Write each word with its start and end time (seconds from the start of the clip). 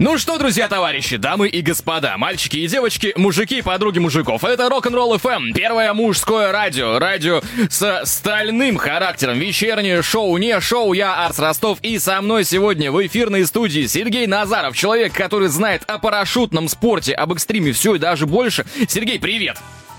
Ну 0.00 0.16
что, 0.16 0.38
друзья, 0.38 0.66
товарищи, 0.66 1.18
дамы 1.18 1.46
и 1.46 1.60
господа, 1.60 2.16
мальчики 2.16 2.56
и 2.56 2.66
девочки, 2.66 3.12
мужики 3.16 3.58
и 3.58 3.62
подруги 3.62 3.98
мужиков, 3.98 4.42
это 4.44 4.70
Рок-н-ролл 4.70 5.16
FM, 5.16 5.52
первое 5.52 5.92
мужское 5.92 6.50
радио, 6.52 6.98
радио 6.98 7.42
с 7.68 8.06
стальным 8.06 8.78
характером, 8.78 9.38
вечернее 9.38 10.00
шоу, 10.00 10.38
не 10.38 10.58
шоу, 10.62 10.94
я 10.94 11.26
Арс 11.26 11.38
Ростов, 11.38 11.80
и 11.82 11.98
со 11.98 12.22
мной 12.22 12.44
сегодня 12.44 12.90
в 12.90 13.06
эфирной 13.06 13.44
студии 13.44 13.86
Сергей 13.86 14.26
Назаров, 14.26 14.74
человек, 14.74 15.12
который 15.12 15.48
знает 15.48 15.82
о 15.86 15.98
парашютном 15.98 16.70
спорте, 16.70 17.12
об 17.12 17.34
экстриме 17.34 17.72
все 17.72 17.96
и 17.96 17.98
даже 17.98 18.24
больше. 18.26 18.64
Сергей, 18.88 19.20
привет! 19.20 19.58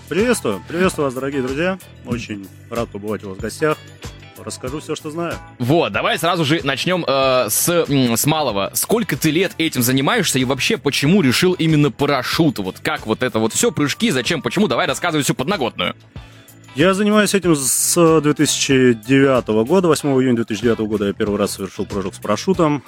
Приветствую, 0.10 0.64
приветствую 0.68 1.06
вас, 1.06 1.14
дорогие 1.14 1.44
друзья, 1.44 1.78
очень 2.08 2.48
рад 2.72 2.90
побывать 2.90 3.24
у 3.24 3.30
вас 3.30 3.38
в 3.38 3.42
гостях 3.42 3.78
расскажу 4.44 4.80
все, 4.80 4.96
что 4.96 5.12
знаю. 5.12 5.36
Вот, 5.60 5.92
давай 5.92 6.18
сразу 6.18 6.46
же 6.46 6.62
начнем 6.64 7.06
э, 7.08 7.48
с, 7.50 7.68
с 7.68 8.26
малого. 8.26 8.72
Сколько 8.74 9.18
ты 9.18 9.32
лет 9.32 9.54
этим 9.58 9.82
занимаешься 9.82 10.40
и 10.40 10.46
вообще 10.46 10.78
почему 10.78 11.22
решил 11.22 11.54
именно 11.54 11.92
парашют? 11.92 12.60
Вот 12.60 12.80
как 12.80 13.06
вот 13.06 13.24
это 13.24 13.40
вот 13.40 13.54
все, 13.54 13.72
прыжки, 13.72 14.12
зачем, 14.12 14.42
почему? 14.42 14.68
Давай 14.68 14.88
рассказывай 14.88 15.24
всю 15.24 15.34
подноготную. 15.34 15.96
Я 16.74 16.94
занимаюсь 16.94 17.34
этим 17.34 17.54
с 17.54 18.22
2009 18.22 19.66
года. 19.68 19.90
8 19.90 20.10
июня 20.10 20.38
2009 20.38 20.80
года 20.80 21.08
я 21.08 21.14
первый 21.14 21.38
раз 21.38 21.52
совершил 21.52 21.86
прыжок 21.86 22.16
с 22.16 22.20
парашютом. 22.20 22.84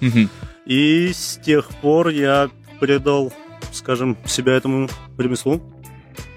И 0.66 1.12
с 1.14 1.38
тех 1.38 1.68
пор 1.80 2.08
я 2.08 2.50
предал, 2.78 3.32
скажем, 3.72 4.18
себя 4.26 4.52
этому 4.52 4.88
ремеслу. 5.16 5.62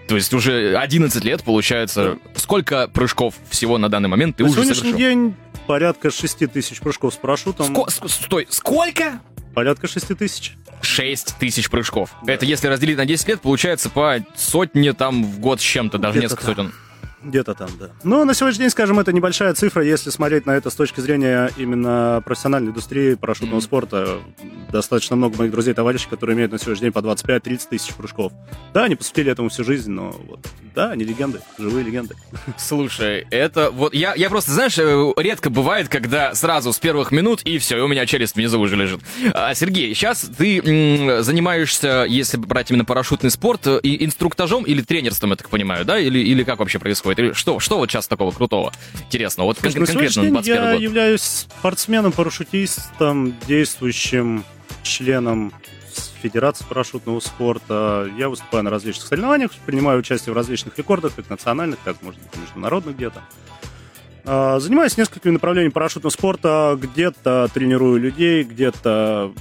То 0.08 0.16
есть 0.16 0.34
уже 0.34 0.78
11 0.78 1.24
лет, 1.24 1.44
получается. 1.44 2.18
Сколько 2.36 2.88
прыжков 2.88 3.34
всего 3.50 3.78
на 3.78 3.90
данный 3.90 4.10
момент 4.10 4.36
ты 4.38 4.44
на 4.44 4.50
уже 4.50 4.62
сегодняшний 4.62 4.92
совершил? 4.92 4.98
день 5.00 5.36
порядка 5.68 6.12
6 6.12 6.52
тысяч 6.52 6.80
прыжков 6.80 7.14
с 7.14 7.18
парашютом. 7.18 7.76
Ско- 7.76 8.08
стой, 8.08 8.48
сколько? 8.50 9.20
Порядка 9.56 9.88
6 9.88 10.16
тысяч. 10.18 10.54
6 10.82 11.38
тысяч 11.40 11.70
прыжков. 11.70 12.12
Да. 12.24 12.34
Это 12.34 12.46
если 12.46 12.68
разделить 12.68 12.98
на 12.98 13.06
10 13.06 13.28
лет, 13.30 13.42
получается 13.42 13.90
по 13.90 14.18
сотне 14.36 14.94
там 14.94 15.24
в 15.24 15.40
год 15.40 15.60
с 15.60 15.64
чем-то, 15.64 15.98
даже 15.98 16.20
Где-то 16.20 16.36
несколько 16.36 16.56
там. 16.56 16.66
сотен. 16.68 16.80
Где-то 17.26 17.56
там, 17.56 17.70
да. 17.80 17.90
Но 18.04 18.24
на 18.24 18.36
сегодняшний 18.36 18.66
день, 18.66 18.70
скажем, 18.70 19.00
это 19.00 19.12
небольшая 19.12 19.54
цифра, 19.56 19.84
если 19.84 20.12
смотреть 20.12 20.46
на 20.46 20.52
это 20.52 20.70
с 20.70 20.76
точки 20.76 21.00
зрения 21.00 21.50
именно 21.58 22.22
профессиональной 22.24 22.70
индустрии 22.70 23.16
парашютного 23.16 23.60
mm-hmm. 23.60 23.64
спорта. 23.64 24.20
Достаточно 24.72 25.16
много 25.16 25.38
моих 25.38 25.52
друзей, 25.52 25.74
товарищей, 25.74 26.08
которые 26.08 26.36
имеют 26.36 26.52
на 26.52 26.60
сегодняшний 26.60 26.86
день 26.86 26.94
по 26.94 27.00
25-30 27.00 27.62
тысяч 27.70 27.94
прыжков. 27.96 28.32
Да, 28.74 28.84
они 28.84 28.96
посвятили 28.96 29.32
этому 29.32 29.50
всю 29.50 29.64
жизнь, 29.64 29.90
но 29.92 30.12
вот, 30.28 30.48
да, 30.76 30.92
они 30.92 31.04
легенды, 31.04 31.42
живые 31.58 31.84
легенды. 31.84 32.16
Слушай, 32.58 33.26
это 33.32 33.72
вот, 33.72 33.96
я, 33.96 34.14
я 34.14 34.30
просто, 34.30 34.52
знаешь, 34.52 34.78
э, 34.78 35.14
редко 35.18 35.50
бывает, 35.50 35.90
когда 35.90 36.36
сразу 36.36 36.74
с 36.74 36.80
первых 36.80 37.12
минут 37.12 37.42
и 37.44 37.58
все, 37.58 37.80
и 37.80 37.82
у 37.82 37.88
меня 37.88 38.06
челюсть 38.06 38.36
внизу 38.36 38.60
уже 38.60 38.76
лежит. 38.76 39.02
А, 39.34 39.56
Сергей, 39.56 39.96
сейчас 39.96 40.30
ты 40.38 40.60
м, 40.60 41.24
занимаешься, 41.24 42.06
если 42.08 42.38
брать 42.38 42.70
именно 42.70 42.86
парашютный 42.86 43.32
спорт, 43.32 43.66
и 43.82 44.06
инструктажом 44.06 44.64
или 44.64 44.82
тренерством, 44.82 45.32
я 45.32 45.36
так 45.38 45.50
понимаю, 45.50 45.86
да? 45.86 45.98
Или, 45.98 46.20
или 46.20 46.44
как 46.44 46.60
вообще 46.60 46.78
происходит? 46.78 47.15
Происходит? 47.16 47.20
Или 47.20 47.34
что, 47.34 47.60
что 47.60 47.78
вот 47.78 47.90
сейчас 47.90 48.08
такого 48.08 48.32
крутого? 48.32 48.72
Интересно, 49.06 49.44
вот 49.44 49.60
кон- 49.60 49.72
конкретно 49.72 50.24
на 50.24 50.30
21 50.32 50.64
я 50.64 50.72
год. 50.74 50.82
являюсь 50.82 51.48
спортсменом-парашютистом, 51.60 53.36
действующим 53.48 54.44
членом 54.84 55.54
Федерации 56.22 56.66
парашютного 56.68 57.20
спорта. 57.20 58.10
Я 58.18 58.30
выступаю 58.30 58.64
на 58.64 58.70
различных 58.72 59.08
соревнованиях, 59.08 59.52
принимаю 59.66 60.00
участие 60.00 60.34
в 60.34 60.36
различных 60.36 60.78
рекордах, 60.78 61.14
как 61.16 61.30
национальных, 61.30 61.80
так, 61.84 62.02
может 62.02 62.20
быть, 62.20 62.36
международных 62.42 62.96
где-то. 62.96 63.22
А, 64.26 64.60
занимаюсь 64.60 64.98
несколькими 64.98 65.34
направлениями 65.34 65.72
парашютного 65.72 66.10
спорта. 66.12 66.78
Где-то 66.82 67.48
тренирую 67.54 68.00
людей, 68.00 68.44
где-то 68.44 69.34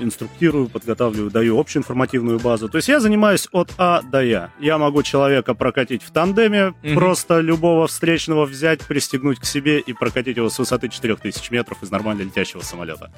инструктирую, 0.00 0.68
подготавливаю, 0.68 1.30
даю 1.30 1.58
общую 1.58 1.80
информативную 1.80 2.38
базу. 2.38 2.68
То 2.68 2.76
есть 2.76 2.88
я 2.88 3.00
занимаюсь 3.00 3.48
от 3.52 3.72
А 3.78 4.02
до 4.02 4.22
Я. 4.22 4.50
Я 4.58 4.78
могу 4.78 5.02
человека 5.02 5.54
прокатить 5.54 6.02
в 6.02 6.10
тандеме, 6.10 6.74
mm-hmm. 6.82 6.94
просто 6.94 7.40
любого 7.40 7.86
встречного 7.86 8.46
взять, 8.46 8.80
пристегнуть 8.80 9.38
к 9.38 9.44
себе 9.44 9.80
и 9.80 9.92
прокатить 9.92 10.36
его 10.36 10.48
с 10.48 10.58
высоты 10.58 10.88
4000 10.88 11.52
метров 11.52 11.82
из 11.82 11.90
нормально 11.90 12.22
летящего 12.22 12.60
самолета. 12.60 13.12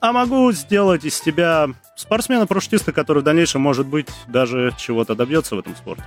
А 0.00 0.12
могу 0.12 0.50
сделать 0.52 1.04
из 1.04 1.20
тебя 1.20 1.68
спортсмена-парашютиста, 1.96 2.92
который 2.92 3.20
в 3.20 3.24
дальнейшем, 3.24 3.60
может 3.60 3.86
быть, 3.86 4.08
даже 4.28 4.72
чего-то 4.78 5.14
добьется 5.14 5.56
в 5.56 5.58
этом 5.58 5.74
спорте. 5.76 6.04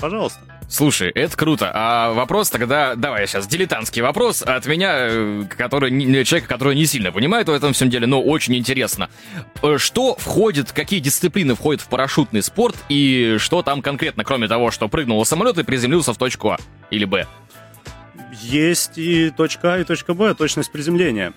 Пожалуйста. 0.00 0.40
Слушай, 0.68 1.10
это 1.10 1.36
круто. 1.36 1.70
А 1.74 2.12
вопрос 2.12 2.48
тогда, 2.48 2.94
давай 2.94 3.26
сейчас, 3.26 3.48
дилетантский 3.48 4.02
вопрос 4.02 4.40
от 4.40 4.66
меня, 4.66 4.92
э, 4.94 5.44
который, 5.56 5.90
человека, 6.24 6.48
который 6.48 6.76
не 6.76 6.86
сильно 6.86 7.10
понимает 7.10 7.48
в 7.48 7.52
этом 7.52 7.72
всем 7.72 7.90
деле, 7.90 8.06
но 8.06 8.22
очень 8.22 8.54
интересно. 8.54 9.10
Э, 9.62 9.78
что 9.78 10.14
входит, 10.14 10.70
какие 10.70 11.00
дисциплины 11.00 11.56
входят 11.56 11.80
в 11.80 11.88
парашютный 11.88 12.40
спорт 12.42 12.76
и 12.88 13.36
что 13.38 13.62
там 13.62 13.82
конкретно, 13.82 14.22
кроме 14.22 14.46
того, 14.46 14.70
что 14.70 14.88
прыгнул 14.88 15.24
самолет 15.24 15.58
и 15.58 15.64
приземлился 15.64 16.14
в 16.14 16.18
точку 16.18 16.50
А 16.50 16.58
или 16.90 17.04
Б? 17.04 17.26
Есть 18.40 18.96
и 18.96 19.30
точка 19.30 19.74
А, 19.74 19.78
и 19.78 19.84
точка 19.84 20.14
Б, 20.14 20.34
точность 20.34 20.70
приземления. 20.70 21.32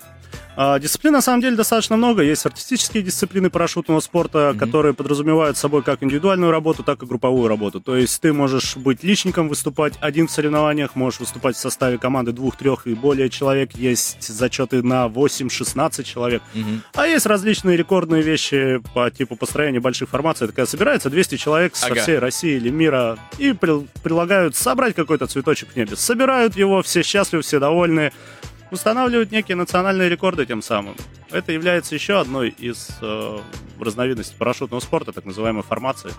А, 0.56 0.78
дисциплин 0.78 1.12
на 1.12 1.20
самом 1.20 1.40
деле 1.40 1.56
достаточно 1.56 1.96
много. 1.96 2.22
Есть 2.22 2.46
артистические 2.46 3.02
дисциплины 3.02 3.50
парашютного 3.50 4.00
спорта, 4.00 4.38
mm-hmm. 4.38 4.58
которые 4.58 4.94
подразумевают 4.94 5.56
собой 5.56 5.82
как 5.82 6.02
индивидуальную 6.02 6.52
работу, 6.52 6.82
так 6.82 7.02
и 7.02 7.06
групповую 7.06 7.48
работу. 7.48 7.80
То 7.80 7.96
есть 7.96 8.20
ты 8.20 8.32
можешь 8.32 8.76
быть 8.76 9.02
личником, 9.02 9.48
выступать 9.48 9.94
один 10.00 10.28
в 10.28 10.30
соревнованиях, 10.30 10.94
можешь 10.94 11.20
выступать 11.20 11.56
в 11.56 11.58
составе 11.58 11.98
команды 11.98 12.32
двух-трех 12.32 12.86
и 12.86 12.94
более 12.94 13.30
человек. 13.30 13.72
Есть 13.72 14.22
зачеты 14.22 14.82
на 14.82 15.06
8-16 15.06 16.02
человек. 16.04 16.42
Mm-hmm. 16.54 16.80
А 16.94 17.06
есть 17.06 17.26
различные 17.26 17.76
рекордные 17.76 18.22
вещи 18.22 18.80
по 18.94 19.10
типу 19.10 19.36
построения 19.36 19.80
больших 19.80 20.08
формаций. 20.08 20.46
Такая 20.46 20.66
собирается 20.66 21.10
200 21.10 21.36
человек 21.36 21.76
со 21.76 21.86
ага. 21.86 22.00
всей 22.00 22.18
России 22.18 22.56
или 22.56 22.70
мира 22.70 23.18
и 23.38 23.52
при- 23.52 23.86
прилагают 24.02 24.56
собрать 24.56 24.94
какой-то 24.94 25.26
цветочек 25.26 25.70
в 25.70 25.76
небе. 25.76 25.96
Собирают 25.96 26.56
его, 26.56 26.82
все 26.82 27.02
счастливы, 27.02 27.42
все 27.42 27.58
довольны 27.58 28.12
устанавливают 28.74 29.32
некие 29.32 29.56
национальные 29.56 30.08
рекорды 30.08 30.46
тем 30.46 30.62
самым. 30.62 30.94
Это 31.30 31.52
является 31.52 31.94
еще 31.94 32.20
одной 32.20 32.50
из 32.50 32.90
э, 33.00 33.38
разновидностей 33.80 34.36
парашютного 34.36 34.80
спорта, 34.80 35.12
так 35.12 35.24
называемой 35.24 35.62
формации. 35.62 36.10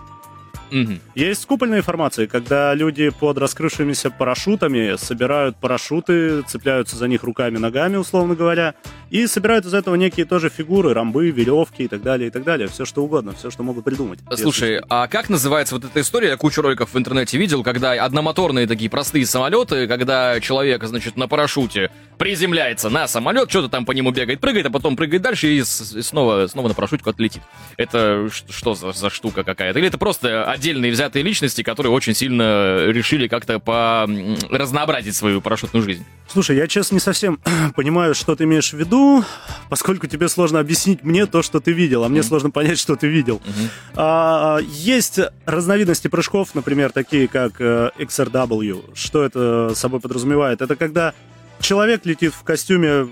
Угу. 0.70 0.98
Есть 1.14 1.46
купольные 1.46 1.82
формации, 1.82 2.26
когда 2.26 2.74
люди 2.74 3.08
под 3.10 3.38
раскрывшимися 3.38 4.10
парашютами 4.10 4.96
собирают 4.96 5.56
парашюты, 5.56 6.42
цепляются 6.42 6.96
за 6.96 7.08
них 7.08 7.22
руками, 7.22 7.58
ногами, 7.58 7.96
условно 7.96 8.34
говоря, 8.34 8.74
и 9.10 9.26
собирают 9.26 9.66
из 9.66 9.74
этого 9.74 9.94
некие 9.94 10.26
тоже 10.26 10.48
фигуры, 10.48 10.92
рамбы, 10.92 11.30
веревки 11.30 11.84
и 11.84 11.88
так 11.88 12.02
далее, 12.02 12.28
и 12.28 12.30
так 12.30 12.44
далее. 12.44 12.68
Все 12.68 12.84
что 12.84 13.04
угодно, 13.04 13.32
все, 13.32 13.50
что 13.50 13.62
могут 13.62 13.84
придумать. 13.84 14.18
Слушай, 14.34 14.72
если... 14.74 14.84
а 14.88 15.06
как 15.06 15.28
называется 15.28 15.74
вот 15.74 15.84
эта 15.84 16.00
история? 16.00 16.30
Я 16.30 16.36
кучу 16.36 16.62
роликов 16.62 16.94
в 16.94 16.98
интернете 16.98 17.38
видел, 17.38 17.62
когда 17.62 17.92
одномоторные 17.92 18.66
такие 18.66 18.90
простые 18.90 19.26
самолеты, 19.26 19.86
когда 19.86 20.40
человек, 20.40 20.82
значит, 20.84 21.16
на 21.16 21.28
парашюте 21.28 21.90
приземляется 22.18 22.88
на 22.90 23.06
самолет, 23.06 23.50
что-то 23.50 23.68
там 23.68 23.84
по 23.84 23.92
нему 23.92 24.10
бегает, 24.10 24.40
прыгает, 24.40 24.66
а 24.66 24.70
потом 24.70 24.96
прыгает 24.96 25.22
дальше 25.22 25.48
и, 25.48 25.62
снова, 25.62 26.46
снова 26.46 26.68
на 26.68 26.74
парашюте 26.74 27.04
куда-то 27.04 27.22
летит. 27.22 27.42
Это 27.76 28.28
что 28.30 28.74
за, 28.74 28.92
за 28.92 29.10
штука 29.10 29.44
какая-то? 29.44 29.78
Или 29.78 29.88
это 29.88 29.98
просто 29.98 30.50
отдельные 30.50 30.90
взятые 30.90 31.22
личности, 31.22 31.62
которые 31.62 31.92
очень 31.92 32.14
сильно 32.14 32.86
решили 32.86 33.28
как-то 33.28 33.58
по 33.60 34.08
разнообразить 34.50 35.14
свою 35.14 35.40
парашютную 35.40 35.84
жизнь? 35.84 36.04
Слушай, 36.28 36.56
я 36.56 36.66
честно 36.66 36.96
не 36.96 37.00
совсем 37.00 37.38
понимаю, 37.76 38.14
что 38.14 38.34
ты 38.34 38.44
имеешь 38.44 38.72
в 38.72 38.76
виду, 38.78 38.95
поскольку 39.68 40.06
тебе 40.06 40.28
сложно 40.28 40.60
объяснить 40.60 41.02
мне 41.02 41.26
то, 41.26 41.42
что 41.42 41.60
ты 41.60 41.72
видел, 41.72 42.04
а 42.04 42.08
мне 42.08 42.20
mm-hmm. 42.20 42.22
сложно 42.24 42.50
понять, 42.50 42.78
что 42.78 42.96
ты 42.96 43.06
видел. 43.06 43.40
Mm-hmm. 43.44 43.70
А, 43.96 44.58
есть 44.62 45.20
разновидности 45.44 46.08
прыжков, 46.08 46.54
например, 46.54 46.92
такие 46.92 47.28
как 47.28 47.60
э, 47.60 47.90
XRW. 47.98 48.94
Что 48.94 49.24
это 49.24 49.72
собой 49.74 50.00
подразумевает? 50.00 50.62
Это 50.62 50.76
когда 50.76 51.14
человек 51.60 52.06
летит 52.06 52.34
в 52.34 52.42
костюме 52.42 53.08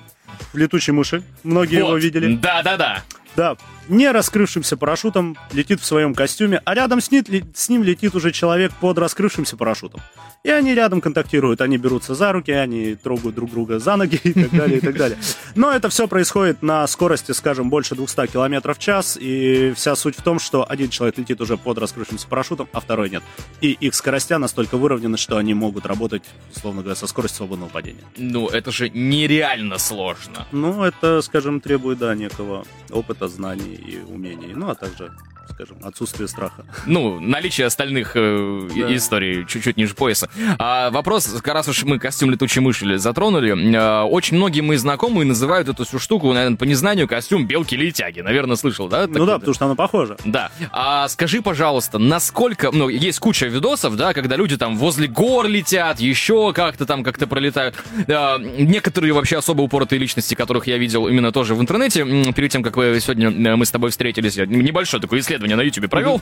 летучей 0.53 0.93
мыши. 0.93 1.23
Многие 1.43 1.83
вот. 1.83 1.89
его 1.89 1.97
видели. 1.97 2.37
Да-да-да. 2.37 3.03
Да, 3.37 3.57
не 3.89 4.11
раскрывшимся 4.11 4.77
парашютом 4.77 5.37
летит 5.53 5.81
в 5.81 5.85
своем 5.85 6.15
костюме, 6.15 6.61
а 6.65 6.75
рядом 6.75 7.01
с 7.01 7.11
ним, 7.11 7.25
с 7.55 7.69
ним 7.69 7.83
летит 7.83 8.15
уже 8.15 8.33
человек 8.33 8.73
под 8.81 8.99
раскрывшимся 8.99 9.57
парашютом. 9.57 10.01
И 10.43 10.51
они 10.51 10.75
рядом 10.75 11.01
контактируют, 11.01 11.63
они 11.63 11.79
берутся 11.79 12.15
за 12.15 12.31
руки, 12.33 12.51
они 12.51 12.97
трогают 12.97 13.35
друг 13.35 13.51
друга 13.51 13.79
за 13.79 13.97
ноги 13.97 14.21
и 14.23 14.33
так 14.35 14.51
далее, 14.51 14.77
и 14.77 14.81
так 14.81 14.95
далее. 14.95 15.19
Но 15.55 15.73
это 15.73 15.89
все 15.89 16.07
происходит 16.07 16.63
на 16.63 16.87
скорости, 16.87 17.33
скажем, 17.33 17.71
больше 17.71 17.95
200 17.95 18.27
км 18.27 18.75
в 18.75 18.79
час, 18.79 19.17
и 19.19 19.73
вся 19.75 19.97
суть 19.97 20.17
в 20.19 20.23
том, 20.23 20.39
что 20.39 20.69
один 20.69 20.91
человек 20.91 21.17
летит 21.17 21.41
уже 21.41 21.57
под 21.57 21.79
раскрывшимся 21.79 22.29
парашютом, 22.29 22.69
а 22.73 22.81
второй 22.81 23.09
нет. 23.09 23.23
И 23.63 23.73
их 23.73 23.95
скоростя 23.95 24.37
настолько 24.37 24.77
выровнены, 24.77 25.17
что 25.17 25.39
они 25.39 25.55
могут 25.55 25.87
работать, 25.87 26.25
условно 26.55 26.83
говоря, 26.83 26.97
со 26.97 27.07
скоростью 27.07 27.39
свободного 27.39 27.71
падения. 27.71 28.05
Ну, 28.19 28.49
это 28.49 28.71
же 28.71 28.91
нереально 28.91 29.79
сложно. 29.79 30.47
Ну, 30.53 30.85
это, 30.85 31.23
скажем, 31.23 31.63
требует, 31.63 31.99
да, 31.99 32.15
некого 32.15 32.67
опыта, 32.91 33.29
знаний 33.29 33.74
и 33.75 33.99
умений, 34.03 34.55
ну, 34.55 34.71
а 34.71 34.75
также 34.75 35.13
скажем, 35.51 35.79
отсутствие 35.83 36.29
страха. 36.29 36.65
Ну, 36.87 37.21
наличие 37.21 37.67
остальных 37.67 38.13
э, 38.15 38.69
да. 38.77 38.95
историй 38.95 39.47
чуть-чуть 39.47 39.77
ниже 39.77 39.95
пояса. 39.95 40.29
А 40.59 40.91
вопрос, 40.91 41.43
раз 41.45 41.69
уж 41.69 41.85
мы 41.85 41.99
костюм 41.99 42.31
летучей 42.31 42.61
мыши 42.61 42.99
затронули, 42.99 43.51
э, 43.51 44.03
очень 44.03 44.37
многие 44.37 44.61
мои 44.61 44.77
знакомые 44.77 45.27
называют 45.27 45.69
эту 45.69 45.85
всю 45.85 45.99
штуку, 45.99 46.33
наверное, 46.33 46.57
по 46.57 46.65
незнанию 46.65 47.09
костюм 47.09 47.47
белки-летяги. 47.47 48.21
Наверное, 48.21 48.57
слышал, 48.57 48.89
да? 48.89 49.07
Ну 49.07 49.27
да, 49.27 49.39
потому 49.39 49.55
что 49.55 49.65
оно 49.67 49.77
похоже. 49.77 50.17
Да. 50.25 50.51
А 50.73 51.09
скажи, 51.09 51.43
пожалуйста, 51.43 51.99
насколько... 51.99 52.71
Ну, 52.73 52.89
есть 52.89 53.19
куча 53.19 53.47
видосов, 53.47 53.97
да, 53.97 54.13
когда 54.13 54.37
люди 54.37 54.57
там 54.57 54.77
возле 54.77 55.09
гор 55.09 55.47
летят, 55.47 56.01
еще 56.01 56.53
как-то 56.53 56.87
там 56.87 57.05
как-то 57.05 57.27
пролетают. 57.27 57.75
А, 58.09 58.39
некоторые 58.39 59.13
вообще 59.13 59.39
особо 59.39 59.63
упоротые 59.63 59.99
личности, 59.99 60.35
которых 60.35 60.67
я 60.67 60.79
видел 60.79 61.09
именно 61.09 61.33
тоже 61.33 61.55
в 61.55 61.61
интернете, 61.61 62.05
перед 62.33 62.51
тем, 62.51 62.63
как 62.63 62.77
вы 62.77 62.99
сегодня 63.01 63.29
э, 63.31 63.57
мы 63.57 63.65
с 63.67 63.71
тобой 63.71 63.91
встретились, 63.91 64.37
я 64.37 64.47
небольшое 64.47 65.01
такое 65.01 65.21
исследование 65.35 65.57
на 65.57 65.63
YouTube 65.63 65.91
провел, 65.91 66.21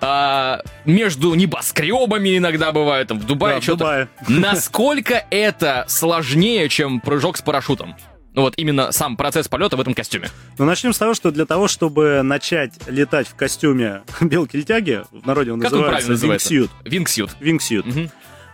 а, 0.00 0.60
между 0.84 1.34
небоскребами 1.34 2.38
иногда 2.38 2.72
бывает, 2.72 3.08
там 3.08 3.18
в 3.20 3.26
Дубае 3.26 3.56
да, 3.56 3.62
что-то. 3.62 3.78
Дубае. 3.78 4.08
Насколько 4.28 5.24
это 5.30 5.84
сложнее, 5.88 6.68
чем 6.68 7.00
прыжок 7.00 7.36
с 7.36 7.42
парашютом? 7.42 7.94
Ну 8.34 8.42
вот 8.42 8.54
именно 8.56 8.92
сам 8.92 9.16
процесс 9.16 9.48
полета 9.48 9.76
в 9.76 9.80
этом 9.80 9.94
костюме. 9.94 10.28
Ну 10.58 10.64
начнем 10.64 10.92
с 10.92 10.98
того, 10.98 11.14
что 11.14 11.30
для 11.30 11.44
того, 11.44 11.66
чтобы 11.66 12.22
начать 12.22 12.72
летать 12.86 13.26
в 13.26 13.34
костюме 13.34 14.02
белки-летяги, 14.20 15.02
в 15.10 15.26
народе 15.26 15.52
он 15.52 15.60
как 15.60 15.72
называется 15.72 16.12
wingsuit. 16.12 16.70
Wingsuit. 16.84 17.30
Wingsuit. 17.40 17.88
Угу. 17.88 18.10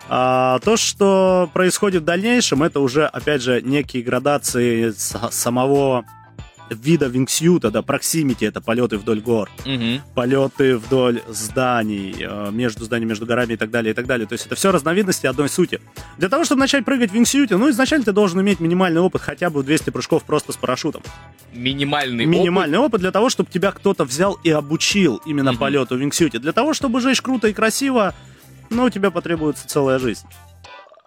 А, 0.09 0.59
то, 0.61 0.77
что 0.77 1.51
происходит 1.53 2.03
в 2.03 2.05
дальнейшем, 2.05 2.63
это 2.63 2.81
уже, 2.81 3.07
опять 3.07 3.43
же, 3.43 3.63
некие 3.63 4.03
градации 4.03 4.93
самого 5.31 6.05
вида 6.71 7.07
вингсьюта, 7.07 7.71
да, 7.71 7.83
проксимити, 7.83 8.45
это 8.45 8.61
полеты 8.61 8.99
вдоль 8.99 9.21
гор, 9.21 9.51
угу. 9.65 10.01
полеты 10.15 10.77
вдоль 10.77 11.23
зданий, 11.29 12.15
э, 12.19 12.51
между 12.51 12.85
зданиями, 12.85 13.11
между 13.11 13.27
горами 13.27 13.55
и 13.55 13.57
так 13.57 13.71
далее, 13.71 13.93
и 13.93 13.95
так 13.95 14.07
далее. 14.07 14.27
То 14.27 14.35
есть 14.35 14.47
это 14.47 14.55
все 14.55 14.73
разновидности 14.73 15.27
одной 15.27 15.49
сути. 15.49 15.81
Для 16.19 16.29
того, 16.29 16.45
чтобы 16.45 16.61
начать 16.61 16.85
прыгать 16.85 17.11
в 17.11 17.15
вингсьюте, 17.15 17.57
ну, 17.57 17.71
изначально 17.71 18.05
ты 18.05 18.13
должен 18.13 18.41
иметь 18.41 18.61
минимальный 18.61 19.01
опыт, 19.01 19.23
хотя 19.23 19.51
бы 19.51 19.63
200 19.63 19.91
прыжков 19.91 20.25
просто 20.25 20.53
с 20.53 20.57
парашютом. 20.57 21.03
Минимальный, 21.53 22.25
Минимальный 22.25 22.79
опыт? 22.79 22.95
опыт 22.95 23.01
для 23.03 23.13
того, 23.13 23.31
чтобы 23.31 23.51
тебя 23.51 23.71
кто-то 23.71 24.05
взял 24.05 24.39
и 24.43 24.51
обучил 24.51 25.21
именно 25.27 25.53
угу. 25.53 25.61
полету 25.61 25.97
в 25.97 25.99
вингсьюте. 25.99 26.39
Для 26.39 26.53
того, 26.53 26.75
чтобы 26.75 27.01
жечь 27.01 27.23
круто 27.23 27.49
и 27.49 27.53
красиво, 27.53 28.15
ну, 28.71 28.85
у 28.85 28.91
тебя 28.91 29.11
потребуется 29.11 29.67
целая 29.69 29.99
жизнь. 29.99 30.27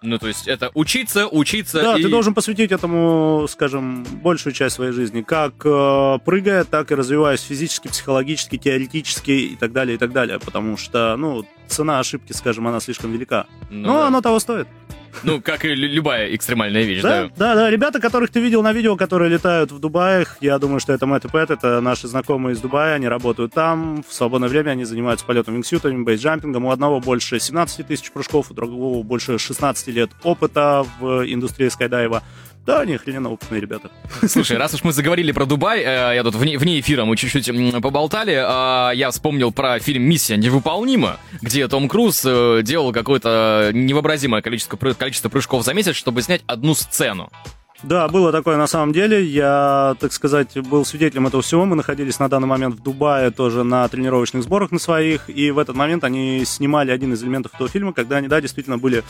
Ну, 0.00 0.18
то 0.18 0.28
есть 0.28 0.46
это 0.46 0.70
учиться, 0.74 1.26
учиться. 1.26 1.82
Да, 1.82 1.98
и... 1.98 2.02
ты 2.02 2.08
должен 2.08 2.32
посвятить 2.32 2.70
этому, 2.70 3.46
скажем, 3.48 4.04
большую 4.22 4.52
часть 4.52 4.76
своей 4.76 4.92
жизни. 4.92 5.22
Как 5.22 5.54
э, 5.64 6.18
прыгая, 6.24 6.62
так 6.62 6.92
и 6.92 6.94
развиваясь 6.94 7.40
физически, 7.40 7.88
психологически, 7.88 8.58
теоретически 8.58 9.30
и 9.30 9.56
так 9.56 9.72
далее, 9.72 9.96
и 9.96 9.98
так 9.98 10.12
далее. 10.12 10.38
Потому 10.38 10.76
что, 10.76 11.16
ну, 11.16 11.44
цена 11.66 11.98
ошибки, 11.98 12.32
скажем, 12.32 12.68
она 12.68 12.78
слишком 12.78 13.12
велика. 13.12 13.46
Ну, 13.70 13.88
Но 13.88 13.92
да. 13.94 14.06
оно 14.06 14.20
того 14.20 14.38
стоит. 14.38 14.68
Ну, 15.22 15.40
как 15.40 15.64
и 15.64 15.74
любая 15.74 16.34
экстремальная 16.34 16.84
вещь, 16.84 17.02
да? 17.02 17.24
Да, 17.24 17.30
да, 17.36 17.54
да. 17.54 17.70
Ребята, 17.70 18.00
которых 18.00 18.30
ты 18.30 18.40
видел 18.40 18.62
на 18.62 18.72
видео, 18.72 18.96
которые 18.96 19.30
летают 19.30 19.72
в 19.72 19.78
Дубаях, 19.78 20.36
я 20.40 20.58
думаю, 20.58 20.80
что 20.80 20.92
это 20.92 21.06
Мэтт 21.06 21.26
и 21.26 21.28
Пэт, 21.28 21.50
это 21.50 21.80
наши 21.80 22.08
знакомые 22.08 22.54
из 22.54 22.60
Дубая, 22.60 22.94
они 22.94 23.08
работают 23.08 23.52
там, 23.52 24.04
в 24.06 24.12
свободное 24.12 24.48
время 24.48 24.70
они 24.70 24.84
занимаются 24.84 25.26
полетом 25.26 25.54
вингсютами, 25.54 26.02
бейсджампингом. 26.02 26.64
У 26.64 26.70
одного 26.70 27.00
больше 27.00 27.38
17 27.38 27.86
тысяч 27.86 28.10
прыжков, 28.12 28.50
у 28.50 28.54
другого 28.54 29.02
больше 29.02 29.38
16 29.38 29.88
лет 29.88 30.10
опыта 30.22 30.84
в 31.00 31.24
индустрии 31.26 31.68
скайдайва. 31.68 32.22
Да, 32.68 32.80
они 32.80 32.96
охрененно 32.96 33.30
опытные 33.30 33.62
ребята. 33.62 33.90
Слушай, 34.28 34.58
раз 34.58 34.74
уж 34.74 34.84
мы 34.84 34.92
заговорили 34.92 35.32
про 35.32 35.46
Дубай, 35.46 35.80
э, 35.80 36.14
я 36.14 36.22
тут 36.22 36.34
вне, 36.34 36.58
вне 36.58 36.80
эфира 36.80 37.06
мы 37.06 37.16
чуть-чуть 37.16 37.50
поболтали, 37.80 38.34
э, 38.34 38.94
я 38.94 39.10
вспомнил 39.10 39.52
про 39.52 39.78
фильм 39.78 40.02
«Миссия 40.02 40.36
невыполнима», 40.36 41.16
где 41.40 41.66
Том 41.66 41.88
Круз 41.88 42.22
э, 42.26 42.60
делал 42.62 42.92
какое-то 42.92 43.70
невообразимое 43.72 44.42
количество 44.42 44.76
прыжков 44.76 45.64
за 45.64 45.72
месяц, 45.72 45.96
чтобы 45.96 46.20
снять 46.20 46.42
одну 46.46 46.74
сцену. 46.74 47.30
Да, 47.84 48.08
было 48.08 48.32
такое 48.32 48.56
на 48.56 48.66
самом 48.66 48.92
деле. 48.92 49.24
Я, 49.24 49.96
так 50.00 50.12
сказать, 50.12 50.58
был 50.68 50.84
свидетелем 50.84 51.28
этого 51.28 51.42
всего. 51.44 51.64
Мы 51.64 51.76
находились 51.76 52.18
на 52.18 52.28
данный 52.28 52.48
момент 52.48 52.74
в 52.74 52.82
Дубае 52.82 53.30
тоже 53.30 53.62
на 53.62 53.86
тренировочных 53.88 54.42
сборах 54.42 54.72
на 54.72 54.80
своих. 54.80 55.30
И 55.30 55.52
в 55.52 55.58
этот 55.58 55.76
момент 55.76 56.02
они 56.02 56.44
снимали 56.44 56.90
один 56.90 57.12
из 57.12 57.22
элементов 57.22 57.54
этого 57.54 57.68
фильма, 57.68 57.92
когда 57.92 58.16
они, 58.16 58.26
да, 58.26 58.40
действительно 58.40 58.78
были 58.78 59.04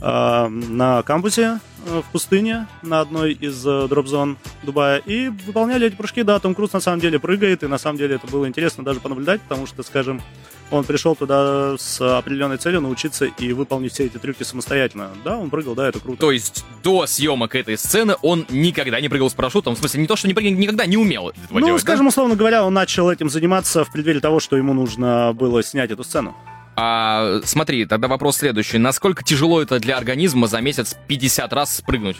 э, 0.00 0.48
на 0.48 1.02
кампусе 1.04 1.60
э, 1.86 2.02
в 2.02 2.10
пустыне 2.10 2.66
на 2.82 3.00
одной 3.00 3.34
из 3.34 3.64
э, 3.64 3.86
дроп-зон 3.88 4.36
Дубая 4.64 4.98
и 4.98 5.28
выполняли 5.28 5.86
эти 5.86 5.94
прыжки. 5.94 6.24
Да, 6.24 6.40
Том 6.40 6.56
Круз 6.56 6.72
на 6.72 6.80
самом 6.80 6.98
деле 6.98 7.20
прыгает, 7.20 7.62
и 7.62 7.68
на 7.68 7.78
самом 7.78 7.98
деле 7.98 8.16
это 8.16 8.26
было 8.26 8.48
интересно 8.48 8.82
даже 8.82 8.98
понаблюдать, 8.98 9.40
потому 9.42 9.68
что, 9.68 9.84
скажем, 9.84 10.20
он 10.70 10.84
пришел 10.84 11.16
туда 11.16 11.76
с 11.78 12.00
определенной 12.18 12.56
целью 12.58 12.80
научиться 12.80 13.26
и 13.26 13.52
выполнить 13.52 13.92
все 13.92 14.06
эти 14.06 14.18
трюки 14.18 14.42
самостоятельно. 14.42 15.10
Да, 15.24 15.36
он 15.36 15.50
прыгал, 15.50 15.74
да, 15.74 15.88
это 15.88 16.00
круто. 16.00 16.20
То 16.20 16.32
есть 16.32 16.64
до 16.82 17.06
съемок 17.06 17.54
этой 17.54 17.78
сцены 17.78 18.16
он 18.22 18.46
никогда 18.50 19.00
не 19.00 19.08
прыгал 19.08 19.30
с 19.30 19.34
парашютом? 19.34 19.74
В 19.74 19.78
смысле, 19.78 20.00
не 20.02 20.06
то, 20.06 20.16
что 20.16 20.28
не 20.28 20.34
прыгал, 20.34 20.52
никогда 20.52 20.86
не 20.86 20.96
умел 20.96 21.30
этого 21.30 21.58
Ну, 21.58 21.66
делать, 21.66 21.82
скажем, 21.82 22.06
да? 22.06 22.08
условно 22.08 22.36
говоря, 22.36 22.64
он 22.64 22.74
начал 22.74 23.10
этим 23.10 23.28
заниматься 23.28 23.84
в 23.84 23.92
преддверии 23.92 24.20
того, 24.20 24.40
что 24.40 24.56
ему 24.56 24.74
нужно 24.74 25.32
было 25.34 25.62
снять 25.62 25.90
эту 25.90 26.04
сцену. 26.04 26.36
А, 26.76 27.40
смотри, 27.44 27.86
тогда 27.86 28.06
вопрос 28.06 28.36
следующий. 28.36 28.78
Насколько 28.78 29.24
тяжело 29.24 29.60
это 29.60 29.80
для 29.80 29.96
организма 29.96 30.46
за 30.46 30.60
месяц 30.60 30.96
50 31.08 31.52
раз 31.52 31.76
спрыгнуть? 31.76 32.18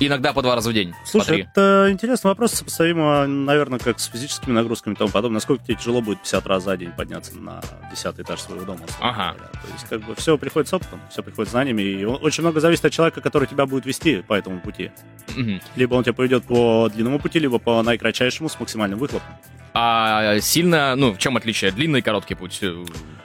Иногда 0.00 0.32
по 0.32 0.42
два 0.42 0.54
раза 0.54 0.70
в 0.70 0.72
день. 0.72 0.94
Слушай, 1.04 1.42
это 1.42 1.88
интересный 1.90 2.28
вопрос, 2.28 2.52
сопоставимо, 2.52 3.26
наверное, 3.26 3.78
как 3.78 4.00
с 4.00 4.06
физическими 4.06 4.52
нагрузками 4.52 4.94
и 4.94 4.96
тому 4.96 5.10
подобное. 5.10 5.34
Насколько 5.34 5.64
тебе 5.64 5.76
тяжело 5.76 6.00
будет 6.00 6.18
50 6.20 6.46
раз 6.46 6.64
за 6.64 6.76
день 6.76 6.90
подняться 6.92 7.36
на 7.36 7.60
10 7.90 8.20
этаж 8.20 8.40
своего 8.40 8.64
дома? 8.64 8.80
Ага. 9.00 9.34
То 9.38 9.72
есть, 9.72 9.88
как 9.88 10.02
бы, 10.02 10.14
все 10.16 10.36
приходит 10.36 10.68
с 10.68 10.72
опытом, 10.72 11.00
все 11.10 11.22
приходит 11.22 11.48
с 11.48 11.52
знаниями, 11.52 11.82
и 11.82 12.04
очень 12.04 12.42
много 12.42 12.60
зависит 12.60 12.84
от 12.84 12.92
человека, 12.92 13.20
который 13.20 13.46
тебя 13.46 13.66
будет 13.66 13.86
вести 13.86 14.22
по 14.22 14.34
этому 14.34 14.60
пути. 14.60 14.90
Угу. 15.36 15.60
Либо 15.76 15.94
он 15.94 16.04
тебя 16.04 16.14
поведет 16.14 16.44
по 16.44 16.90
длинному 16.92 17.18
пути, 17.18 17.38
либо 17.38 17.58
по 17.58 17.82
наикратчайшему 17.82 18.48
с 18.48 18.58
максимальным 18.58 18.98
выхлопом. 18.98 19.28
А 19.76 20.38
сильно, 20.40 20.94
ну, 20.94 21.12
в 21.12 21.18
чем 21.18 21.36
отличие? 21.36 21.72
Длинный 21.72 21.98
и 21.98 22.02
короткий 22.02 22.36
путь? 22.36 22.62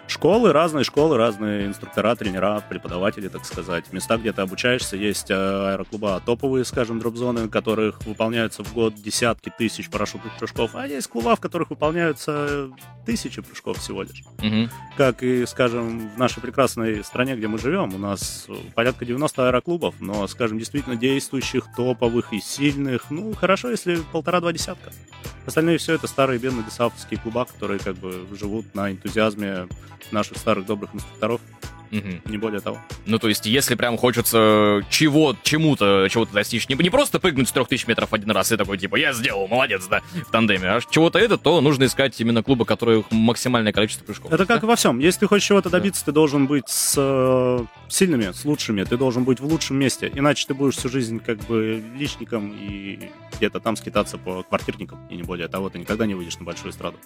Школы, 0.07 0.51
разные 0.51 0.83
школы, 0.83 1.17
разные 1.17 1.67
инструктора, 1.67 2.15
тренера, 2.15 2.63
преподаватели, 2.67 3.27
так 3.27 3.45
сказать. 3.45 3.93
Места, 3.93 4.17
где 4.17 4.33
ты 4.33 4.41
обучаешься, 4.41 4.97
есть 4.97 5.29
э, 5.29 5.35
аэроклуба 5.35 6.19
топовые, 6.25 6.65
скажем, 6.65 6.97
дроп-зоны, 6.97 7.43
в 7.43 7.51
которых 7.51 8.03
выполняются 8.07 8.63
в 8.63 8.73
год 8.73 8.95
десятки 8.95 9.53
тысяч 9.55 9.87
парашютных 9.91 10.35
прыжков, 10.39 10.71
а 10.73 10.87
есть 10.87 11.07
клуба, 11.07 11.35
в 11.35 11.39
которых 11.39 11.69
выполняются 11.69 12.71
тысячи 13.05 13.43
прыжков 13.43 13.77
всего 13.77 14.01
лишь. 14.01 14.23
Угу. 14.39 14.71
Как 14.97 15.21
и, 15.21 15.45
скажем, 15.45 16.09
в 16.09 16.17
нашей 16.17 16.41
прекрасной 16.41 17.03
стране, 17.03 17.35
где 17.35 17.47
мы 17.47 17.59
живем, 17.59 17.93
у 17.93 17.99
нас 17.99 18.47
порядка 18.73 19.05
90 19.05 19.47
аэроклубов, 19.47 19.93
но, 19.99 20.25
скажем, 20.27 20.57
действительно 20.57 20.95
действующих, 20.95 21.65
топовых 21.77 22.33
и 22.33 22.39
сильных, 22.39 23.11
ну, 23.11 23.35
хорошо, 23.35 23.69
если 23.69 23.97
полтора-два 24.11 24.51
десятка. 24.53 24.89
Остальные 25.45 25.77
все 25.77 25.94
это 25.94 26.07
старые 26.07 26.38
бедные 26.39 26.63
десауфовские 26.63 27.19
клуба, 27.19 27.45
которые 27.45 27.79
как 27.79 27.95
бы 27.95 28.25
живут 28.37 28.73
на 28.73 28.91
энтузиазме 28.91 29.67
наших 30.11 30.37
старых 30.37 30.65
добрых 30.65 30.95
инструкторов. 30.95 31.41
Угу. 31.91 32.31
Не 32.31 32.37
более 32.37 32.59
того. 32.59 32.79
Ну, 33.05 33.19
то 33.19 33.27
есть, 33.27 33.45
если 33.45 33.75
прям 33.75 33.97
хочется 33.97 34.85
чего, 34.89 35.35
чему-то, 35.43 36.07
чего-то 36.09 36.33
достичь, 36.33 36.69
не, 36.69 36.75
не 36.75 36.89
просто 36.89 37.19
прыгнуть 37.19 37.49
с 37.49 37.51
3000 37.51 37.87
метров 37.87 38.13
один 38.13 38.31
раз 38.31 38.51
и 38.51 38.57
такой, 38.57 38.77
типа, 38.77 38.95
я 38.95 39.13
сделал, 39.13 39.47
молодец, 39.47 39.87
да, 39.87 40.01
в 40.27 40.31
тандеме, 40.31 40.69
а 40.69 40.81
чего-то 40.89 41.19
это, 41.19 41.37
то 41.37 41.61
нужно 41.61 41.85
искать 41.85 42.19
именно 42.21 42.43
клубы, 42.43 42.65
которые 42.65 43.03
максимальное 43.11 43.73
количество 43.73 44.05
прыжков. 44.05 44.31
Это 44.31 44.45
как 44.45 44.61
да? 44.61 44.67
во 44.67 44.75
всем. 44.75 44.99
Если 44.99 45.21
ты 45.21 45.27
хочешь 45.27 45.47
чего-то 45.47 45.69
добиться, 45.69 46.01
да. 46.01 46.05
ты 46.05 46.11
должен 46.13 46.47
быть 46.47 46.67
с 46.67 46.95
э, 46.97 47.65
сильными, 47.87 48.31
с 48.31 48.45
лучшими, 48.45 48.83
ты 48.83 48.97
должен 48.97 49.23
быть 49.23 49.39
в 49.39 49.45
лучшем 49.45 49.77
месте, 49.77 50.11
иначе 50.13 50.45
ты 50.47 50.53
будешь 50.53 50.75
всю 50.75 50.89
жизнь 50.89 51.19
как 51.19 51.39
бы 51.45 51.83
личником 51.95 52.53
и 52.59 53.09
где-то 53.37 53.59
там 53.59 53.75
скитаться 53.75 54.17
по 54.17 54.43
квартирникам, 54.43 54.99
и 55.09 55.15
не 55.15 55.23
более 55.23 55.47
того, 55.47 55.69
ты 55.69 55.79
никогда 55.79 56.05
не 56.05 56.13
выйдешь 56.13 56.37
на 56.37 56.45
большую 56.45 56.71
эстраду. 56.71 56.97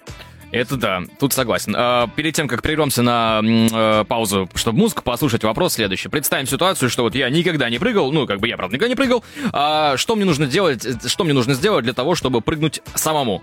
Это 0.51 0.77
да, 0.77 1.01
тут 1.19 1.33
согласен. 1.33 1.73
А, 1.75 2.07
перед 2.15 2.35
тем, 2.35 2.47
как 2.47 2.61
прервемся 2.61 3.01
на 3.01 3.41
э, 3.43 4.05
паузу, 4.05 4.49
чтобы 4.53 4.72
музыку 4.73 5.03
послушать, 5.03 5.43
вопрос 5.43 5.73
следующий. 5.73 6.09
Представим 6.09 6.47
ситуацию, 6.47 6.89
что 6.89 7.03
вот 7.03 7.15
я 7.15 7.29
никогда 7.29 7.69
не 7.69 7.79
прыгал, 7.79 8.11
ну, 8.11 8.27
как 8.27 8.39
бы 8.39 8.47
я, 8.47 8.57
правда, 8.57 8.75
никогда 8.75 8.89
не 8.89 8.95
прыгал, 8.95 9.23
а 9.51 9.97
что 9.97 10.15
мне 10.15 10.25
нужно 10.25 10.47
делать, 10.47 10.85
что 11.09 11.23
мне 11.23 11.33
нужно 11.33 11.53
сделать 11.53 11.83
для 11.83 11.93
того, 11.93 12.15
чтобы 12.15 12.41
прыгнуть 12.41 12.81
самому? 12.95 13.41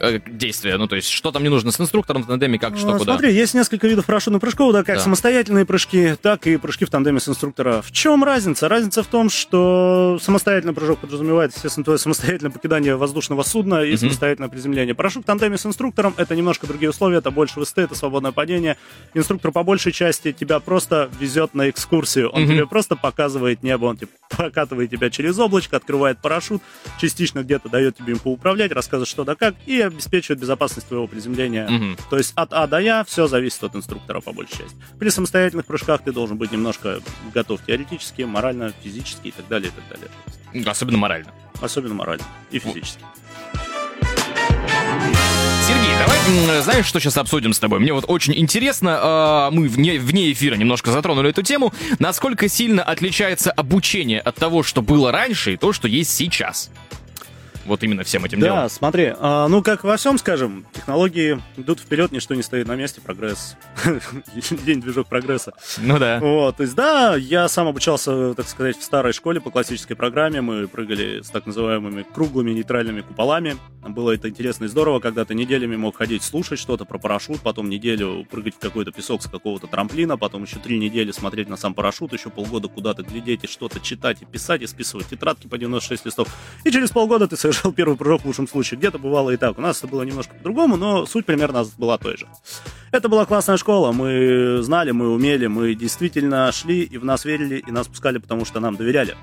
Э, 0.00 0.20
действия? 0.26 0.76
Ну, 0.76 0.86
то 0.86 0.96
есть, 0.96 1.08
что 1.08 1.32
там 1.32 1.42
не 1.42 1.48
нужно 1.48 1.70
с 1.70 1.80
инструктором 1.80 2.22
в 2.22 2.26
тандеме, 2.26 2.58
как, 2.58 2.76
что, 2.76 2.94
а, 2.94 2.98
куда? 2.98 3.12
Смотри, 3.12 3.34
есть 3.34 3.54
несколько 3.54 3.88
видов 3.88 4.06
парашютных 4.06 4.40
прыжков, 4.40 4.72
да, 4.72 4.84
как 4.84 4.96
да. 4.96 5.02
самостоятельные 5.02 5.64
прыжки, 5.64 6.14
так 6.20 6.46
и 6.46 6.56
прыжки 6.56 6.84
в 6.84 6.90
тандеме 6.90 7.20
с 7.20 7.28
инструктором. 7.28 7.82
В 7.82 7.92
чем 7.92 8.24
разница? 8.24 8.68
Разница 8.68 9.02
в 9.02 9.06
том, 9.06 9.30
что 9.30 10.18
самостоятельный 10.20 10.74
прыжок 10.74 10.98
подразумевает, 10.98 11.52
естественно, 11.54 11.84
твое 11.84 11.98
самостоятельное 11.98 12.50
покидание 12.50 12.96
воздушного 12.96 13.42
судна 13.42 13.82
и 13.82 13.92
угу. 13.92 13.98
самостоятельное 13.98 14.48
приземление. 14.48 14.94
Парашют 14.94 15.24
в 15.24 15.26
тандеме 15.26 15.58
с 15.58 15.66
инструктором— 15.66 16.14
это 16.16 16.34
немножко 16.36 16.66
другие 16.66 16.90
условия, 16.90 17.18
это 17.18 17.30
больше 17.30 17.58
высоты, 17.58 17.82
это 17.82 17.94
свободное 17.94 18.32
падение. 18.32 18.76
Инструктор 19.14 19.52
по 19.52 19.62
большей 19.62 19.92
части 19.92 20.32
тебя 20.32 20.60
просто 20.60 21.10
везет 21.18 21.54
на 21.54 21.70
экскурсию, 21.70 22.30
он 22.30 22.42
угу. 22.42 22.52
тебе 22.52 22.66
просто 22.66 22.96
показывает 22.96 23.62
небо, 23.62 23.86
он 23.86 23.96
типа 23.96 24.12
прокатывает 24.28 24.90
тебя 24.90 25.10
через 25.10 25.38
облачко, 25.38 25.76
открывает 25.76 26.18
парашют, 26.18 26.62
частично 27.00 27.42
где-то 27.42 27.68
дает 27.68 27.96
тебе 27.96 28.14
им 28.14 28.18
поуправлять, 28.18 28.72
рассказывает 28.72 29.08
что 29.08 29.24
да 29.24 29.34
как, 29.34 29.54
и 29.66 29.85
обеспечивает 29.86 30.40
безопасность 30.40 30.88
твоего 30.88 31.06
приземления. 31.06 31.68
Мгм. 31.68 31.96
То 32.10 32.18
есть 32.18 32.32
от 32.34 32.52
А 32.52 32.66
до 32.66 32.78
Я 32.78 33.04
все 33.04 33.26
зависит 33.26 33.62
от 33.64 33.74
инструктора 33.76 34.20
по 34.20 34.32
большей 34.32 34.58
части. 34.58 34.76
При 34.98 35.08
самостоятельных 35.08 35.66
прыжках 35.66 36.02
ты 36.02 36.12
должен 36.12 36.36
быть 36.36 36.52
немножко 36.52 37.00
готов 37.34 37.60
теоретически, 37.66 38.22
морально, 38.22 38.72
физически 38.82 39.28
и 39.28 39.30
так 39.32 39.48
далее, 39.48 39.70
и 39.70 39.72
так 39.72 39.84
далее. 39.88 40.68
Особенно 40.68 40.98
морально. 40.98 41.32
Особенно 41.60 41.94
морально 41.94 42.24
и 42.50 42.58
физически. 42.58 43.02
Сергей, 45.66 45.90
давай, 45.98 46.62
знаешь, 46.62 46.86
что 46.86 47.00
сейчас 47.00 47.16
обсудим 47.16 47.52
с 47.52 47.58
тобой? 47.58 47.80
Мне 47.80 47.92
вот 47.92 48.04
очень 48.06 48.32
интересно, 48.36 48.98
а, 49.00 49.50
мы 49.50 49.66
вне, 49.66 49.98
вне 49.98 50.30
эфира 50.30 50.54
немножко 50.54 50.92
затронули 50.92 51.30
эту 51.30 51.42
тему, 51.42 51.74
насколько 51.98 52.48
сильно 52.48 52.84
отличается 52.84 53.50
обучение 53.50 54.20
от 54.20 54.36
того, 54.36 54.62
что 54.62 54.80
было 54.80 55.10
раньше, 55.10 55.54
и 55.54 55.56
то, 55.56 55.72
что 55.72 55.88
есть 55.88 56.14
сейчас. 56.14 56.70
Вот 57.66 57.82
именно 57.82 58.04
всем 58.04 58.24
этим 58.24 58.40
Да, 58.40 58.46
делом. 58.46 58.68
смотри, 58.70 59.12
а, 59.18 59.48
ну 59.48 59.62
как 59.62 59.84
во 59.84 59.96
всем, 59.96 60.18
скажем, 60.18 60.64
технологии 60.72 61.40
идут 61.56 61.80
вперед, 61.80 62.12
ничто 62.12 62.34
не 62.34 62.42
стоит 62.42 62.66
на 62.68 62.76
месте, 62.76 63.00
прогресс. 63.00 63.56
День 64.64 64.80
движок 64.80 65.08
прогресса. 65.08 65.52
Ну 65.78 65.98
да. 65.98 66.20
Вот, 66.20 66.56
то 66.56 66.62
есть, 66.62 66.74
да, 66.74 67.16
я 67.16 67.48
сам 67.48 67.66
обучался, 67.68 68.34
так 68.34 68.48
сказать, 68.48 68.78
в 68.78 68.82
старой 68.82 69.12
школе 69.12 69.40
по 69.40 69.50
классической 69.50 69.94
программе. 69.94 70.40
Мы 70.40 70.68
прыгали 70.68 71.22
с 71.22 71.28
так 71.30 71.46
называемыми 71.46 72.04
круглыми 72.14 72.52
нейтральными 72.52 73.00
куполами. 73.00 73.56
Было 73.86 74.12
это 74.12 74.28
интересно 74.28 74.64
и 74.64 74.68
здорово, 74.68 74.98
когда 75.00 75.24
ты 75.24 75.34
неделями 75.34 75.76
мог 75.76 75.96
ходить 75.96 76.22
слушать 76.24 76.58
что-то 76.58 76.84
про 76.84 76.98
парашют, 76.98 77.40
потом 77.40 77.68
неделю 77.68 78.26
прыгать 78.30 78.54
в 78.56 78.58
какой-то 78.58 78.90
песок 78.90 79.22
с 79.22 79.28
какого-то 79.28 79.66
трамплина, 79.68 80.16
потом 80.16 80.42
еще 80.42 80.58
три 80.58 80.78
недели 80.78 81.12
смотреть 81.12 81.48
на 81.48 81.56
сам 81.56 81.72
парашют, 81.74 82.12
еще 82.12 82.30
полгода 82.30 82.68
куда-то 82.68 83.02
глядеть 83.02 83.44
и 83.44 83.46
что-то 83.46 83.78
читать 83.80 84.22
и 84.22 84.24
писать, 84.24 84.62
и 84.62 84.66
списывать 84.66 85.08
тетрадки 85.08 85.46
по 85.46 85.56
96 85.56 86.04
листов. 86.06 86.28
И 86.64 86.70
через 86.70 86.90
полгода 86.90 87.28
ты 87.28 87.36
совершал 87.56 87.72
первый 87.72 87.96
прыжок 87.96 88.22
в 88.22 88.26
лучшем 88.26 88.48
случае. 88.48 88.78
Где-то 88.78 88.98
бывало 88.98 89.30
и 89.30 89.36
так. 89.36 89.58
У 89.58 89.60
нас 89.60 89.78
это 89.78 89.88
было 89.88 90.02
немножко 90.02 90.34
по-другому, 90.34 90.76
но 90.76 91.06
суть 91.06 91.26
примерно 91.26 91.64
была 91.78 91.98
той 91.98 92.16
же. 92.16 92.26
Это 92.92 93.08
была 93.08 93.24
классная 93.24 93.56
школа, 93.56 93.92
мы 93.92 94.62
знали, 94.62 94.90
мы 94.90 95.12
умели, 95.12 95.46
мы 95.46 95.74
действительно 95.74 96.50
шли 96.52 96.82
и 96.82 96.98
в 96.98 97.04
нас 97.04 97.24
верили, 97.24 97.62
и 97.66 97.70
нас 97.70 97.88
пускали, 97.88 98.18
потому 98.18 98.44
что 98.44 98.60
нам 98.60 98.76
доверяли. 98.76 99.16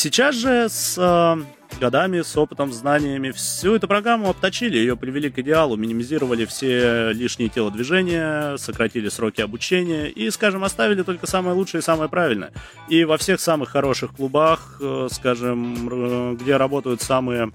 Сейчас 0.00 0.36
же 0.36 0.68
с 0.68 0.96
э, 0.96 1.80
годами, 1.80 2.22
с 2.22 2.36
опытом, 2.36 2.72
знаниями 2.72 3.32
всю 3.32 3.74
эту 3.74 3.88
программу 3.88 4.30
обточили, 4.30 4.78
ее 4.78 4.96
привели 4.96 5.28
к 5.28 5.40
идеалу, 5.40 5.74
минимизировали 5.74 6.44
все 6.44 7.10
лишние 7.10 7.48
телодвижения, 7.48 8.56
сократили 8.58 9.08
сроки 9.08 9.40
обучения 9.40 10.08
и, 10.08 10.30
скажем, 10.30 10.62
оставили 10.62 11.02
только 11.02 11.26
самое 11.26 11.56
лучшее 11.56 11.80
и 11.80 11.82
самое 11.82 12.08
правильное. 12.08 12.52
И 12.88 13.02
во 13.02 13.18
всех 13.18 13.40
самых 13.40 13.70
хороших 13.70 14.12
клубах, 14.14 14.78
э, 14.80 15.08
скажем, 15.10 15.88
р- 15.88 16.36
где 16.36 16.56
работают 16.56 17.02
самые, 17.02 17.50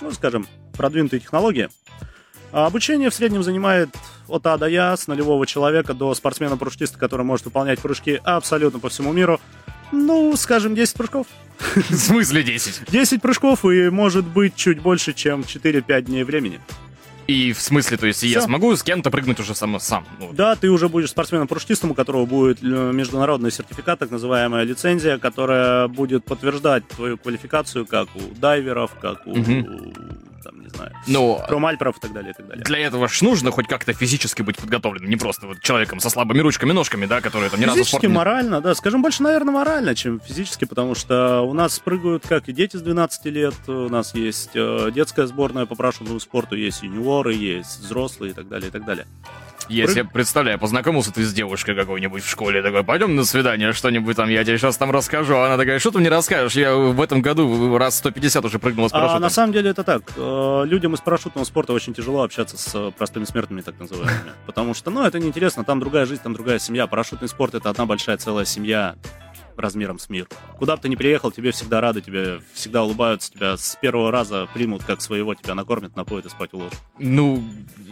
ну, 0.00 0.10
скажем, 0.10 0.48
продвинутые 0.76 1.20
технологии, 1.20 1.68
а 2.52 2.66
Обучение 2.66 3.10
в 3.10 3.14
среднем 3.14 3.42
занимает 3.42 3.90
от 4.26 4.46
А 4.46 4.56
до 4.58 4.66
Я, 4.66 4.96
с 4.96 5.06
нулевого 5.06 5.46
человека 5.46 5.94
до 5.94 6.14
спортсмена-парашютиста, 6.14 6.98
который 6.98 7.24
может 7.24 7.46
выполнять 7.46 7.80
прыжки 7.80 8.20
абсолютно 8.24 8.78
по 8.78 8.88
всему 8.88 9.12
миру. 9.12 9.40
Ну, 9.90 10.34
скажем, 10.36 10.74
10 10.74 10.94
прыжков. 10.94 11.26
В 11.58 11.94
смысле 11.94 12.42
10? 12.42 12.90
10 12.90 13.22
прыжков 13.22 13.64
и 13.64 13.88
может 13.88 14.26
быть 14.26 14.54
чуть 14.54 14.80
больше, 14.80 15.12
чем 15.14 15.40
4-5 15.40 16.02
дней 16.02 16.24
времени. 16.24 16.60
И 17.28 17.52
в 17.52 17.60
смысле, 17.60 17.98
то 17.98 18.06
есть 18.06 18.22
я 18.22 18.40
Всё. 18.40 18.46
смогу 18.46 18.74
с 18.74 18.82
кем-то 18.82 19.10
прыгнуть 19.10 19.38
уже 19.38 19.54
сам? 19.54 19.78
сам 19.80 20.06
ну, 20.18 20.30
Да, 20.32 20.56
ты 20.56 20.70
уже 20.70 20.88
будешь 20.88 21.10
спортсменом-парашютистом, 21.10 21.90
у 21.90 21.94
которого 21.94 22.24
будет 22.24 22.62
э, 22.62 22.66
международный 22.66 23.52
сертификат, 23.52 23.98
так 23.98 24.10
называемая 24.10 24.64
лицензия, 24.64 25.18
которая 25.18 25.88
будет 25.88 26.24
подтверждать 26.24 26.88
твою 26.88 27.18
квалификацию 27.18 27.84
как 27.84 28.08
у 28.16 28.34
дайверов, 28.40 28.92
как 28.98 29.26
у, 29.26 29.36
там, 30.42 30.60
не 30.60 30.68
знаю, 30.68 30.92
Но 31.06 31.44
промальперов 31.48 31.98
и 31.98 32.00
так 32.00 32.12
далее, 32.12 32.32
и 32.32 32.34
так 32.34 32.46
далее. 32.46 32.64
для 32.64 32.78
этого 32.78 33.08
ж 33.08 33.22
нужно 33.22 33.50
хоть 33.50 33.66
как-то 33.68 33.92
физически 33.92 34.42
быть 34.42 34.56
подготовленным, 34.56 35.10
не 35.10 35.16
просто 35.16 35.46
вот 35.46 35.60
человеком 35.60 36.00
со 36.00 36.10
слабыми 36.10 36.40
ручками, 36.40 36.72
ножками, 36.72 37.06
да, 37.06 37.20
которые 37.20 37.50
там 37.50 37.60
ни 37.60 37.64
разу 37.64 37.76
Физически, 37.78 37.90
спорте 37.96 38.08
не- 38.08 38.14
морально, 38.14 38.60
да. 38.60 38.74
Скажем, 38.74 39.02
больше, 39.02 39.22
наверное, 39.22 39.52
морально, 39.54 39.94
чем 39.94 40.20
физически, 40.20 40.64
потому 40.64 40.94
что 40.94 41.42
у 41.42 41.52
нас 41.52 41.78
прыгают 41.78 42.26
как 42.26 42.48
и 42.48 42.52
дети 42.52 42.76
с 42.76 42.82
12 42.82 43.26
лет, 43.26 43.54
у 43.68 43.88
нас 43.88 44.14
есть 44.14 44.50
э, 44.54 44.90
детская 44.94 45.26
сборная 45.26 45.66
по 45.66 45.74
парашютному 45.74 46.20
спорту, 46.20 46.56
есть 46.56 46.82
юниоры, 46.82 47.34
есть 47.34 47.80
взрослые 47.80 48.32
и 48.32 48.34
так 48.34 48.48
далее, 48.48 48.68
и 48.68 48.70
так 48.72 48.84
далее. 48.84 49.06
Я 49.68 49.84
Прыг- 49.84 49.90
себе 49.92 50.04
представляю, 50.04 50.58
познакомился 50.58 51.12
ты 51.12 51.22
с 51.24 51.32
девушкой 51.32 51.74
какой-нибудь 51.74 52.22
в 52.22 52.28
школе, 52.30 52.62
такой, 52.62 52.84
пойдем 52.84 53.14
на 53.16 53.24
свидание, 53.24 53.72
что-нибудь 53.72 54.16
там, 54.16 54.28
я 54.28 54.44
тебе 54.44 54.58
сейчас 54.58 54.76
там 54.76 54.90
расскажу. 54.90 55.34
А 55.36 55.46
Она 55.46 55.56
такая, 55.56 55.78
что 55.78 55.90
ты 55.90 55.98
мне 55.98 56.08
расскажешь? 56.08 56.54
Я 56.54 56.74
в 56.74 57.00
этом 57.00 57.20
году 57.22 57.76
раз 57.78 57.98
150 57.98 58.44
уже 58.44 58.58
прыгнула 58.58 58.88
с 58.88 58.92
А 58.92 58.94
парашютом. 58.98 59.22
на 59.22 59.30
самом 59.30 59.52
деле 59.52 59.70
это 59.70 59.84
так. 59.84 60.02
Э, 60.16 60.62
Людям 60.66 60.94
из 60.94 61.00
парашютного 61.00 61.44
спорта 61.44 61.72
очень 61.72 61.94
тяжело 61.94 62.22
общаться 62.22 62.56
с 62.56 62.70
э, 62.74 62.92
простыми 62.96 63.24
смертными, 63.24 63.60
так 63.60 63.78
называемыми. 63.78 64.32
Потому 64.46 64.74
что, 64.74 64.90
ну, 64.90 65.04
это 65.04 65.18
неинтересно, 65.18 65.64
там 65.64 65.80
другая 65.80 66.06
жизнь, 66.06 66.22
там 66.22 66.32
другая 66.34 66.58
семья. 66.58 66.86
Парашютный 66.86 67.28
спорт— 67.28 67.54
это 67.56 67.70
одна 67.70 67.86
большая 67.86 68.16
целая 68.16 68.44
семья 68.44 68.94
размером 69.58 69.98
с 69.98 70.08
мир. 70.08 70.28
Куда 70.58 70.76
бы 70.76 70.82
ты 70.82 70.88
ни 70.88 70.96
приехал, 70.96 71.30
тебе 71.30 71.52
всегда 71.52 71.80
рады, 71.80 72.00
тебе 72.00 72.40
всегда 72.52 72.84
улыбаются, 72.84 73.32
тебя 73.32 73.56
с 73.56 73.76
первого 73.80 74.10
раза 74.10 74.48
примут 74.54 74.84
как 74.84 75.00
своего, 75.00 75.34
тебя 75.34 75.54
накормят, 75.54 75.96
напоят 75.96 76.26
и 76.26 76.28
спать 76.28 76.52
уложат. 76.52 76.78
Ну, 76.98 77.42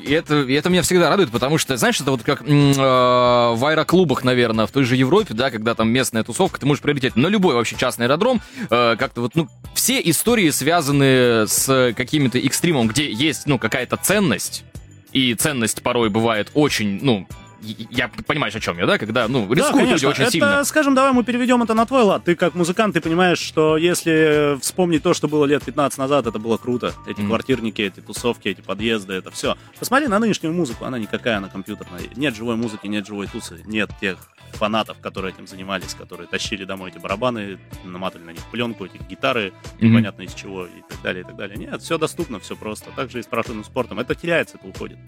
это, 0.06 0.34
это 0.34 0.70
меня 0.70 0.82
всегда 0.82 1.10
радует, 1.10 1.30
потому 1.30 1.58
что, 1.58 1.76
знаешь, 1.76 2.00
это 2.00 2.10
вот 2.10 2.22
как 2.22 2.42
э, 2.42 2.44
в 2.46 3.64
аэроклубах, 3.64 4.24
наверное, 4.24 4.66
в 4.66 4.70
той 4.70 4.84
же 4.84 4.96
Европе, 4.96 5.34
да, 5.34 5.50
когда 5.50 5.74
там 5.74 5.88
местная 5.90 6.24
тусовка, 6.24 6.60
ты 6.60 6.66
можешь 6.66 6.82
прилететь 6.82 7.16
на 7.16 7.28
любой 7.28 7.54
вообще 7.54 7.76
частный 7.76 8.06
аэродром, 8.06 8.40
э, 8.70 8.96
как-то 8.96 9.20
вот, 9.20 9.34
ну, 9.34 9.48
все 9.74 10.00
истории 10.00 10.50
связаны 10.50 11.46
с 11.46 11.94
какими-то 11.96 12.38
экстримом, 12.38 12.88
где 12.88 13.10
есть, 13.10 13.46
ну, 13.46 13.58
какая-то 13.58 13.96
ценность, 13.96 14.64
и 15.12 15.34
ценность 15.34 15.82
порой 15.82 16.10
бывает 16.10 16.50
очень, 16.54 16.98
ну, 17.02 17.26
я 17.62 18.08
понимаешь, 18.26 18.54
о 18.54 18.60
чем 18.60 18.78
я, 18.78 18.86
да, 18.86 18.98
когда, 18.98 19.28
ну, 19.28 19.46
Да, 19.48 19.54
рискуют 19.54 19.74
люди 19.76 19.86
конечно. 19.88 20.08
очень 20.10 20.22
это, 20.22 20.30
сильно. 20.32 20.64
скажем, 20.64 20.94
давай 20.94 21.12
мы 21.12 21.24
переведем 21.24 21.62
это 21.62 21.74
на 21.74 21.86
твой 21.86 22.02
лад. 22.02 22.24
Ты 22.24 22.34
как 22.36 22.54
музыкант, 22.54 22.94
ты 22.94 23.00
понимаешь, 23.00 23.38
что 23.38 23.76
если 23.76 24.58
вспомнить 24.60 25.02
то, 25.02 25.14
что 25.14 25.28
было 25.28 25.44
лет 25.46 25.64
15 25.64 25.98
назад, 25.98 26.26
это 26.26 26.38
было 26.38 26.56
круто. 26.58 26.94
Эти 27.06 27.20
Мгм. 27.20 27.28
квартирники, 27.28 27.82
эти 27.82 28.00
тусовки, 28.00 28.48
эти 28.48 28.60
подъезды, 28.60 29.14
это 29.14 29.30
все. 29.30 29.56
Посмотри 29.78 30.08
на 30.08 30.18
нынешнюю 30.18 30.52
музыку, 30.54 30.84
она 30.84 30.98
никакая, 30.98 31.38
она 31.38 31.48
компьютерная. 31.48 32.02
Нет 32.14 32.34
живой 32.36 32.56
музыки, 32.56 32.86
нет 32.86 33.06
живой 33.06 33.26
тусы, 33.26 33.62
нет 33.66 33.90
тех 34.00 34.18
фанатов, 34.52 34.98
которые 35.00 35.34
этим 35.34 35.46
занимались, 35.46 35.92
которые 35.94 36.28
тащили 36.28 36.64
домой 36.64 36.90
эти 36.90 36.98
барабаны, 36.98 37.58
наматывали 37.84 38.26
на 38.26 38.30
них 38.30 38.40
пленку, 38.50 38.84
эти 38.86 38.98
гитары, 39.08 39.52
Мгм. 39.80 39.90
непонятно 39.90 40.22
из 40.22 40.32
чего, 40.34 40.66
и 40.66 40.82
так 40.88 41.02
далее, 41.02 41.22
и 41.24 41.26
так 41.26 41.36
далее. 41.36 41.56
Нет, 41.58 41.82
все 41.82 41.98
доступно, 41.98 42.38
все 42.38 42.54
просто. 42.56 42.90
Так 42.94 43.10
же 43.10 43.18
и 43.18 43.22
с 43.22 43.26
парашютным 43.26 43.64
спортом. 43.64 43.98
Это 43.98 44.14
теряется, 44.14 44.56
это 44.56 44.66
уходит. 44.68 44.98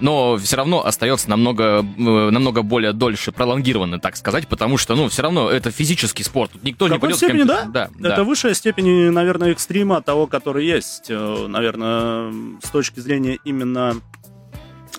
но 0.00 0.36
все 0.38 0.56
равно 0.56 0.84
остается 0.86 1.28
намного, 1.30 1.62
э, 1.62 2.30
намного 2.30 2.62
более 2.62 2.92
дольше 2.92 3.32
пролонгированно, 3.32 3.98
так 3.98 4.16
сказать, 4.16 4.46
потому 4.48 4.76
что, 4.76 4.94
ну, 4.96 5.08
все 5.08 5.22
равно 5.22 5.48
это 5.50 5.70
физический 5.70 6.22
спорт. 6.24 6.52
Тут 6.52 6.62
никто 6.62 6.86
В 6.86 6.90
не 6.90 6.98
пойдет... 6.98 7.16
степени, 7.18 7.44
да? 7.44 7.64
Да, 7.64 7.88
Это 8.00 8.16
да. 8.16 8.24
высшая 8.24 8.54
степень, 8.54 9.10
наверное, 9.10 9.52
экстрима 9.52 10.02
того, 10.02 10.26
который 10.26 10.66
есть. 10.66 11.06
Э, 11.08 11.46
Наверное, 11.48 12.32
с 12.62 12.70
точки 12.70 13.00
зрения 13.00 13.38
именно 13.44 13.94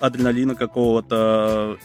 адреналина 0.00 0.54
какого-то 0.54 1.76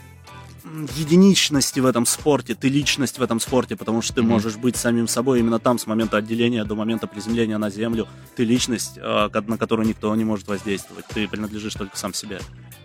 единичности 0.96 1.80
в 1.80 1.86
этом 1.86 2.06
спорте, 2.06 2.56
ты 2.56 2.70
личность 2.70 3.20
в 3.20 3.22
этом 3.22 3.40
спорте, 3.40 3.76
потому 3.76 4.02
что 4.02 4.14
ты 4.16 4.22
Мгм. 4.22 4.32
можешь 4.32 4.56
быть 4.56 4.76
самим 4.76 5.08
собой 5.08 5.40
именно 5.40 5.60
там, 5.60 5.80
с 5.80 5.88
момента 5.88 6.18
отделения 6.18 6.64
до 6.64 6.76
момента 6.76 7.08
приземления 7.08 7.58
на 7.58 7.70
землю. 7.70 8.08
Ты 8.36 8.44
личность, 8.44 8.98
э, 8.98 9.30
на 9.48 9.58
которую 9.58 9.88
никто 9.88 10.16
не 10.16 10.24
может 10.24 10.48
воздействовать. 10.48 11.06
Ты 11.14 11.28
принадлежишь 11.28 11.74
только 11.74 11.98
сам 11.98 12.14
себе. 12.14 12.40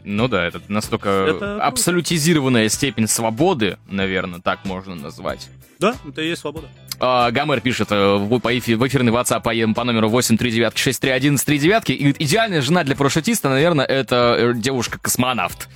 Ну 0.05 0.29
да, 0.29 0.45
это 0.47 0.61
настолько 0.69 1.09
Это 1.09 1.63
абсолютизированная 1.63 2.69
степень 2.69 3.07
свободы, 3.07 3.79
наверное, 3.89 4.41
так 4.41 4.65
можно 4.65 4.95
назвать. 4.95 5.49
Да, 5.79 5.95
это 6.09 6.23
и 6.23 6.29
есть 6.29 6.41
свобода. 6.41 6.69
А, 7.01 7.31
Гамер 7.33 7.61
пишет 7.61 7.91
э, 7.91 8.17
в, 8.17 8.39
по 8.39 8.57
эфи- 8.57 8.77
в 8.77 8.87
эфирный 8.87 9.13
WhatsApp 9.13 9.43
по, 9.43 9.75
по 9.75 9.85
номеру 9.85 10.09
839-631-39. 10.11 11.93
И 11.93 11.97
говорит, 11.99 12.17
идеальная 12.21 12.63
жена 12.63 12.85
для 12.85 12.95
парашютиста, 12.97 13.49
наверное, 13.49 13.85
это 13.85 14.37
э, 14.39 14.53
девушка-космонавт. 14.55 15.69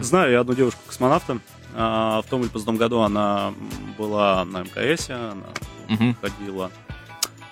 Знаю 0.00 0.32
я 0.32 0.40
одну 0.40 0.54
девушку-космонавта. 0.54 1.38
А, 1.74 2.22
В 2.22 2.26
том 2.26 2.42
или 2.42 2.48
позатом 2.48 2.76
году 2.76 3.00
она 3.00 3.52
была 3.96 4.44
на 4.44 4.62
МКС, 4.62 5.10
она 5.10 6.14
ходила. 6.20 6.70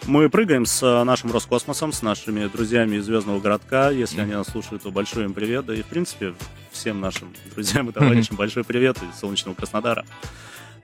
Мы 0.07 0.31
прыгаем 0.31 0.67
с 0.67 0.81
а, 0.83 1.05
нашим 1.05 1.33
Роскосмосом, 1.33 1.93
с 1.93 2.01
нашими 2.03 2.47
друзьями 2.47 2.97
из 2.97 3.05
Звездного 3.07 3.41
городка. 3.41 3.91
Если 3.91 4.21
они 4.21 4.33
нас 4.35 4.47
слушают, 4.49 4.83
то 4.85 4.91
большой 4.91 5.25
им 5.25 5.35
привет. 5.35 5.67
Да 5.67 5.75
и, 5.75 5.83
в 5.83 5.87
принципе, 5.87 6.35
всем 6.71 7.01
нашим 7.01 7.33
друзьям 7.55 7.89
и 7.89 7.93
товарищам 7.93 8.37
большой 8.37 8.63
привет 8.65 8.99
из 8.99 9.19
солнечного 9.19 9.55
Краснодара. 9.57 10.05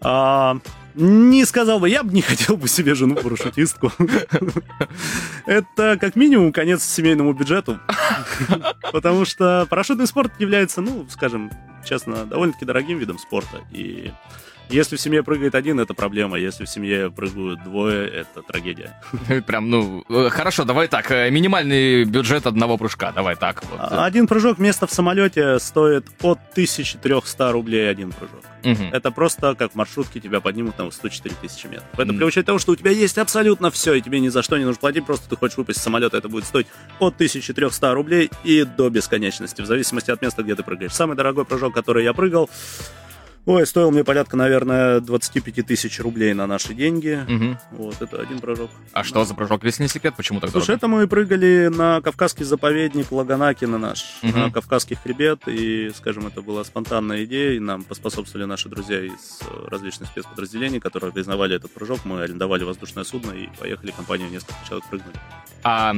А, 0.04 0.58
не 0.94 1.44
сказал 1.44 1.80
бы, 1.80 1.88
я 1.88 2.02
бы 2.02 2.12
не 2.12 2.22
хотел 2.22 2.56
бы 2.56 2.68
себе 2.68 2.94
жену 2.94 3.14
парашютистку. 3.14 3.92
Это 5.46 5.96
как 6.00 6.16
минимум 6.16 6.52
конец 6.52 6.82
семейному 6.82 7.32
бюджету. 7.32 7.78
Потому 8.92 9.24
что 9.24 9.66
парашютный 9.70 10.06
спорт 10.06 10.32
является, 10.38 10.80
ну, 10.80 11.06
скажем, 11.08 11.50
честно, 11.84 12.26
довольно-таки 12.26 12.64
дорогим 12.64 12.98
видом 12.98 13.18
спорта. 13.18 13.60
И 13.70 14.12
Если 14.68 14.96
в 14.96 15.00
семье 15.00 15.22
прыгает 15.22 15.54
один, 15.54 15.80
это 15.80 15.92
проблема. 15.94 16.38
Если 16.38 16.64
в 16.64 16.68
семье 16.68 17.10
прыгают 17.10 17.62
двое, 17.62 18.08
это 18.08 18.42
трагедия. 18.42 18.98
Прям, 19.46 19.68
ну, 19.70 20.04
э, 20.08 20.28
хорошо, 20.30 20.64
давай 20.64 20.88
так. 20.88 21.10
э, 21.10 21.30
Минимальный 21.30 22.04
бюджет 22.04 22.46
одного 22.46 22.78
прыжка. 22.78 23.12
Давай 23.12 23.36
так. 23.36 23.62
Вот. 23.70 23.78
А, 23.80 24.04
Один 24.06 24.26
прыжок 24.26 24.58
место 24.58 24.86
в 24.86 24.92
самолете 24.92 25.58
стоит 25.58 26.06
от 26.22 26.38
1300 26.52 27.52
рублей 27.52 27.90
один 27.90 28.12
прыжок. 28.12 28.42
Мгм. 28.64 28.90
Это 28.92 29.10
просто 29.10 29.54
как 29.56 29.72
в 29.72 29.74
маршрутке 29.74 30.20
тебя 30.20 30.40
поднимут 30.40 30.78
на 30.78 30.90
104 30.90 31.34
тысячи 31.42 31.66
метров. 31.66 31.88
Это 31.98 32.12
при 32.12 32.24
учете 32.24 32.44
того, 32.46 32.58
что 32.58 32.72
у 32.72 32.76
тебя 32.76 32.92
есть 32.92 33.18
абсолютно 33.18 33.70
все, 33.70 33.94
и 33.94 34.00
тебе 34.00 34.20
ни 34.20 34.28
за 34.28 34.42
что 34.42 34.56
не 34.56 34.64
нужно 34.64 34.80
платить, 34.80 35.04
просто 35.04 35.28
ты 35.28 35.36
хочешь 35.36 35.56
выпасть 35.56 35.80
из 35.80 35.82
самолета, 35.82 36.16
это 36.16 36.28
будет 36.28 36.44
стоить 36.44 36.68
от 37.00 37.14
1300 37.14 37.92
рублей 37.92 38.30
и 38.44 38.62
до 38.64 38.88
бесконечности, 38.88 39.62
в 39.62 39.66
зависимости 39.66 40.10
от 40.12 40.22
места, 40.22 40.42
где 40.44 40.54
ты 40.54 40.62
прыгаешь. 40.62 40.92
Самый 40.92 41.16
дорогой 41.16 41.44
прыжок, 41.44 41.74
который 41.74 42.04
я 42.04 42.12
прыгал, 42.12 42.48
ой, 43.46 43.66
стоил 43.66 43.90
мне 43.90 44.04
порядка, 44.04 44.36
наверное, 44.36 45.00
25 45.00 45.66
тысяч 45.66 45.98
рублей 46.00 46.32
на 46.34 46.46
наши 46.46 46.74
деньги. 46.74 47.24
Мгм. 47.28 47.58
Вот, 47.72 48.00
это 48.00 48.20
один 48.20 48.38
прыжок. 48.40 48.70
А 48.92 49.04
что 49.04 49.24
за 49.24 49.34
прыжок? 49.34 49.64
Если 49.64 49.82
не 49.82 49.88
секрет, 49.88 50.14
почему 50.16 50.40
так 50.40 50.50
Слушай, 50.50 50.66
дорого? 50.68 50.78
это 50.78 50.88
мы 50.88 51.06
прыгали 51.08 51.68
на 51.72 52.00
Кавказский 52.00 52.44
заповедник 52.44 53.10
Лаганаки 53.10 53.64
на 53.64 53.78
наш, 53.78 54.18
Мгм. 54.22 54.40
на 54.40 54.50
Кавказский 54.50 54.96
хребет, 54.96 55.42
и, 55.46 55.90
скажем, 55.96 56.26
это 56.26 56.42
была 56.42 56.64
спонтанная 56.64 57.24
идея, 57.24 57.52
и 57.54 57.58
нам 57.58 57.82
поспособствовали 57.82 58.46
наши 58.46 58.68
друзья 58.68 59.00
из 59.00 59.40
э, 59.42 59.68
различных 59.68 60.08
спецподразделений, 60.10 60.80
которые 60.80 61.08
организовали 61.08 61.56
этот 61.56 61.72
прыжок, 61.72 62.00
мы 62.04 62.22
арендовали 62.22 62.64
воздушное 62.64 63.04
судно 63.04 63.32
и 63.32 63.48
поехали, 63.58 63.90
компания 63.90 64.28
несколько 64.30 64.54
человек 64.66 64.88
прыгнули. 64.88 65.16
А, 65.64 65.94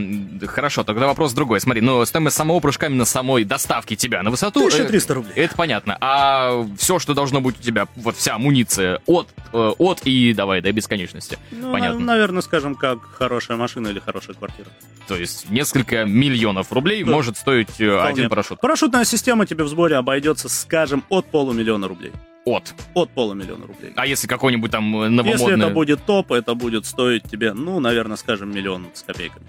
хорошо, 0.47 0.85
тогда 0.85 1.07
вопрос 1.07 1.33
другой. 1.33 1.59
Смотри, 1.61 1.81
ну, 1.81 2.05
стоимость 2.05 2.37
самого 2.37 2.61
прыжка 2.61 2.87
именно 2.87 3.07
самой 3.07 3.45
доставки 3.45 3.97
тебя 3.97 4.23
на 4.23 4.31
высоту... 4.31 4.61
э, 4.61 4.67
1300 4.67 5.15
рублей. 5.15 5.33
Это 5.37 5.55
понятно. 5.57 5.97
А 6.01 6.67
все, 6.77 6.99
что 6.99 7.15
должно 7.15 7.34
быть 7.41 7.59
у 7.59 7.62
тебя, 7.62 7.87
вот 7.97 8.17
вся 8.17 8.35
амуниция 8.35 9.00
от, 9.07 9.29
э, 9.53 9.57
от 9.79 10.00
и 10.05 10.33
давай 10.35 10.61
до 10.61 10.73
бесконечности. 10.73 11.38
Ну, 11.53 11.73
понятно. 11.73 11.99
на- 12.00 12.05
наверное, 12.07 12.43
скажем, 12.43 12.75
как 12.75 13.00
хорошая 13.03 13.57
машина 13.57 13.88
или 13.88 13.99
хорошая 14.00 14.35
квартира. 14.37 14.69
То 15.09 15.17
есть 15.17 15.50
несколько 15.50 16.05
миллионов 16.05 16.73
рублей 16.73 17.05
Да. 17.05 17.11
может 17.11 17.37
стоить 17.37 17.81
э, 17.81 17.91
Вполне. 17.91 18.09
один 18.12 18.29
парашют. 18.31 18.61
Парашютная 18.61 19.05
система 19.05 19.47
тебе 19.47 19.64
в 19.64 19.69
сборе 19.69 19.97
обойдется, 19.97 20.49
скажем, 20.49 21.05
от 21.09 21.26
полумиллиона 21.26 21.88
рублей. 21.88 22.12
От. 22.47 22.75
От 22.95 23.11
полумиллиона 23.11 23.67
рублей. 23.67 23.93
А 23.97 24.07
если 24.07 24.26
какой-нибудь 24.26 24.71
там 24.71 24.95
э, 24.97 25.05
Если 25.05 25.14
новомодный... 25.14 25.64
это 25.67 25.75
будет 25.75 26.05
топ, 26.05 26.33
это 26.33 26.55
будет 26.55 26.85
стоить 26.87 27.23
тебе, 27.25 27.53
ну, 27.55 27.81
наверное, 27.81 28.17
скажем, 28.17 28.55
миллион 28.55 28.87
с 28.93 29.03
копейками. 29.03 29.47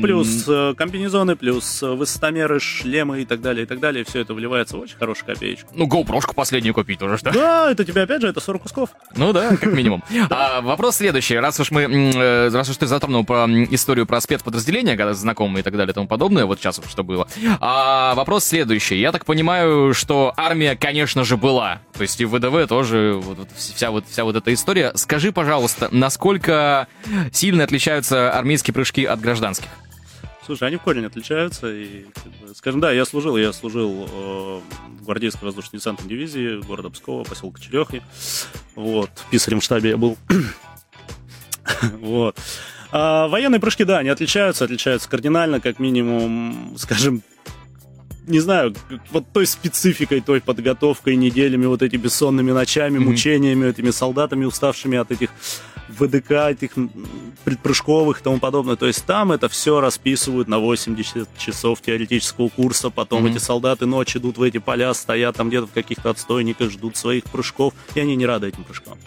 Плюс 0.00 0.44
э, 0.48 0.74
комбинезоны, 0.76 1.36
плюс 1.36 1.82
э, 1.82 1.88
высотомеры, 1.88 2.60
шлемы 2.60 3.22
и 3.22 3.24
так 3.24 3.40
далее, 3.40 3.64
и 3.64 3.66
так 3.66 3.80
далее. 3.80 4.04
Все 4.04 4.20
это 4.20 4.34
вливается 4.34 4.76
в 4.76 4.80
очень 4.80 4.96
хорошую 4.96 5.26
копеечку. 5.26 5.70
Ну, 5.74 5.86
GoPro-шку 5.86 6.34
последнюю 6.34 6.74
купить 6.74 7.00
уже, 7.02 7.18
что? 7.18 7.32
Да, 7.32 7.70
это 7.70 7.84
тебе 7.84 8.02
опять 8.02 8.20
же, 8.20 8.28
это 8.28 8.40
40 8.40 8.62
кусков. 8.62 8.90
Ну 9.16 9.32
да, 9.32 9.56
как 9.56 9.66
минимум. 9.72 10.02
А, 10.30 10.60
вопрос 10.60 10.96
следующий. 10.96 11.36
Раз 11.36 11.60
уж 11.60 11.70
мы, 11.70 11.82
э, 11.82 12.48
раз 12.50 12.68
уж 12.68 12.76
ты 12.76 12.86
затронул 12.86 13.24
про 13.24 13.46
историю 13.70 14.06
про 14.06 14.20
спецподразделения, 14.20 14.96
когда 14.96 15.14
знакомые 15.14 15.60
и 15.60 15.64
так 15.64 15.76
далее 15.76 15.92
и 15.92 15.94
тому 15.94 16.06
подобное, 16.08 16.44
вот 16.44 16.58
сейчас 16.58 16.80
что 16.88 17.04
было. 17.04 17.28
А, 17.60 18.14
вопрос 18.14 18.44
следующий. 18.44 18.98
Я 18.98 19.12
так 19.12 19.24
понимаю, 19.24 19.94
что 19.94 20.32
армия, 20.36 20.76
конечно 20.76 21.24
же, 21.24 21.36
была. 21.36 21.80
То 21.94 22.02
есть 22.02 22.20
и 22.20 22.24
ВДВ 22.24 22.66
тоже, 22.68 23.14
вот, 23.22 23.38
вот 23.38 23.48
вся, 23.56 23.90
вот, 23.90 24.04
вся 24.08 24.24
вот 24.24 24.36
эта 24.36 24.52
история. 24.52 24.92
Скажи, 24.96 25.32
пожалуйста, 25.32 25.88
насколько 25.92 26.88
сильно 27.32 27.64
отличаются 27.64 28.32
армейские 28.32 28.74
прыжки 28.74 29.04
от 29.04 29.20
гражданских? 29.20 29.68
Слушай, 30.44 30.68
они 30.68 30.76
в 30.76 30.82
корень 30.82 31.06
отличаются. 31.06 31.72
И, 31.72 32.04
скажем, 32.54 32.80
да, 32.80 32.92
я 32.92 33.04
служил, 33.04 33.36
я 33.36 33.52
служил 33.52 34.06
э, 34.10 34.60
в 34.98 35.04
гвардейской 35.04 35.46
воздушно-десантной 35.46 36.08
дивизии 36.08 36.60
города 36.66 36.90
Пскова, 36.90 37.24
поселка 37.24 37.60
Черехи. 37.60 38.02
Вот, 38.74 39.10
в 39.14 39.30
писарем 39.30 39.60
штабе 39.60 39.90
я 39.90 39.96
был. 39.96 40.16
Вот. 41.98 42.38
А 42.92 43.26
военные 43.26 43.58
прыжки, 43.58 43.84
да, 43.84 43.98
они 43.98 44.10
отличаются, 44.10 44.64
отличаются 44.64 45.08
кардинально, 45.08 45.60
как 45.60 45.78
минимум, 45.78 46.74
скажем, 46.78 47.22
не 48.26 48.40
знаю, 48.40 48.74
вот 49.10 49.24
той 49.32 49.46
спецификой, 49.46 50.20
той 50.20 50.40
подготовкой, 50.40 51.16
неделями, 51.16 51.66
вот 51.66 51.82
этими 51.82 52.00
бессонными 52.02 52.52
ночами, 52.52 52.98
Мгм. 52.98 53.08
мучениями, 53.10 53.66
этими 53.68 53.90
солдатами, 53.90 54.44
уставшими 54.44 54.98
от 54.98 55.10
этих 55.10 55.30
ВДК, 55.88 56.30
этих 56.50 56.72
предпрыжковых 57.44 58.20
и 58.20 58.24
тому 58.24 58.38
подобное. 58.38 58.76
То 58.76 58.86
есть 58.86 59.04
там 59.04 59.32
это 59.32 59.48
все 59.48 59.80
расписывают 59.80 60.48
на 60.48 60.58
80 60.58 61.28
часов 61.36 61.82
теоретического 61.82 62.48
курса, 62.48 62.90
потом 62.90 63.24
Мгм. 63.24 63.32
эти 63.32 63.38
солдаты 63.38 63.86
ночь 63.86 64.16
идут 64.16 64.38
в 64.38 64.42
эти 64.42 64.58
поля, 64.58 64.94
стоят 64.94 65.36
там 65.36 65.48
где-то 65.48 65.66
в 65.66 65.72
каких-то 65.72 66.10
отстойниках, 66.10 66.70
ждут 66.70 66.96
своих 66.96 67.24
прыжков, 67.24 67.74
и 67.94 68.00
они 68.00 68.16
не 68.16 68.24
рады 68.26 68.48
этим 68.48 68.64
прыжкам. 68.64 68.98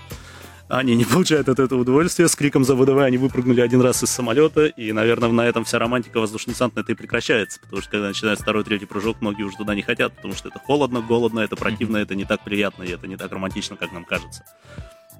Они 0.70 0.96
не 0.96 1.06
получают 1.06 1.48
от 1.48 1.60
этого 1.60 1.82
удовольствия. 1.82 2.28
С 2.28 2.36
криком 2.36 2.66
за 2.66 2.76
ВДВ 2.76 2.98
они 3.00 3.18
выпрыгнули 3.18 3.62
один 3.62 3.82
раз 3.82 4.04
из 4.04 4.10
самолета, 4.10 4.66
и, 4.66 4.92
наверное, 4.92 5.30
на 5.30 5.48
этом 5.48 5.64
вся 5.64 5.80
романтика 5.80 6.20
воздушно-десантная 6.20 6.84
и 6.88 6.94
прекращается, 6.94 7.60
потому 7.62 7.82
что 7.82 7.92
когда 7.92 8.08
начинается 8.08 8.44
второй, 8.44 8.64
третий 8.64 8.86
прыжок, 8.86 9.22
многие 9.22 9.44
уже 9.44 9.56
туда 9.58 9.76
не 9.76 9.82
хотят, 9.82 10.16
потому 10.16 10.34
что 10.34 10.50
это 10.50 10.60
холодно, 10.60 11.02
голодно, 11.02 11.40
это 11.40 11.56
противно, 11.56 11.98
это 11.98 12.16
не 12.16 12.26
так 12.26 12.44
приятно, 12.44 12.84
и 12.84 12.92
это 12.92 13.08
не 13.08 13.16
так 13.16 13.32
романтично, 13.32 13.78
как 13.78 13.94
нам 13.94 14.04
кажется. 14.04 14.44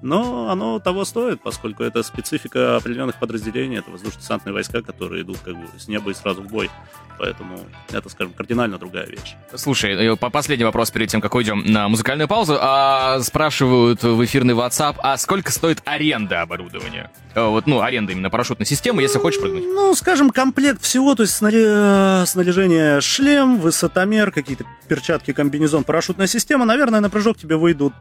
Но 0.02 0.48
оно 0.50 0.78
того 0.78 1.04
стоит, 1.04 1.40
поскольку 1.42 1.82
это 1.82 2.02
специфика 2.02 2.76
определенных 2.76 3.16
подразделений, 3.16 3.78
это 3.78 3.90
воздушно-десантные 3.90 4.52
войска, 4.52 4.80
которые 4.82 5.22
идут 5.22 5.38
как 5.44 5.54
бы 5.54 5.66
с 5.78 5.88
неба 5.88 6.10
и 6.10 6.14
сразу 6.14 6.42
в 6.42 6.46
бой. 6.46 6.70
Поэтому 7.18 7.58
это, 7.90 8.08
скажем, 8.10 8.32
кардинально 8.32 8.78
другая 8.78 9.06
вещь. 9.06 9.34
Слушай, 9.56 9.94
э, 10.12 10.16
по- 10.16 10.30
последний 10.30 10.64
вопрос 10.64 10.92
перед 10.92 11.08
тем, 11.08 11.20
как 11.20 11.34
уйдем 11.34 11.64
на 11.66 11.88
музыкальную 11.88 12.28
паузу. 12.28 12.56
А, 12.60 13.20
спрашивают 13.22 14.04
в 14.04 14.24
эфирный 14.24 14.54
WhatsApp, 14.54 14.94
а 14.98 15.16
сколько 15.16 15.50
стоит 15.50 15.82
аренда 15.84 16.42
оборудования? 16.42 17.10
Э, 17.34 17.48
Вот, 17.48 17.66
ну, 17.66 17.80
аренда 17.80 18.12
именно 18.12 18.30
парашютной 18.30 18.66
системы, 18.66 19.02
если 19.02 19.18
хочешь 19.18 19.40
прыгнуть. 19.40 19.64
Ну, 19.64 19.94
скажем, 19.96 20.30
комплект 20.30 20.80
всего, 20.82 21.16
то 21.16 21.22
есть 21.24 21.40
снаре- 21.42 22.24
снаряжение 22.24 23.00
шлем, 23.00 23.58
высотомер, 23.58 24.30
какие-то 24.30 24.64
перчатки, 24.86 25.32
комбинезон, 25.32 25.82
парашютная 25.82 26.28
система, 26.28 26.64
наверное, 26.66 27.00
на 27.00 27.10
прыжок 27.10 27.36
тебе 27.36 27.56
выйдут, 27.56 27.94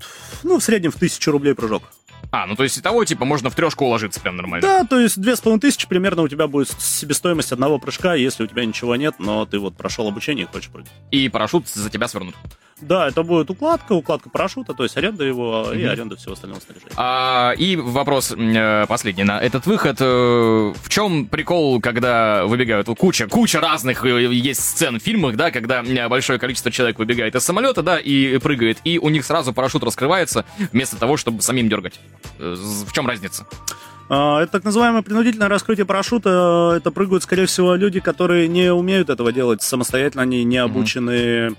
ну, 0.43 0.59
в 0.59 0.63
среднем 0.63 0.91
в 0.91 0.95
тысячу 0.95 1.31
рублей 1.31 1.55
прыжок. 1.55 1.83
Nope. 1.87 2.16
А, 2.31 2.45
ну 2.45 2.55
то 2.55 2.63
есть 2.63 2.81
того, 2.81 3.05
типа, 3.05 3.25
можно 3.25 3.49
в 3.49 3.55
трешку 3.55 3.85
уложиться 3.85 4.19
прям 4.19 4.35
нормально. 4.35 4.67
Да, 4.67 4.83
то 4.83 4.99
есть 4.99 5.19
две 5.19 5.35
с 5.35 5.39
половиной 5.39 5.61
тысячи 5.61 5.87
примерно 5.87 6.23
у 6.23 6.27
тебя 6.27 6.47
будет 6.47 6.69
себестоимость 6.81 7.51
одного 7.51 7.79
прыжка, 7.79 8.15
если 8.15 8.43
у 8.43 8.47
тебя 8.47 8.65
ничего 8.65 8.95
нет, 8.95 9.15
но 9.19 9.45
ты 9.45 9.59
вот 9.59 9.75
прошел 9.77 10.07
обучение 10.07 10.45
и 10.45 10.47
хочешь 10.47 10.69
прыгать. 10.69 10.91
И 11.11 11.29
парашют 11.29 11.67
за 11.67 11.89
тебя 11.89 12.07
свернут. 12.07 12.35
Да, 12.79 13.07
это 13.07 13.23
будет 13.23 13.49
укладка, 13.49 13.93
укладка 13.93 14.29
парашюта, 14.29 14.75
то 14.75 14.83
есть 14.83 14.95
аренда 14.97 15.23
его 15.23 15.71
и 15.73 15.79
Мгм. 15.79 15.89
аренда 15.89 16.15
всего 16.15 16.33
остального 16.33 16.59
снаряжения. 16.59 16.93
А, 16.95 17.53
и 17.57 17.75
вопрос 17.75 18.31
э, 18.31 18.85
последний 18.87 19.23
на 19.23 19.39
этот 19.41 19.65
выход. 19.65 19.97
Э, 19.99 20.73
в 20.75 20.89
чем 20.89 21.25
прикол, 21.25 21.81
когда 21.81 22.45
выбегают 22.45 22.87
куча, 22.99 23.27
куча 23.27 23.59
разных 23.59 24.05
э, 24.05 24.31
есть 24.31 24.63
сцен 24.63 24.99
в 24.99 25.03
фильмах, 25.03 25.35
да, 25.37 25.49
когда 25.49 25.81
большое 26.07 26.37
количество 26.37 26.69
человек 26.71 26.99
выбегает 26.99 27.33
из 27.33 27.43
самолета, 27.43 27.81
да, 27.81 27.97
и 27.97 28.37
прыгает, 28.37 28.77
и 28.83 28.99
у 28.99 29.09
них 29.09 29.25
сразу 29.25 29.53
парашют 29.53 29.83
раскрывается, 29.83 30.45
вместо 30.71 30.97
того, 30.97 31.17
чтобы 31.17 31.41
самим 31.41 31.69
дергать. 31.69 31.99
Э, 32.39 32.55
В 32.55 32.91
чем 32.91 33.07
разница? 33.07 33.45
А, 34.09 34.41
Это 34.41 34.53
так 34.53 34.63
называемое 34.63 35.01
принудительное 35.01 35.49
раскрытие 35.49 35.85
парашюта. 35.85 36.75
Это 36.77 36.91
прыгают, 36.91 37.23
скорее 37.23 37.45
всего, 37.45 37.75
люди, 37.75 37.99
которые 37.99 38.47
не 38.47 38.71
умеют 38.71 39.09
этого 39.09 39.31
делать 39.33 39.61
самостоятельно, 39.61 40.23
они 40.23 40.43
не 40.43 40.57
обучены, 40.57 41.55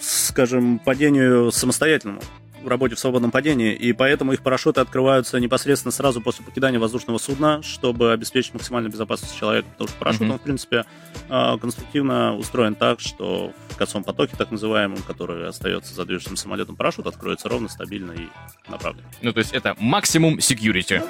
скажем, 0.00 0.78
падению 0.78 1.50
самостоятельному 1.52 2.20
в 2.62 2.68
работе 2.68 2.94
в 2.94 2.98
свободном 2.98 3.30
падении, 3.30 3.72
и 3.74 3.92
поэтому 3.92 4.32
их 4.32 4.42
парашюты 4.42 4.80
открываются 4.80 5.38
непосредственно 5.40 5.92
сразу 5.92 6.20
после 6.20 6.44
покидания 6.44 6.78
воздушного 6.78 7.18
судна, 7.18 7.62
чтобы 7.62 8.12
обеспечить 8.12 8.54
максимальную 8.54 8.92
безопасность 8.92 9.36
человека, 9.38 9.68
потому 9.72 9.88
что 9.88 9.98
парашют, 9.98 10.20
Мгм. 10.22 10.30
он, 10.32 10.38
в 10.38 10.42
принципе, 10.42 10.84
а, 11.28 11.56
конструктивно 11.58 12.36
устроен 12.36 12.74
так, 12.74 13.00
что 13.00 13.52
в 13.70 13.76
косом 13.76 14.02
потоке, 14.04 14.36
так 14.36 14.50
называемом, 14.50 14.98
который 15.02 15.48
остается 15.48 15.94
за 15.94 16.04
движущим 16.04 16.36
самолетом, 16.36 16.76
парашют 16.76 17.06
откроется 17.06 17.48
ровно, 17.48 17.68
стабильно 17.68 18.12
и 18.12 18.26
направленно. 18.68 19.08
Ну, 19.22 19.32
то 19.32 19.38
есть 19.38 19.52
это 19.52 19.74
максимум 19.78 20.38
security. 20.38 21.02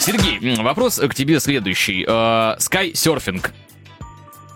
Сергей, 0.00 0.56
вопрос 0.62 0.98
к 0.98 1.14
тебе 1.14 1.38
следующий. 1.40 2.04
Э, 2.08 2.54
Скайсерфинг. 2.58 3.52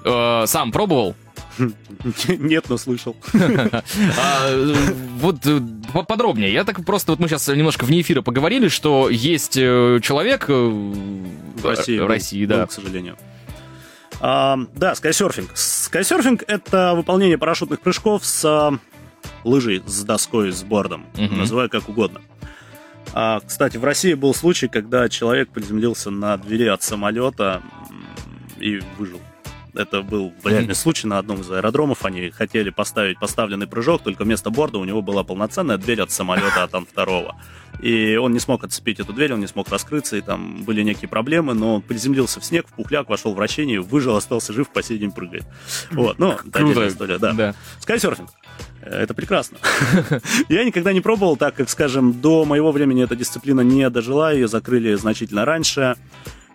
Э, 0.04 0.44
Сам 0.46 0.72
пробовал? 0.72 1.14
Нет, 2.28 2.64
но 2.68 2.76
слышал. 2.76 3.16
А, 4.18 4.64
Вот 5.18 5.46
э, 5.46 5.60
по- 5.92 6.02
подробнее. 6.02 6.52
Я 6.52 6.64
так 6.64 6.84
просто, 6.84 7.12
вот 7.12 7.20
мы 7.20 7.28
сейчас 7.28 7.48
немножко 7.48 7.84
вне 7.84 8.00
эфира 8.00 8.22
поговорили, 8.22 8.68
что 8.68 9.08
есть 9.08 9.56
э, 9.56 10.00
человек 10.02 10.46
э, 10.48 10.52
В 10.54 11.64
России. 11.64 11.98
в 11.98 12.06
да. 12.46 12.66
к 12.66 12.72
сожалению. 12.72 13.16
Да, 14.20 14.94
скайсерфинг. 14.94 15.50
Скайсерфинг— 15.54 16.44
это 16.46 16.94
выполнение 16.94 17.38
парашютных 17.38 17.80
прыжков 17.80 18.24
с 18.24 18.78
лыжей, 19.42 19.82
с 19.84 20.04
доской, 20.04 20.52
с 20.52 20.62
бордом. 20.62 21.06
Называй 21.16 21.68
как 21.68 21.88
угодно. 21.88 22.20
А, 23.14 23.40
кстати, 23.40 23.76
в 23.76 23.84
России 23.84 24.14
был 24.14 24.34
случай, 24.34 24.68
когда 24.68 25.08
человек 25.08 25.50
приземлился 25.50 26.10
на 26.10 26.36
двери 26.36 26.66
от 26.66 26.82
самолета 26.82 27.62
и 28.58 28.80
выжил. 28.98 29.20
Это 29.74 30.02
был 30.02 30.34
реальный 30.44 30.74
случай 30.74 31.06
на 31.06 31.18
одном 31.18 31.40
из 31.40 31.50
аэродромов. 31.50 32.04
Они 32.04 32.30
хотели 32.30 32.70
поставить 32.70 33.18
поставленный 33.18 33.66
прыжок, 33.66 34.02
только 34.02 34.24
вместо 34.24 34.50
борда 34.50 34.78
у 34.78 34.84
него 34.84 35.00
была 35.00 35.24
полноценная 35.24 35.78
дверь 35.78 36.02
от 36.02 36.10
самолета 36.10 36.64
от 36.64 36.74
Ан-2. 36.74 37.32
И 37.80 38.16
он 38.16 38.32
не 38.32 38.38
смог 38.38 38.64
отцепить 38.64 39.00
эту 39.00 39.12
дверь, 39.12 39.32
он 39.32 39.40
не 39.40 39.46
смог 39.46 39.68
раскрыться, 39.70 40.16
и 40.16 40.20
там 40.20 40.62
были 40.62 40.82
некие 40.82 41.08
проблемы, 41.08 41.54
но 41.54 41.76
он 41.76 41.82
приземлился 41.82 42.38
в 42.38 42.44
снег, 42.44 42.66
в 42.68 42.74
пухляк, 42.74 43.08
вошел 43.08 43.32
в 43.32 43.36
вращение, 43.36 43.80
выжил, 43.80 44.14
остался 44.14 44.52
жив, 44.52 44.68
по 44.68 44.82
сей 44.82 44.98
день 44.98 45.10
прыгает. 45.10 45.44
Вот, 45.90 46.18
ну, 46.18 46.32
это 46.32 46.88
история, 46.88 47.18
да. 47.18 47.32
да. 47.32 47.54
Скайсерфинг. 47.80 48.28
Это 48.82 49.14
прекрасно. 49.14 49.58
Я 50.48 50.64
никогда 50.64 50.92
не 50.92 51.00
пробовал, 51.00 51.36
так 51.36 51.54
как, 51.54 51.70
скажем, 51.70 52.20
до 52.20 52.44
моего 52.44 52.72
времени 52.72 53.04
эта 53.04 53.14
дисциплина 53.14 53.60
не 53.60 53.88
дожила, 53.90 54.34
ее 54.34 54.48
закрыли 54.48 54.94
значительно 54.94 55.44
раньше. 55.44 55.96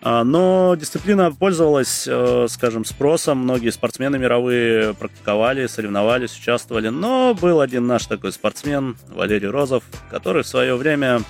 А, 0.00 0.22
но 0.22 0.76
дисциплина 0.78 1.32
пользовалась, 1.32 2.04
э, 2.06 2.46
скажем, 2.48 2.84
спросом. 2.84 3.38
Многие 3.38 3.70
спортсмены 3.70 4.18
мировые 4.18 4.94
практиковали, 4.94 5.66
соревновались, 5.66 6.36
участвовали. 6.38 6.88
Но 6.88 7.34
был 7.34 7.60
один 7.60 7.86
наш 7.86 8.06
такой 8.06 8.32
спортсмен, 8.32 8.96
Валерий 9.08 9.48
Розов, 9.48 9.82
который 10.10 10.44
в 10.44 10.46
свое 10.46 10.76
время 10.76 11.22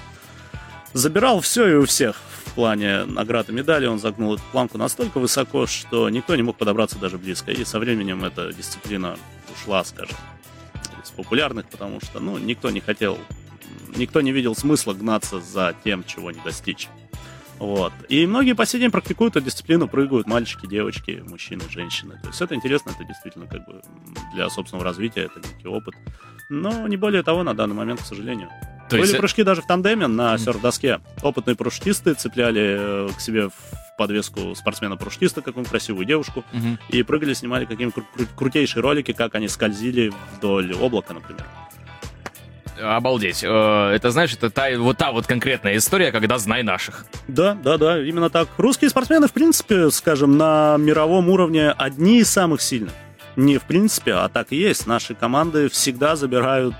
забирал 0.92 1.40
все 1.40 1.66
и 1.66 1.74
у 1.74 1.86
всех 1.86 2.16
в 2.44 2.52
плане 2.52 3.04
наград 3.04 3.48
и 3.48 3.52
медалей. 3.52 3.88
Он 3.88 3.98
загнул 3.98 4.34
эту 4.34 4.42
планку 4.52 4.76
настолько 4.76 5.18
высоко, 5.18 5.66
что 5.66 6.10
никто 6.10 6.36
не 6.36 6.42
мог 6.42 6.58
подобраться 6.58 6.98
даже 6.98 7.16
близко. 7.16 7.50
И 7.52 7.64
со 7.64 7.78
временем 7.78 8.24
эта 8.24 8.52
дисциплина 8.52 9.16
ушла, 9.54 9.82
скажем, 9.84 10.16
из 11.02 11.10
популярных, 11.10 11.66
потому 11.68 12.00
что, 12.02 12.20
ну, 12.20 12.36
никто 12.36 12.70
не 12.70 12.80
хотел, 12.80 13.18
никто 13.96 14.20
не 14.20 14.32
видел 14.32 14.54
смысла 14.54 14.92
гнаться 14.92 15.40
за 15.40 15.74
тем, 15.84 16.04
чего 16.04 16.30
не 16.30 16.40
достичь. 16.44 16.88
Вот. 17.58 17.92
И 18.08 18.26
многие 18.26 18.54
по 18.54 18.64
сей 18.66 18.80
день 18.80 18.90
практикуют 18.90 19.36
эту 19.36 19.46
дисциплину, 19.46 19.88
прыгают 19.88 20.26
мальчики, 20.26 20.66
девочки, 20.66 21.22
мужчины, 21.26 21.62
женщины. 21.70 22.18
То 22.22 22.28
есть 22.28 22.40
это 22.40 22.54
интересно, 22.54 22.90
это 22.90 23.04
действительно 23.04 23.46
как 23.46 23.66
бы 23.66 23.82
для 24.34 24.48
собственного 24.48 24.84
развития, 24.84 25.22
это 25.22 25.40
некий 25.40 25.68
опыт. 25.68 25.94
Но 26.48 26.86
не 26.86 26.96
более 26.96 27.22
того 27.22 27.42
на 27.42 27.54
данный 27.54 27.74
момент, 27.74 28.00
к 28.00 28.06
сожалению. 28.06 28.48
То 28.88 28.96
Были 28.96 29.02
есть... 29.02 29.18
прыжки 29.18 29.42
даже 29.42 29.60
в 29.60 29.66
тандеме 29.66 30.06
на 30.06 30.38
серф-доске. 30.38 31.00
Опытные 31.22 31.56
парашютисты 31.56 32.14
цепляли 32.14 33.06
э, 33.06 33.08
к 33.14 33.20
себе 33.20 33.48
в 33.48 33.52
подвеску 33.98 34.54
спортсмена-парашютиста, 34.54 35.42
какую-нибудь 35.42 35.70
красивую 35.70 36.06
девушку, 36.06 36.44
угу. 36.52 36.78
и 36.88 37.02
прыгали, 37.02 37.34
снимали 37.34 37.66
какие-нибудь 37.66 38.04
кру- 38.16 38.28
крутейшие 38.34 38.82
ролики, 38.82 39.12
как 39.12 39.34
они 39.34 39.48
скользили 39.48 40.10
вдоль 40.36 40.72
облака, 40.74 41.12
например. 41.12 41.44
Обалдеть. 42.80 43.42
Э, 43.42 43.92
это, 43.94 44.10
знаешь, 44.10 44.32
это 44.32 44.50
та, 44.50 44.70
вот 44.78 44.96
та 44.96 45.12
вот 45.12 45.26
конкретная 45.26 45.76
история, 45.76 46.12
когда 46.12 46.38
знай 46.38 46.62
наших. 46.62 47.06
Да, 47.26 47.54
да, 47.54 47.78
да, 47.78 48.02
именно 48.02 48.30
так. 48.30 48.48
Русские 48.56 48.90
спортсмены, 48.90 49.28
в 49.28 49.32
принципе, 49.32 49.90
скажем, 49.90 50.36
на 50.36 50.76
мировом 50.78 51.28
уровне 51.28 51.70
одни 51.70 52.20
из 52.20 52.30
самых 52.30 52.60
сильных. 52.60 52.92
Не 53.36 53.58
в 53.58 53.62
принципе, 53.62 54.14
а 54.14 54.28
так 54.28 54.48
и 54.50 54.56
есть. 54.56 54.86
Наши 54.86 55.14
команды 55.14 55.68
всегда 55.68 56.16
забирают 56.16 56.74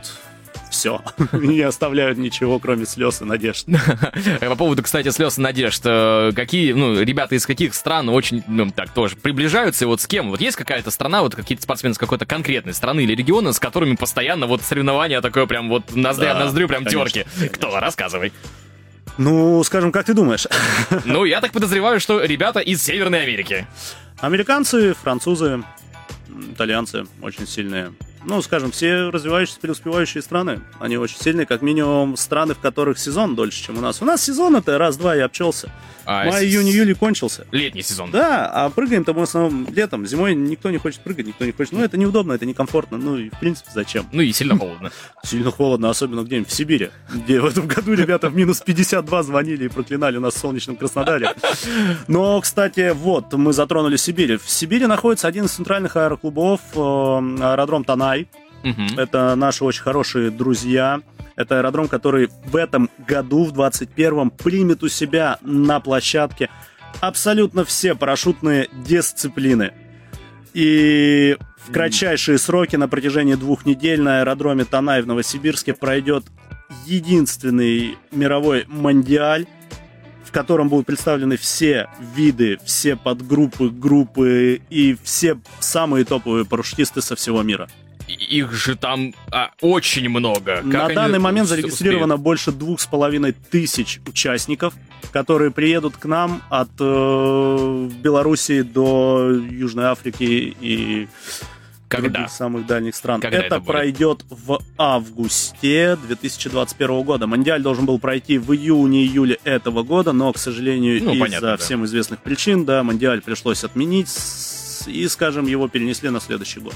все. 0.71 1.03
Не 1.33 1.61
оставляют 1.61 2.19
ничего, 2.19 2.59
кроме 2.59 2.87
слез 2.87 3.21
и 3.21 3.25
надежд. 3.25 3.67
По 4.41 4.57
поводу, 4.57 4.83
кстати, 4.83 5.09
слез 5.11 5.39
и 5.39 5.41
надежд. 5.41 5.83
Э, 5.85 6.33
какие, 6.35 6.73
ну, 6.73 7.01
ребята 7.01 7.35
из 7.35 7.47
каких 7.47 7.75
стран 7.75 8.09
очень, 8.09 8.43
ну, 8.47 8.71
так 8.71 8.91
тоже 8.91 9.17
приближаются, 9.17 9.85
и 9.85 9.89
вот 9.89 10.01
с 10.01 10.07
кем? 10.07 10.31
Вот 10.31 10.41
есть 10.41 10.57
какая-то 10.57 10.91
страна, 10.91 11.23
вот 11.23 11.35
какие-то 11.35 11.63
спортсмены 11.63 11.95
с 11.95 11.99
какой-то 11.99 12.27
конкретной 12.27 12.75
страны 12.75 13.01
или 13.01 13.15
региона, 13.15 13.53
с 13.53 13.59
которыми 13.59 13.97
постоянно 13.97 14.47
вот 14.47 14.63
соревнования 14.63 15.21
такое 15.21 15.47
прям 15.47 15.69
вот 15.69 15.95
ноздря 15.95 16.35
да, 16.35 16.41
ноздрю 16.41 16.69
прям 16.69 16.85
терки. 16.85 17.25
Кто? 17.53 17.79
Рассказывай. 17.81 18.33
Ну, 19.19 19.63
скажем, 19.65 19.91
как 19.93 20.07
ты 20.07 20.15
думаешь? 20.15 20.47
Ну, 21.05 21.25
я 21.25 21.41
так 21.41 21.53
подозреваю, 21.53 22.01
что 22.01 22.23
ребята 22.23 22.61
из 22.61 22.83
Северной 22.83 23.23
Америки. 23.23 23.67
Американцы, 24.21 24.95
французы, 24.95 25.63
итальянцы 26.53 27.07
очень 27.21 27.47
сильные 27.47 27.93
ну, 28.25 28.43
скажем, 28.43 28.71
все 28.71 29.11
развивающиеся, 29.11 29.61
преуспевающие 29.61 30.23
страны. 30.23 30.61
Они 30.81 30.97
очень 30.97 31.19
сильные, 31.19 31.47
как 31.47 31.63
минимум 31.63 32.17
страны, 32.17 32.55
в 32.55 32.59
которых 32.59 32.99
сезон 32.99 33.35
дольше, 33.35 33.63
чем 33.65 33.79
у 33.79 33.81
нас. 33.81 34.03
У 34.03 34.05
нас 34.05 34.23
сезон 34.23 34.57
это 34.57 34.79
раз-два 34.79 35.17
и 35.17 35.21
обчелся. 35.21 35.71
А 36.11 36.25
Май, 36.25 36.47
июнь, 36.47 36.71
июль 36.71 36.95
кончился. 36.95 37.47
Летний 37.53 37.83
сезон. 37.83 38.11
Да, 38.11 38.51
а 38.51 38.71
прыгаем-то 38.71 39.13
мы 39.13 39.21
в 39.21 39.23
основном 39.25 39.67
летом. 39.71 40.07
Зимой 40.07 40.35
никто 40.35 40.71
не 40.71 40.79
хочет 40.79 41.01
прыгать, 41.01 41.27
никто 41.27 41.45
не 41.45 41.53
хочет. 41.53 41.75
Ну, 41.75 41.85
это 41.85 41.99
неудобно, 41.99 42.33
это 42.33 42.47
некомфортно. 42.47 42.97
Ну, 42.97 43.19
и 43.19 43.29
в 43.29 43.39
принципе, 43.39 43.71
зачем? 43.75 44.07
Ну, 44.11 44.23
и 44.23 44.33
сильно 44.33 44.57
холодно. 44.57 44.91
Сильно 45.23 45.51
холодно, 45.51 45.91
особенно 45.91 46.23
где-нибудь 46.23 46.49
в 46.49 46.55
Сибири, 46.55 46.89
где 47.13 47.41
в 47.41 47.45
этом 47.45 47.67
году 47.67 47.93
ребята 47.93 48.31
в 48.31 48.35
минус 48.35 48.63
52 48.63 49.23
звонили 49.23 49.67
и 49.67 49.69
проклинали 49.69 50.17
нас 50.17 50.33
в 50.33 50.39
солнечном 50.39 50.77
Краснодаре. 50.77 51.35
Но, 52.09 52.41
кстати, 52.41 52.93
вот, 52.95 53.35
мы 53.35 53.53
затронули 53.53 53.97
Сибирь. 53.97 54.39
В 54.39 54.49
Сибири 54.49 54.87
находится 54.87 55.29
один 55.29 55.45
из 55.45 55.51
центральных 55.51 55.97
аэроклубов, 55.97 56.61
э, 56.75 56.79
аэродром 56.79 57.85
Танай. 58.09 58.29
Угу. 58.65 59.01
Это 59.01 59.35
наши 59.35 59.65
очень 59.65 59.83
хорошие 59.83 60.31
друзья. 60.31 61.01
Это 61.37 61.59
аэродром, 61.59 61.89
который 61.89 62.29
в 62.47 62.57
этом 62.57 62.91
году, 63.07 63.45
в 63.45 63.53
21-м, 63.53 64.31
примет 64.31 64.83
у 64.83 64.89
себя 64.89 65.39
на 65.43 65.79
площадке 65.79 66.51
абсолютно 67.01 67.65
все 67.65 67.95
парашютные 67.95 68.69
дисциплины. 68.73 69.73
И 70.53 71.37
в 71.65 71.73
кратчайшие 71.73 72.39
сроки 72.39 72.75
на 72.75 72.89
протяжении 72.89 73.35
двух 73.35 73.67
недель 73.67 74.01
на 74.01 74.21
аэродроме 74.21 74.65
Танай 74.65 75.03
в 75.03 75.07
Новосибирске 75.07 75.75
пройдет 75.75 76.25
единственный 76.87 77.97
мировой 78.11 78.65
мандиаль, 78.67 79.47
в 80.25 80.33
котором 80.33 80.69
будут 80.69 80.87
представлены 80.87 81.37
все 81.37 81.89
виды, 82.17 82.59
все 82.65 82.97
подгруппы, 82.97 83.69
группы 83.69 84.61
и 84.69 84.97
все 85.05 85.39
самые 85.61 86.05
топовые 86.05 86.45
парашютисты 86.45 87.01
со 87.01 87.15
всего 87.15 87.43
мира 87.43 87.69
их 88.09 88.53
же 88.53 88.77
там 88.77 89.15
а, 89.31 89.51
очень 89.61 90.09
много. 90.09 90.57
Как 90.57 90.65
На 90.65 90.89
данный 90.89 91.19
момент 91.19 91.49
зарегистрировано 91.49 92.15
успеют? 92.15 92.25
больше 92.25 92.53
двух 92.53 92.81
с 92.81 92.87
половиной 92.87 93.33
тысяч 93.33 94.01
участников, 94.07 94.75
которые 95.13 95.51
приедут 95.51 95.97
к 95.97 96.05
нам 96.07 96.43
от 96.49 96.71
э, 96.81 97.91
Белоруссии 98.03 98.63
до 98.63 99.31
Южной 99.31 99.87
Африки 99.87 100.57
и 100.61 101.09
когда? 101.89 102.29
самых 102.29 102.67
дальних 102.67 102.95
стран. 102.95 103.21
Когда 103.21 103.39
это, 103.39 103.57
это 103.57 103.61
пройдет 103.61 104.25
в 104.29 104.61
августе 104.77 105.97
2021 106.07 107.03
года. 107.03 107.27
Мандиаль 107.27 107.63
должен 107.63 107.87
был 107.87 107.99
пройти 107.99 108.39
в 108.39 108.53
июне-июле 108.53 109.39
этого 109.45 109.83
года, 109.83 110.13
но, 110.13 110.33
к 110.33 110.39
сожалению, 110.39 111.03
ну, 111.03 111.13
из-за 111.13 111.25
понятно, 111.25 111.49
да. 111.49 111.57
всем 111.57 111.85
известных 111.85 112.21
причин, 112.21 112.65
да, 112.65 112.83
Мандиаль 112.83 113.23
пришлось 113.23 113.65
отменить 113.65 114.09
и, 114.87 115.09
скажем, 115.09 115.47
его 115.47 115.69
перенесли 115.69 116.11
на 116.11 116.21
следующий 116.21 116.61
год. 116.61 116.75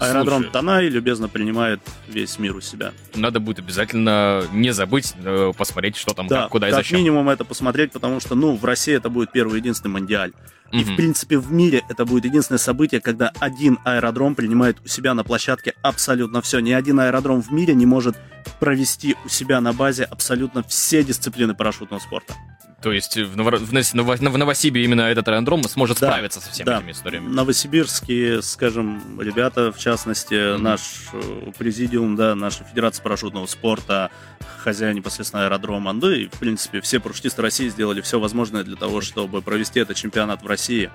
Аэродром 0.00 0.42
Слушай, 0.42 0.52
Танай 0.52 0.88
любезно 0.88 1.28
принимает 1.28 1.80
весь 2.08 2.38
мир 2.38 2.56
у 2.56 2.60
себя. 2.60 2.92
Надо 3.14 3.40
будет 3.40 3.58
обязательно 3.60 4.44
не 4.52 4.72
забыть 4.72 5.14
э, 5.22 5.52
посмотреть, 5.56 5.96
что 5.96 6.14
там, 6.14 6.26
да, 6.26 6.42
как, 6.42 6.50
куда 6.50 6.68
и 6.68 6.70
зачем. 6.70 6.96
как 6.96 6.98
минимум 6.98 7.28
это 7.28 7.44
посмотреть, 7.44 7.92
потому 7.92 8.20
что, 8.20 8.34
ну, 8.34 8.56
в 8.56 8.64
России 8.64 8.94
это 8.94 9.08
будет 9.08 9.32
первый 9.32 9.60
единственный 9.60 9.92
мандиаль. 9.92 10.32
И, 10.72 10.82
в 10.82 10.96
принципе, 10.96 11.38
в 11.38 11.52
мире 11.52 11.82
это 11.88 12.04
будет 12.04 12.24
единственное 12.24 12.58
событие, 12.58 13.00
когда 13.00 13.32
один 13.38 13.78
аэродром 13.84 14.34
принимает 14.34 14.78
у 14.84 14.88
себя 14.88 15.14
на 15.14 15.22
площадке 15.22 15.74
абсолютно 15.82 16.42
все. 16.42 16.58
Ни 16.58 16.72
один 16.72 16.98
аэродром 16.98 17.40
в 17.40 17.52
мире 17.52 17.74
не 17.74 17.86
может 17.86 18.16
провести 18.58 19.16
у 19.24 19.28
себя 19.28 19.60
на 19.60 19.72
базе 19.72 20.04
абсолютно 20.04 20.62
все 20.64 21.04
дисциплины 21.04 21.54
парашютного 21.54 22.00
спорта. 22.00 22.34
То 22.82 22.92
есть 22.92 23.16
в, 23.16 23.36
Ново... 23.36 23.56
в, 23.56 23.70
в 23.70 24.38
Новосибе 24.38 24.84
именно 24.84 25.02
этот 25.02 25.26
аэродром 25.28 25.62
сможет 25.64 25.98
да, 25.98 26.08
справиться 26.08 26.40
со 26.40 26.50
всеми 26.50 26.66
да. 26.66 26.78
этими 26.78 26.92
историями. 26.92 27.28
Новосибирские, 27.28 28.42
скажем, 28.42 29.18
ребята, 29.20 29.72
в 29.72 29.78
частности, 29.78 30.34
mm-hmm. 30.34 30.58
наш 30.58 30.80
э, 31.12 31.52
президиум, 31.56 32.16
да, 32.16 32.34
наша 32.34 32.64
Федерация 32.64 33.02
парашютного 33.02 33.46
спорта, 33.46 34.10
хозяин 34.58 34.94
непосредственно 34.94 35.46
аэродрома, 35.46 35.94
да 35.94 36.14
и, 36.14 36.26
в 36.26 36.38
принципе, 36.38 36.80
все 36.82 37.00
парашютисты 37.00 37.40
России 37.40 37.68
сделали 37.68 38.02
все 38.02 38.20
возможное 38.20 38.62
для 38.62 38.76
того, 38.76 39.00
чтобы 39.00 39.40
провести 39.40 39.80
этот 39.80 39.96
чемпионат 39.96 40.42
в 40.42 40.46
России. 40.46 40.90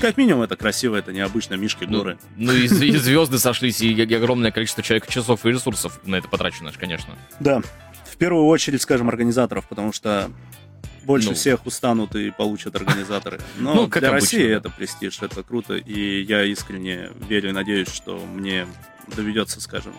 Как 0.00 0.16
минимум, 0.16 0.42
это 0.42 0.56
красиво, 0.56 0.96
это 0.96 1.12
необычно, 1.12 1.54
мишки, 1.54 1.84
ну, 1.84 1.98
горы. 1.98 2.18
Ну, 2.36 2.52
ну 2.52 2.58
и, 2.58 2.64
и 2.64 2.96
звезды 2.96 3.38
сошлись, 3.38 3.80
и, 3.80 3.92
и 3.92 4.14
огромное 4.14 4.50
количество 4.50 4.82
человек, 4.82 5.06
часов 5.06 5.44
и 5.46 5.48
ресурсов 5.50 6.00
на 6.04 6.16
это 6.16 6.28
потрачено, 6.28 6.72
конечно. 6.78 7.16
Да. 7.38 7.62
В 8.04 8.16
первую 8.16 8.46
очередь, 8.46 8.82
скажем, 8.82 9.08
организаторов, 9.08 9.68
потому 9.68 9.92
что 9.92 10.30
больше 11.04 11.30
ну. 11.30 11.34
всех 11.34 11.66
устанут 11.66 12.14
и 12.14 12.30
получат 12.30 12.76
организаторы. 12.76 13.40
Но 13.58 13.74
ну, 13.74 13.86
для 13.86 14.08
обычно, 14.08 14.10
России 14.10 14.48
да. 14.48 14.56
это 14.56 14.70
престиж, 14.70 15.22
это 15.22 15.42
круто. 15.42 15.76
И 15.76 16.22
я 16.22 16.44
искренне 16.44 17.10
верю 17.28 17.50
и 17.50 17.52
надеюсь, 17.52 17.88
что 17.88 18.18
мне 18.18 18.66
доведется, 19.16 19.60
скажем, 19.60 19.92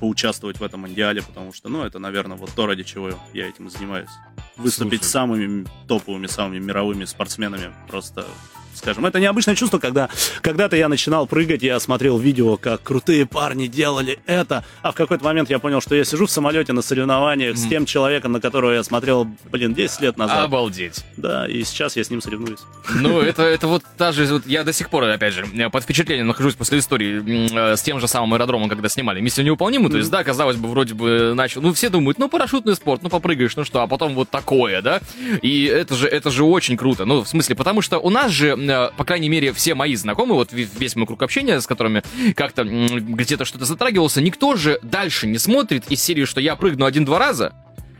поучаствовать 0.00 0.60
в 0.60 0.62
этом 0.62 0.80
мундиале, 0.80 1.22
потому 1.22 1.52
что, 1.52 1.68
ну, 1.68 1.84
это, 1.84 1.98
наверное, 1.98 2.36
вот 2.36 2.50
то, 2.54 2.66
ради 2.66 2.82
чего 2.82 3.10
я 3.32 3.48
этим 3.48 3.70
занимаюсь. 3.70 4.10
Выступить 4.56 5.00
Слушай. 5.00 5.08
с 5.08 5.12
самыми 5.12 5.66
топовыми, 5.88 6.26
самыми 6.26 6.58
мировыми 6.58 7.04
спортсменами 7.04 7.72
просто 7.88 8.26
скажем. 8.74 9.06
Это 9.06 9.20
необычное 9.20 9.54
чувство, 9.54 9.78
когда 9.78 10.08
когда-то 10.42 10.76
я 10.76 10.88
начинал 10.88 11.26
прыгать, 11.26 11.62
я 11.62 11.78
смотрел 11.80 12.18
видео, 12.18 12.56
как 12.56 12.82
крутые 12.82 13.26
парни 13.26 13.66
делали 13.66 14.18
это, 14.26 14.64
а 14.82 14.92
в 14.92 14.94
какой-то 14.94 15.24
момент 15.24 15.50
я 15.50 15.58
понял, 15.58 15.80
что 15.80 15.94
я 15.94 16.04
сижу 16.04 16.26
в 16.26 16.30
самолете 16.30 16.72
на 16.72 16.82
соревнованиях 16.82 17.54
mm. 17.54 17.58
с 17.58 17.68
тем 17.68 17.86
человеком, 17.86 18.32
на 18.32 18.40
которого 18.40 18.72
я 18.72 18.82
смотрел, 18.82 19.28
блин, 19.50 19.74
10 19.74 20.00
лет 20.00 20.16
назад. 20.16 20.44
Обалдеть. 20.44 21.04
Да, 21.16 21.46
и 21.48 21.62
сейчас 21.64 21.96
я 21.96 22.04
с 22.04 22.10
ним 22.10 22.20
соревнуюсь. 22.20 22.60
Ну, 22.94 23.20
это, 23.20 23.42
это 23.42 23.66
вот 23.66 23.82
та 23.96 24.12
же, 24.12 24.24
вот 24.26 24.46
я 24.46 24.64
до 24.64 24.72
сих 24.72 24.90
пор, 24.90 25.04
опять 25.04 25.34
же, 25.34 25.44
под 25.70 25.84
впечатлением 25.84 26.26
нахожусь 26.26 26.54
после 26.54 26.78
истории 26.78 27.72
э, 27.72 27.76
с 27.76 27.82
тем 27.82 28.00
же 28.00 28.08
самым 28.08 28.34
аэродромом, 28.34 28.68
когда 28.68 28.88
снимали 28.88 29.20
«Миссию 29.20 29.46
невыполнимую», 29.46 29.88
mm. 29.88 29.92
то 29.92 29.98
есть, 29.98 30.10
да, 30.10 30.24
казалось 30.24 30.56
бы, 30.56 30.68
вроде 30.68 30.94
бы 30.94 31.34
начал, 31.34 31.62
ну, 31.62 31.72
все 31.72 31.88
думают, 31.88 32.18
ну, 32.18 32.28
парашютный 32.28 32.74
спорт, 32.74 33.02
ну, 33.02 33.08
попрыгаешь, 33.08 33.56
ну 33.56 33.64
что, 33.64 33.82
а 33.82 33.86
потом 33.86 34.14
вот 34.14 34.30
такое, 34.30 34.82
да, 34.82 35.00
и 35.42 35.64
это 35.64 35.94
же, 35.94 36.08
это 36.08 36.30
же 36.30 36.44
очень 36.44 36.76
круто, 36.76 37.04
ну, 37.04 37.22
в 37.22 37.28
смысле, 37.28 37.54
потому 37.54 37.82
что 37.82 37.98
у 37.98 38.10
нас 38.10 38.30
же, 38.30 38.48
э, 38.48 38.54
по 38.96 39.04
крайней 39.04 39.28
мере, 39.28 39.52
все 39.52 39.74
мои 39.74 39.94
знакомые, 39.94 40.36
вот 40.36 40.52
весь 40.52 40.96
мой 40.96 41.06
круг 41.06 41.22
общения, 41.22 41.60
с 41.60 41.66
которыми 41.66 42.02
как-то 42.34 42.64
где-то 42.64 43.44
что-то 43.44 43.64
затрагивался, 43.64 44.20
никто 44.20 44.56
же 44.56 44.78
дальше 44.82 45.26
не 45.26 45.38
смотрит 45.38 45.90
из 45.90 46.02
серии, 46.02 46.24
что 46.24 46.40
я 46.40 46.56
прыгну 46.56 46.84
один-два 46.84 47.18
раза, 47.18 47.52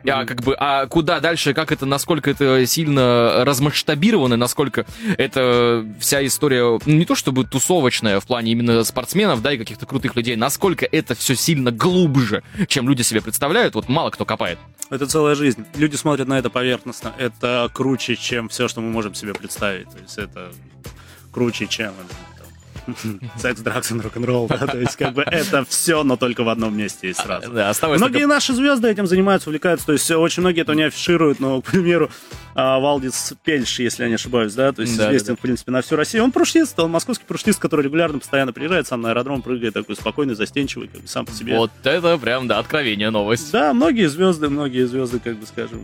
а 0.09 0.25
как 0.25 0.43
бы, 0.43 0.55
а 0.59 0.87
куда 0.87 1.21
дальше, 1.21 1.55
как 1.55 1.73
это, 1.73 1.87
насколько 1.87 2.31
это 2.31 2.65
сильно 2.67 3.45
размасштабировано, 3.45 4.37
насколько 4.37 4.87
это 5.19 5.87
вся 5.99 6.25
история, 6.25 6.79
ну, 6.85 6.95
не 6.95 7.05
то 7.05 7.15
чтобы 7.15 7.45
тусовочная 7.45 8.21
в 8.21 8.27
плане 8.27 8.53
именно 8.53 8.83
спортсменов, 8.85 9.43
да, 9.43 9.53
и 9.53 9.59
каких-то 9.59 9.87
крутых 9.87 10.17
людей, 10.17 10.37
насколько 10.37 10.87
это 10.87 11.15
все 11.15 11.35
сильно 11.35 11.71
глубже, 11.71 12.43
чем 12.69 12.89
люди 12.89 13.03
себе 13.03 13.21
представляют, 13.21 13.75
вот 13.75 13.89
мало 13.89 14.11
кто 14.11 14.25
копает. 14.25 14.59
Это 14.91 15.07
целая 15.07 15.37
жизнь. 15.37 15.65
Люди 15.75 15.95
смотрят 15.95 16.27
на 16.27 16.39
это 16.39 16.51
поверхностно. 16.51 17.15
Это 17.17 17.71
круче, 17.73 18.17
чем 18.17 18.49
все, 18.49 18.67
что 18.67 18.81
мы 18.81 18.91
можем 18.91 19.15
себе 19.15 19.33
представить. 19.35 19.89
То 19.89 19.99
есть 19.99 20.19
это 20.19 20.53
круче, 21.33 21.69
чем 21.69 21.95
секс, 23.37 23.61
дракс 23.61 23.91
и 23.91 23.95
рок-н-ролл, 23.95 24.49
да, 24.49 24.67
то 24.67 24.79
есть 24.79 24.97
как 24.97 25.15
бы 25.15 25.23
это 25.23 25.65
все, 25.69 26.03
но 26.03 26.17
только 26.17 26.45
в 26.45 26.49
одном 26.49 26.77
месте 26.77 27.09
есть 27.09 27.21
сразу. 27.21 27.51
Да, 27.51 27.73
многие 27.83 28.27
наши 28.27 28.53
звезды 28.53 28.89
этим 28.89 29.07
занимаются, 29.07 29.49
увлекаются, 29.49 29.87
то 29.87 29.93
есть 29.93 30.11
очень 30.11 30.43
многие 30.43 30.63
это 30.63 30.75
не 30.75 30.85
афишируют, 30.85 31.41
но, 31.41 31.61
к 31.61 31.67
примеру, 31.67 32.11
а, 32.55 32.79
Валдис 32.79 33.35
Пельш, 33.45 33.79
если 33.79 34.03
я 34.03 34.09
не 34.09 34.17
ошибаюсь, 34.17 34.55
да, 34.55 34.73
то 34.73 34.83
есть 34.83 34.97
да, 34.97 35.07
известен, 35.09 35.35
да, 35.35 35.37
в 35.37 35.41
принципе, 35.41 35.71
на 35.73 35.83
всю 35.83 35.97
Россию. 35.97 36.25
Он 36.25 36.33
парашютист, 36.33 36.79
он 36.79 36.91
московский 36.91 37.25
парашютист, 37.25 37.59
который 37.59 37.85
регулярно, 37.85 38.19
постоянно 38.19 38.53
приезжает, 38.53 38.87
сам 38.87 39.01
на 39.01 39.11
аэродром 39.11 39.43
прыгает, 39.43 39.75
такой 39.75 39.97
спокойный, 39.97 40.35
застенчивый, 40.35 40.89
как 40.89 41.01
бы 41.01 41.09
сам 41.09 41.27
по 41.27 41.33
себе. 41.33 41.57
Вот 41.57 41.71
это 41.83 42.19
прям, 42.19 42.49
да, 42.49 42.59
откровение 42.59 43.11
новость. 43.11 43.53
Да, 43.53 43.73
многие 43.73 44.09
звезды, 44.09 44.49
многие 44.49 44.87
звезды, 44.87 45.21
как 45.21 45.37
бы 45.37 45.47
скажем, 45.47 45.81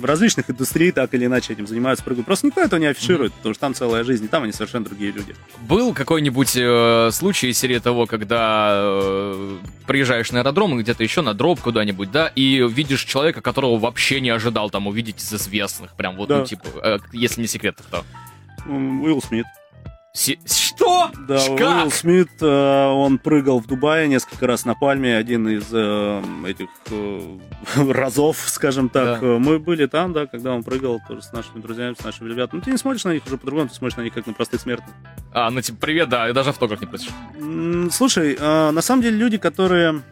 в 0.00 0.04
различных 0.04 0.50
индустриях 0.50 0.94
так 0.94 1.14
или 1.14 1.26
иначе 1.26 1.52
этим 1.52 1.66
занимаются, 1.66 2.04
прыгают. 2.04 2.26
Просто 2.26 2.46
никто 2.46 2.60
этого 2.60 2.78
не 2.80 2.86
афиширует, 2.86 3.32
mm-hmm. 3.32 3.36
потому 3.36 3.54
что 3.54 3.60
там 3.60 3.74
целая 3.74 4.04
жизнь, 4.04 4.24
и 4.24 4.28
там 4.28 4.42
они 4.42 4.52
совершенно 4.52 4.84
другие 4.84 5.12
люди. 5.12 5.34
Был 5.62 5.94
какой-нибудь 5.94 6.48
э, 6.56 7.10
случай 7.12 7.48
из 7.48 7.58
серии 7.58 7.78
того, 7.78 8.06
когда 8.06 8.70
э, 8.72 9.58
приезжаешь 9.86 10.32
на 10.32 10.40
аэродром, 10.40 10.78
где-то 10.78 11.02
еще 11.02 11.20
на 11.22 11.34
дроп 11.34 11.60
куда-нибудь, 11.60 12.10
да, 12.10 12.30
и 12.34 12.66
видишь 12.68 13.04
человека, 13.04 13.40
которого 13.40 13.78
вообще 13.78 14.20
не 14.20 14.30
ожидал 14.30 14.70
там 14.70 14.86
увидеть 14.86 15.20
из 15.20 15.32
известных, 15.32 15.92
прям 15.96 16.16
вот, 16.16 16.28
ну, 16.28 16.34
да. 16.34 16.40
ну, 16.40 16.46
типа, 16.46 16.66
э, 16.82 16.98
если 17.12 17.42
не 17.42 17.46
секрет, 17.46 17.76
то 17.76 17.82
кто? 17.82 18.04
Уилл 18.66 19.22
Смит. 19.22 19.46
Си- 20.12 20.40
что? 20.44 21.10
Да, 21.28 21.38
как? 21.56 21.82
Уилл 21.84 21.90
Смит, 21.92 22.30
э, 22.40 22.46
он 22.46 23.18
прыгал 23.18 23.60
в 23.60 23.66
Дубае 23.68 24.08
несколько 24.08 24.48
раз 24.48 24.64
на 24.64 24.74
Пальме, 24.74 25.16
один 25.16 25.48
из 25.48 25.68
э, 25.72 26.22
этих 26.48 26.68
э, 26.90 27.38
разов, 27.92 28.36
скажем 28.38 28.88
так. 28.88 29.20
Да. 29.20 29.26
Мы 29.38 29.60
были 29.60 29.86
там, 29.86 30.12
да, 30.12 30.26
когда 30.26 30.52
он 30.52 30.64
прыгал 30.64 31.00
тоже 31.06 31.22
с 31.22 31.32
нашими 31.32 31.60
друзьями, 31.60 31.94
с 31.98 32.02
нашими 32.04 32.28
ребятами. 32.28 32.58
Ну, 32.58 32.64
ты 32.64 32.72
не 32.72 32.76
смотришь 32.76 33.04
на 33.04 33.12
них 33.12 33.24
уже 33.24 33.38
по-другому, 33.38 33.68
ты 33.68 33.74
смотришь 33.76 33.96
на 33.98 34.02
них 34.02 34.12
как 34.12 34.26
на 34.26 34.32
простых 34.32 34.60
смертных. 34.60 34.92
А, 35.32 35.48
ну, 35.48 35.60
типа, 35.60 35.78
привет, 35.80 36.08
да, 36.08 36.28
и 36.28 36.32
даже 36.32 36.50
автограф 36.50 36.80
не 36.80 36.88
просишь. 36.88 37.10
Слушай, 37.92 38.36
э, 38.38 38.70
на 38.72 38.82
самом 38.82 39.02
деле 39.02 39.16
люди, 39.16 39.38
которые 39.38 40.02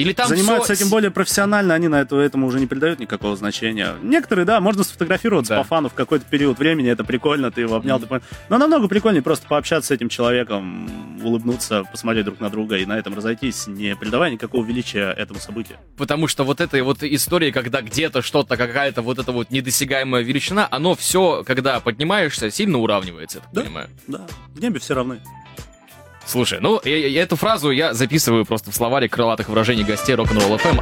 или 0.00 0.12
там 0.14 0.28
занимаются 0.28 0.74
все... 0.74 0.82
этим 0.82 0.90
более 0.90 1.10
профессионально, 1.10 1.74
они 1.74 1.88
на 1.88 2.00
это, 2.00 2.16
этому 2.16 2.46
уже 2.46 2.58
не 2.58 2.66
придают 2.66 3.00
никакого 3.00 3.36
значения. 3.36 3.94
Некоторые, 4.02 4.46
да, 4.46 4.60
можно 4.60 4.82
сфотографироваться 4.82 5.54
да. 5.54 5.62
по 5.62 5.68
фану 5.68 5.88
в 5.90 5.94
какой-то 5.94 6.24
период 6.24 6.58
времени, 6.58 6.90
это 6.90 7.04
прикольно, 7.04 7.50
ты 7.50 7.62
его 7.62 7.76
обнял, 7.76 7.98
mm. 7.98 8.00
ты 8.00 8.06
понял. 8.06 8.22
Но 8.48 8.58
намного 8.58 8.88
прикольнее 8.88 9.22
просто 9.22 9.46
пообщаться 9.46 9.88
с 9.88 9.90
этим 9.90 10.08
человеком, 10.08 10.90
улыбнуться, 11.22 11.84
посмотреть 11.84 12.24
друг 12.24 12.40
на 12.40 12.48
друга 12.48 12.76
и 12.76 12.86
на 12.86 12.98
этом 12.98 13.14
разойтись, 13.14 13.66
не 13.66 13.94
придавая 13.94 14.30
никакого 14.30 14.64
величия 14.64 15.12
этому 15.12 15.38
событию. 15.38 15.76
Потому 15.96 16.28
что 16.28 16.44
вот 16.44 16.60
этой 16.60 16.80
вот 16.80 17.02
истории, 17.02 17.50
когда 17.50 17.82
где-то 17.82 18.22
что-то, 18.22 18.56
какая-то 18.56 19.02
вот 19.02 19.18
эта 19.18 19.32
вот 19.32 19.50
недосягаемая 19.50 20.22
величина, 20.22 20.66
оно 20.70 20.94
все, 20.94 21.44
когда 21.44 21.78
поднимаешься, 21.80 22.50
сильно 22.50 22.78
уравнивается, 22.78 23.38
я 23.38 23.44
так 23.44 23.52
да? 23.52 23.62
понимаю. 23.62 23.88
Да, 24.06 24.26
в 24.54 24.60
небе 24.60 24.78
все 24.78 24.94
равны. 24.94 25.20
Слушай, 26.30 26.60
ну, 26.60 26.80
я, 26.84 26.96
я, 26.96 27.22
эту 27.22 27.34
фразу 27.34 27.72
я 27.72 27.92
записываю 27.92 28.44
просто 28.44 28.70
в 28.70 28.74
словаре 28.76 29.08
крылатых 29.08 29.48
выражений 29.48 29.82
гостей 29.82 30.14
Rock'n'Roll 30.14 30.60
FM. 30.60 30.80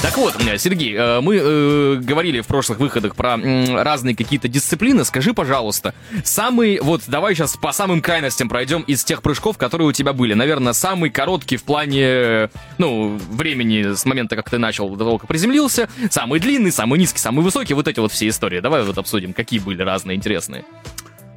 Так 0.00 0.16
вот, 0.16 0.34
Сергей, 0.56 0.94
э, 0.94 1.20
мы 1.20 1.36
э, 1.36 1.96
говорили 1.96 2.40
в 2.40 2.46
прошлых 2.46 2.78
выходах 2.78 3.14
про 3.14 3.36
э, 3.36 3.82
разные 3.82 4.16
какие-то 4.16 4.48
дисциплины. 4.48 5.04
Скажи, 5.04 5.34
пожалуйста, 5.34 5.92
самый, 6.24 6.80
вот 6.80 7.02
давай 7.06 7.34
сейчас 7.34 7.58
по 7.58 7.70
самым 7.72 8.00
крайностям 8.00 8.48
пройдем 8.48 8.80
из 8.80 9.04
тех 9.04 9.20
прыжков, 9.20 9.58
которые 9.58 9.88
у 9.88 9.92
тебя 9.92 10.14
были. 10.14 10.32
Наверное, 10.32 10.72
самый 10.72 11.10
короткий 11.10 11.58
в 11.58 11.64
плане, 11.64 12.48
ну, 12.78 13.18
времени 13.30 13.94
с 13.94 14.06
момента, 14.06 14.36
как 14.36 14.48
ты 14.48 14.56
начал, 14.56 14.88
до 14.88 15.04
того, 15.04 15.18
как 15.18 15.28
приземлился. 15.28 15.90
Самый 16.10 16.40
длинный, 16.40 16.72
самый 16.72 16.98
низкий, 16.98 17.18
самый 17.18 17.44
высокий. 17.44 17.74
Вот 17.74 17.88
эти 17.88 18.00
вот 18.00 18.10
все 18.10 18.26
истории. 18.28 18.60
Давай 18.60 18.84
вот 18.84 18.96
обсудим, 18.96 19.34
какие 19.34 19.58
были 19.58 19.82
разные, 19.82 20.16
интересные. 20.16 20.64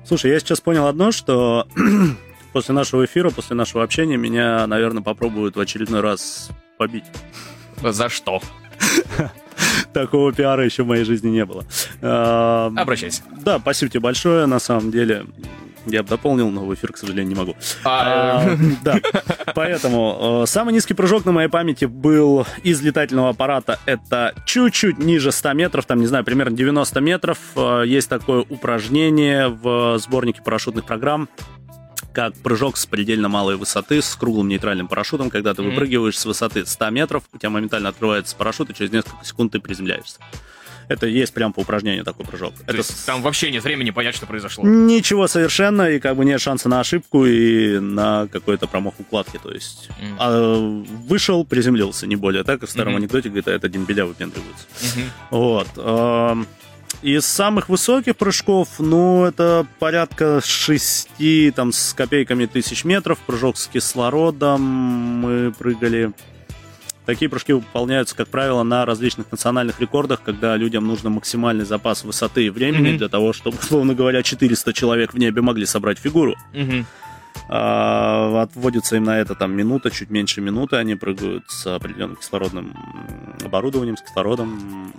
Слушай, 0.09 0.31
я 0.31 0.39
сейчас 0.39 0.59
понял 0.59 0.87
одно, 0.87 1.11
что 1.11 1.67
после 2.51 2.73
нашего 2.75 3.05
эфира, 3.05 3.29
после 3.29 3.55
нашего 3.55 3.83
общения 3.83 4.17
меня, 4.17 4.65
наверное, 4.67 5.03
попробуют 5.03 5.55
в 5.55 5.59
очередной 5.59 6.01
раз 6.01 6.49
побить. 6.77 7.05
За 7.81 8.09
что? 8.09 8.41
Такого 9.93 10.31
пиара 10.33 10.63
еще 10.63 10.83
в 10.83 10.87
моей 10.87 11.03
жизни 11.03 11.29
не 11.29 11.45
было. 11.45 11.65
Обращайся. 12.01 13.23
Да, 13.41 13.59
спасибо 13.59 13.89
тебе 13.91 14.01
большое, 14.01 14.45
на 14.45 14.59
самом 14.59 14.91
деле. 14.91 15.25
Я 15.85 16.03
бы 16.03 16.09
дополнил, 16.09 16.49
но 16.49 16.65
в 16.65 16.73
эфир, 16.73 16.91
к 16.91 16.97
сожалению, 16.97 17.29
не 17.29 17.35
могу. 17.35 17.55
А, 17.83 18.43
а, 18.43 18.57
да. 18.83 18.99
Поэтому 19.55 20.43
э, 20.43 20.45
самый 20.45 20.73
низкий 20.73 20.93
прыжок 20.93 21.25
на 21.25 21.31
моей 21.31 21.47
памяти 21.47 21.85
был 21.85 22.45
из 22.63 22.81
летательного 22.81 23.29
аппарата. 23.29 23.79
Это 23.85 24.35
чуть-чуть 24.45 24.99
ниже 24.99 25.31
100 25.31 25.53
метров, 25.53 25.85
там, 25.85 25.99
не 25.99 26.07
знаю, 26.07 26.25
примерно 26.25 26.55
90 26.55 26.99
метров. 26.99 27.39
Э, 27.55 27.83
есть 27.85 28.09
такое 28.09 28.45
упражнение 28.49 29.47
в 29.47 29.97
сборнике 29.99 30.41
парашютных 30.41 30.85
программ 30.85 31.29
как 32.13 32.33
прыжок 32.35 32.77
с 32.77 32.85
предельно 32.85 33.29
малой 33.29 33.55
высоты 33.55 34.01
с 34.01 34.15
круглым 34.15 34.47
нейтральным 34.47 34.87
парашютом, 34.87 35.29
когда 35.29 35.53
ты 35.53 35.61
mm-hmm. 35.61 35.69
выпрыгиваешь 35.69 36.17
с 36.17 36.25
высоты 36.25 36.65
100 36.65 36.89
метров, 36.89 37.23
у 37.33 37.37
тебя 37.37 37.49
моментально 37.49 37.89
открывается 37.89 38.35
парашют, 38.35 38.69
и 38.69 38.73
через 38.73 38.91
несколько 38.91 39.23
секунд 39.23 39.51
ты 39.51 39.59
приземляешься. 39.59 40.19
Это 40.89 41.05
есть 41.05 41.33
прям 41.35 41.53
по 41.53 41.59
упражнению 41.59 42.03
такой 42.03 42.25
прыжок. 42.25 42.55
То 42.55 42.63
это... 42.63 42.77
есть 42.77 43.05
там 43.05 43.21
вообще 43.21 43.51
нет 43.51 43.63
времени 43.63 43.91
понять, 43.91 44.15
что 44.15 44.25
произошло? 44.25 44.65
Ничего 44.65 45.27
совершенно, 45.27 45.83
и 45.83 45.99
как 45.99 46.15
бы 46.15 46.25
нет 46.25 46.41
шанса 46.41 46.67
на 46.67 46.79
ошибку 46.79 47.25
и 47.25 47.79
на 47.79 48.27
какой-то 48.27 48.65
промах 48.65 48.99
укладки. 48.99 49.39
То 49.41 49.51
есть 49.51 49.87
mm. 50.01 50.15
а, 50.17 50.83
вышел, 51.07 51.45
приземлился, 51.45 52.07
не 52.07 52.15
более. 52.15 52.43
Так, 52.43 52.63
в 52.63 52.67
старом 52.67 52.93
mm-hmm. 52.93 52.97
анекдоте 52.97 53.29
говорит, 53.29 53.47
а 53.47 53.51
это 53.51 53.69
Дембеля 53.69 54.05
выпендривается. 54.05 54.65
Mm-hmm. 54.81 55.05
Вот. 55.29 56.47
Из 57.01 57.25
самых 57.25 57.69
высоких 57.69 58.17
прыжков, 58.17 58.67
ну, 58.79 59.23
это 59.23 59.65
порядка 59.79 60.41
6 60.43 61.09
там, 61.55 61.71
с 61.71 61.93
копейками 61.93 62.45
тысяч 62.45 62.83
метров. 62.83 63.19
Прыжок 63.19 63.57
с 63.57 63.67
кислородом 63.67 64.61
мы 64.61 65.51
прыгали. 65.51 66.11
Такие 67.05 67.29
прыжки 67.29 67.53
выполняются, 67.53 68.15
как 68.15 68.27
правило, 68.27 68.63
на 68.63 68.85
различных 68.85 69.31
национальных 69.31 69.79
рекордах, 69.79 70.21
когда 70.21 70.57
людям 70.57 70.85
нужно 70.85 71.09
максимальный 71.09 71.65
запас 71.65 72.03
высоты 72.03 72.45
и 72.45 72.49
времени 72.49 72.91
mm-hmm. 72.91 72.97
для 72.97 73.07
того, 73.07 73.33
чтобы, 73.33 73.57
условно 73.57 73.95
говоря, 73.95 74.21
400 74.21 74.73
человек 74.73 75.13
в 75.13 75.17
небе 75.17 75.41
могли 75.41 75.65
собрать 75.65 75.97
фигуру. 75.97 76.35
Mm-hmm. 76.53 76.85
А, 77.47 78.43
отводится 78.43 78.97
им 78.97 79.05
на 79.05 79.19
это 79.19 79.35
там 79.35 79.53
минута, 79.53 79.89
чуть 79.89 80.09
меньше 80.09 80.41
минуты. 80.41 80.75
Они 80.75 80.95
прыгают 80.95 81.45
с 81.47 81.65
определенным 81.65 82.17
кислородным 82.17 82.75
оборудованием, 83.43 83.97
с 83.97 84.01
кислородом 84.01 84.93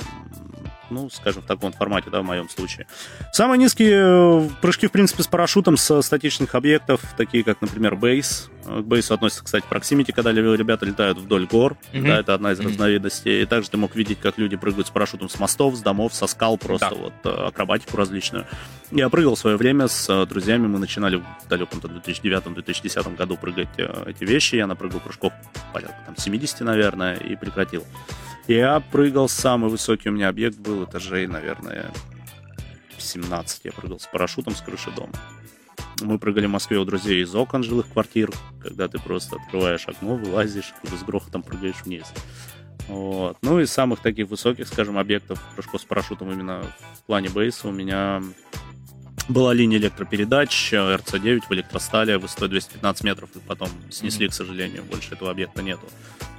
ну, 0.90 1.10
скажем, 1.10 1.42
в 1.42 1.46
таком 1.46 1.72
формате, 1.72 2.10
да, 2.10 2.20
в 2.20 2.24
моем 2.24 2.48
случае. 2.48 2.86
Самые 3.32 3.58
низкие 3.58 4.02
э, 4.02 4.48
прыжки, 4.60 4.86
в 4.86 4.92
принципе, 4.92 5.22
с 5.22 5.26
парашютом 5.26 5.76
с 5.76 6.02
статичных 6.02 6.54
объектов, 6.54 7.00
такие 7.16 7.44
как, 7.44 7.60
например, 7.60 7.96
бейс. 7.96 8.50
К 8.64 8.82
бейсу 8.82 9.14
относится, 9.14 9.44
кстати, 9.44 9.64
проксимити, 9.68 10.12
когда 10.12 10.32
ребята 10.32 10.86
летают 10.86 11.18
вдоль 11.18 11.46
гор. 11.46 11.76
Mm-hmm. 11.92 12.02
Да, 12.02 12.20
это 12.20 12.34
одна 12.34 12.52
из 12.52 12.60
разновидностей. 12.60 13.42
И 13.42 13.46
также 13.46 13.70
ты 13.70 13.76
мог 13.76 13.96
видеть, 13.96 14.18
как 14.20 14.38
люди 14.38 14.56
прыгают 14.56 14.86
с 14.86 14.90
парашютом 14.90 15.28
с 15.28 15.38
мостов, 15.38 15.76
с 15.76 15.80
домов, 15.80 16.14
со 16.14 16.26
скал, 16.26 16.58
просто 16.58 16.90
да. 16.90 16.96
вот 16.96 17.12
э, 17.24 17.46
акробатику 17.48 17.96
различную. 17.96 18.46
Я 18.90 19.08
прыгал 19.08 19.34
в 19.34 19.38
свое 19.38 19.56
время 19.56 19.88
с 19.88 20.08
э, 20.08 20.26
друзьями, 20.26 20.66
мы 20.66 20.78
начинали 20.78 21.16
в 21.16 21.48
далеком 21.48 21.78
2009-2010 21.80 23.16
году 23.16 23.36
прыгать 23.36 23.68
эти 23.78 24.24
вещи. 24.24 24.56
Я 24.56 24.66
напрыгал 24.66 25.00
прыжков 25.00 25.32
порядка 25.72 25.96
там 26.06 26.16
70, 26.16 26.60
наверное, 26.60 27.16
и 27.16 27.36
прекратил. 27.36 27.84
Я 28.46 28.80
прыгал, 28.80 29.28
самый 29.28 29.70
высокий 29.70 30.08
у 30.08 30.12
меня 30.12 30.28
объект 30.28 30.58
был 30.58 30.84
этажей, 30.84 31.26
наверное, 31.26 31.90
17 33.00 33.64
я 33.64 33.72
прыгал 33.72 33.98
с 33.98 34.06
парашютом 34.06 34.54
с 34.54 34.60
крыши 34.60 34.90
дома. 34.90 35.12
Мы 36.00 36.18
прыгали 36.18 36.46
в 36.46 36.50
Москве 36.50 36.78
у 36.78 36.84
друзей 36.84 37.22
из 37.22 37.34
окон 37.34 37.62
жилых 37.62 37.88
квартир, 37.92 38.30
когда 38.62 38.88
ты 38.88 38.98
просто 38.98 39.36
открываешь 39.36 39.86
окно, 39.86 40.16
вылазишь, 40.16 40.72
и 40.82 40.96
с 40.96 41.02
грохотом 41.02 41.42
прыгаешь 41.42 41.82
вниз. 41.84 42.06
Вот. 42.88 43.36
Ну, 43.42 43.60
из 43.60 43.70
самых 43.70 44.00
таких 44.00 44.28
высоких, 44.28 44.66
скажем, 44.66 44.98
объектов 44.98 45.40
прыжков 45.54 45.80
с 45.80 45.84
парашютом 45.84 46.32
именно 46.32 46.62
в 46.94 47.02
плане 47.04 47.28
бейса 47.28 47.68
у 47.68 47.72
меня 47.72 48.22
была 49.28 49.54
линия 49.54 49.78
электропередач 49.78 50.72
РЦ-9 50.72 51.42
в 51.48 51.52
электростале 51.52 52.18
высотой 52.18 52.48
215 52.48 53.04
метров, 53.04 53.30
и 53.36 53.38
потом 53.38 53.68
снесли, 53.90 54.28
к 54.28 54.32
сожалению, 54.32 54.82
больше 54.82 55.14
этого 55.14 55.30
объекта 55.30 55.62
нету. 55.62 55.86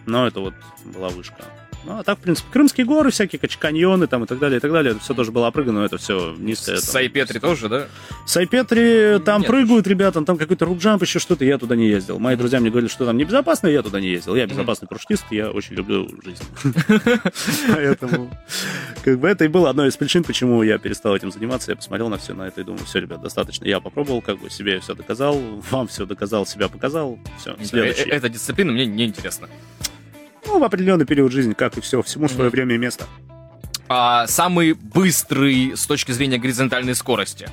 Но 0.06 0.28
это 0.28 0.42
вот 0.42 0.54
была 0.84 1.10
вышка. 1.10 1.46
Ну, 1.84 2.00
а 2.00 2.04
так, 2.04 2.20
в 2.20 2.22
принципе, 2.22 2.48
Крымские 2.52 2.86
горы, 2.86 3.12
всякие 3.12 3.40
каньоны 3.40 4.08
там 4.08 4.24
и 4.24 4.28
так 4.28 4.40
далее, 4.40 4.58
и 4.58 4.60
так 4.60 4.72
далее. 4.72 4.92
Это 4.92 5.02
все 5.02 5.14
тоже 5.14 5.32
было 5.32 5.48
опрыгано, 5.48 5.80
но 5.80 5.86
это 5.86 5.98
все 5.98 6.36
низкое. 6.38 6.76
Там. 6.76 6.84
Сайпетри 6.84 7.40
тоже, 7.40 7.70
да? 7.70 7.88
Сайпетри, 8.26 9.20
там 9.26 9.42
Нет, 9.42 9.50
прыгают 9.50 9.88
ребята, 9.88 10.22
там 10.24 10.38
какой-то 10.38 10.66
рукджамп, 10.66 11.02
еще 11.02 11.20
что-то, 11.20 11.44
я 11.44 11.58
туда 11.58 11.76
не 11.76 11.88
ездил. 11.88 12.20
Мои 12.20 12.36
друзья 12.36 12.60
мне 12.60 12.70
говорили, 12.70 12.90
что 12.90 13.06
там 13.06 13.18
небезопасно, 13.18 13.68
я 13.68 13.82
туда 13.82 14.00
не 14.00 14.10
ездил. 14.10 14.36
Я 14.36 14.46
безопасный 14.46 14.88
парашютист, 14.88 15.26
я 15.32 15.50
очень 15.50 15.76
люблю 15.76 16.08
жизнь. 16.24 16.44
Поэтому, 17.68 18.30
как 19.04 19.20
бы 19.20 19.28
это 19.28 19.46
и 19.46 19.48
было 19.48 19.70
одной 19.70 19.90
из 19.90 19.98
причин, 19.98 20.24
почему 20.24 20.62
я 20.64 20.78
перестал 20.78 21.16
этим 21.16 21.32
заниматься. 21.32 21.72
Я 21.72 21.78
посмотрел 21.78 22.10
на 22.10 22.18
все 22.18 22.34
на 22.34 22.44
это 22.44 22.62
и 22.62 22.64
думаю, 22.64 22.86
все, 22.86 23.00
ребят, 23.00 23.22
достаточно. 23.22 23.66
Я 23.66 23.80
попробовал, 23.80 24.22
как 24.22 24.40
бы 24.40 24.50
себе 24.50 24.80
все 24.80 24.94
доказал, 24.94 25.40
вам 25.72 25.88
все 25.88 26.06
доказал, 26.06 26.46
себя 26.46 26.68
показал. 26.68 27.18
Все, 27.40 27.56
следующий. 27.64 28.10
Эта 28.10 28.30
дисциплина 28.30 28.72
мне 28.72 28.86
не 28.86 29.06
интересна. 29.06 29.48
Ну, 30.52 30.60
в 30.60 30.64
определенный 30.66 31.06
период 31.06 31.32
жизни, 31.32 31.54
как 31.54 31.78
и 31.78 31.82
все, 31.82 32.02
всему 32.02 32.28
свое 32.28 32.50
время 32.50 32.76
и 32.76 32.78
место. 32.78 33.06
А 33.88 34.28
самый 34.28 34.74
быстрый 34.74 35.78
с 35.78 35.86
точки 35.86 36.12
зрения 36.12 36.40
горизонтальной 36.40 36.94
скорости? 36.94 37.48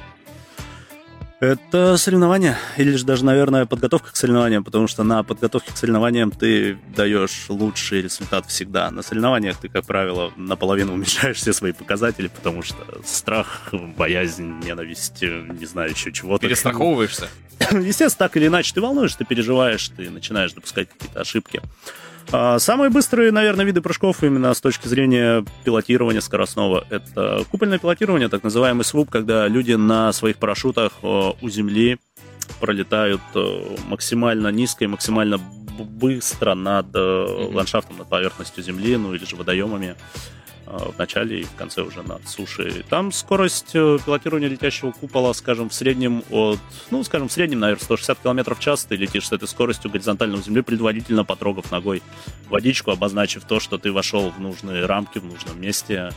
Это 1.39 1.97
соревнования, 1.97 2.59
или 2.77 2.97
же 2.97 3.05
даже, 3.05 3.25
наверное, 3.25 3.67
подготовка 3.67 4.11
к 4.11 4.17
соревнованиям, 4.17 4.65
потому 4.65 4.89
что 4.89 5.05
на 5.05 5.23
подготовке 5.23 5.73
к 5.73 5.77
соревнованиям 5.77 6.33
ты 6.33 6.77
даешь 6.97 7.45
лучший 7.49 8.03
результат 8.03 8.47
всегда. 8.47 8.91
На 8.91 9.03
соревнованиях 9.03 9.59
ты, 9.59 9.69
как 9.69 9.87
правило, 9.87 10.33
наполовину 10.35 10.95
уменьшаешь 10.95 11.37
все 11.37 11.53
свои 11.53 11.71
показатели, 11.71 12.27
потому 12.27 12.65
что 12.65 12.85
страх, 13.07 13.73
боязнь, 13.97 14.59
ненависть, 14.65 15.23
не 15.23 15.67
знаю, 15.67 15.91
еще 15.91 16.11
чего-то. 16.11 16.49
Перестраховываешься? 16.49 17.29
Естественно, 17.71 18.27
так 18.27 18.37
или 18.37 18.49
иначе, 18.49 18.75
ты 18.75 18.81
волнуешься, 18.81 19.19
ты 19.19 19.25
переживаешь, 19.25 19.89
ты 19.91 20.11
начинаешь 20.11 20.53
допускать 20.53 20.89
какие-то 20.89 21.21
ошибки. 21.21 21.63
А, 22.31 22.59
самые 22.59 22.91
быстрые, 22.91 23.33
наверное, 23.33 23.65
виды 23.65 23.81
прыжков 23.81 24.23
именно 24.23 24.53
с 24.53 24.61
точки 24.61 24.87
зрения 24.87 25.45
пилотирования 25.65 26.21
скоростного. 26.21 26.87
Это 26.91 27.45
купольное 27.51 27.79
пилотирование, 27.79 28.29
так 28.29 28.43
называемый 28.43 28.85
свуп, 28.85 29.11
когда 29.11 29.49
люди 29.49 29.73
на 29.73 30.13
своих 30.13 30.37
парашютах 30.37 30.93
у 31.03 31.49
земли 31.49 31.99
пролетают 32.61 33.21
максимально 33.87 34.49
низко 34.49 34.85
и 34.85 34.89
максимально 34.89 35.39
быстро 35.39 36.55
над 36.55 36.87
mm-hmm. 36.89 37.55
ландшафтом, 37.55 37.99
над 37.99 38.09
поверхностью 38.09 38.65
земли, 38.65 38.97
ну 38.97 39.15
или 39.15 39.25
же 39.25 39.37
водоемами. 39.37 39.97
Э, 40.71 40.91
в 40.95 40.99
начале 40.99 41.41
и 41.41 41.45
в 41.45 41.55
конце 41.55 41.81
уже 41.81 42.03
над 42.03 42.29
сушей. 42.29 42.85
Там 42.91 43.11
скорость 43.11 43.71
э, 43.75 43.99
пилотирования 44.05 44.49
летящего 44.49 44.91
купола, 44.91 45.33
скажем, 45.33 45.71
в 45.71 45.75
среднем 45.75 46.23
от, 46.31 46.59
ну, 46.91 47.03
скажем, 47.05 47.29
в 47.29 47.33
среднем, 47.33 47.61
наверное, 47.61 47.83
160 47.83 48.19
км 48.19 48.55
в 48.55 48.61
час 48.61 48.85
ты 48.85 48.97
летишь 48.97 49.29
с 49.29 49.33
этой 49.33 49.49
скоростью 49.49 49.91
горизонтально 49.91 50.37
в 50.37 50.45
земле, 50.45 50.63
предварительно 50.63 51.25
потрогав 51.25 51.71
ногой 51.71 52.03
водичку, 52.51 52.91
обозначив 52.91 53.45
то, 53.45 53.61
что 53.61 53.79
ты 53.79 53.93
вошел 53.93 54.31
в 54.31 54.41
нужные 54.41 54.85
рамки, 54.85 55.19
в 55.19 55.25
нужном 55.25 55.59
месте, 55.59 56.11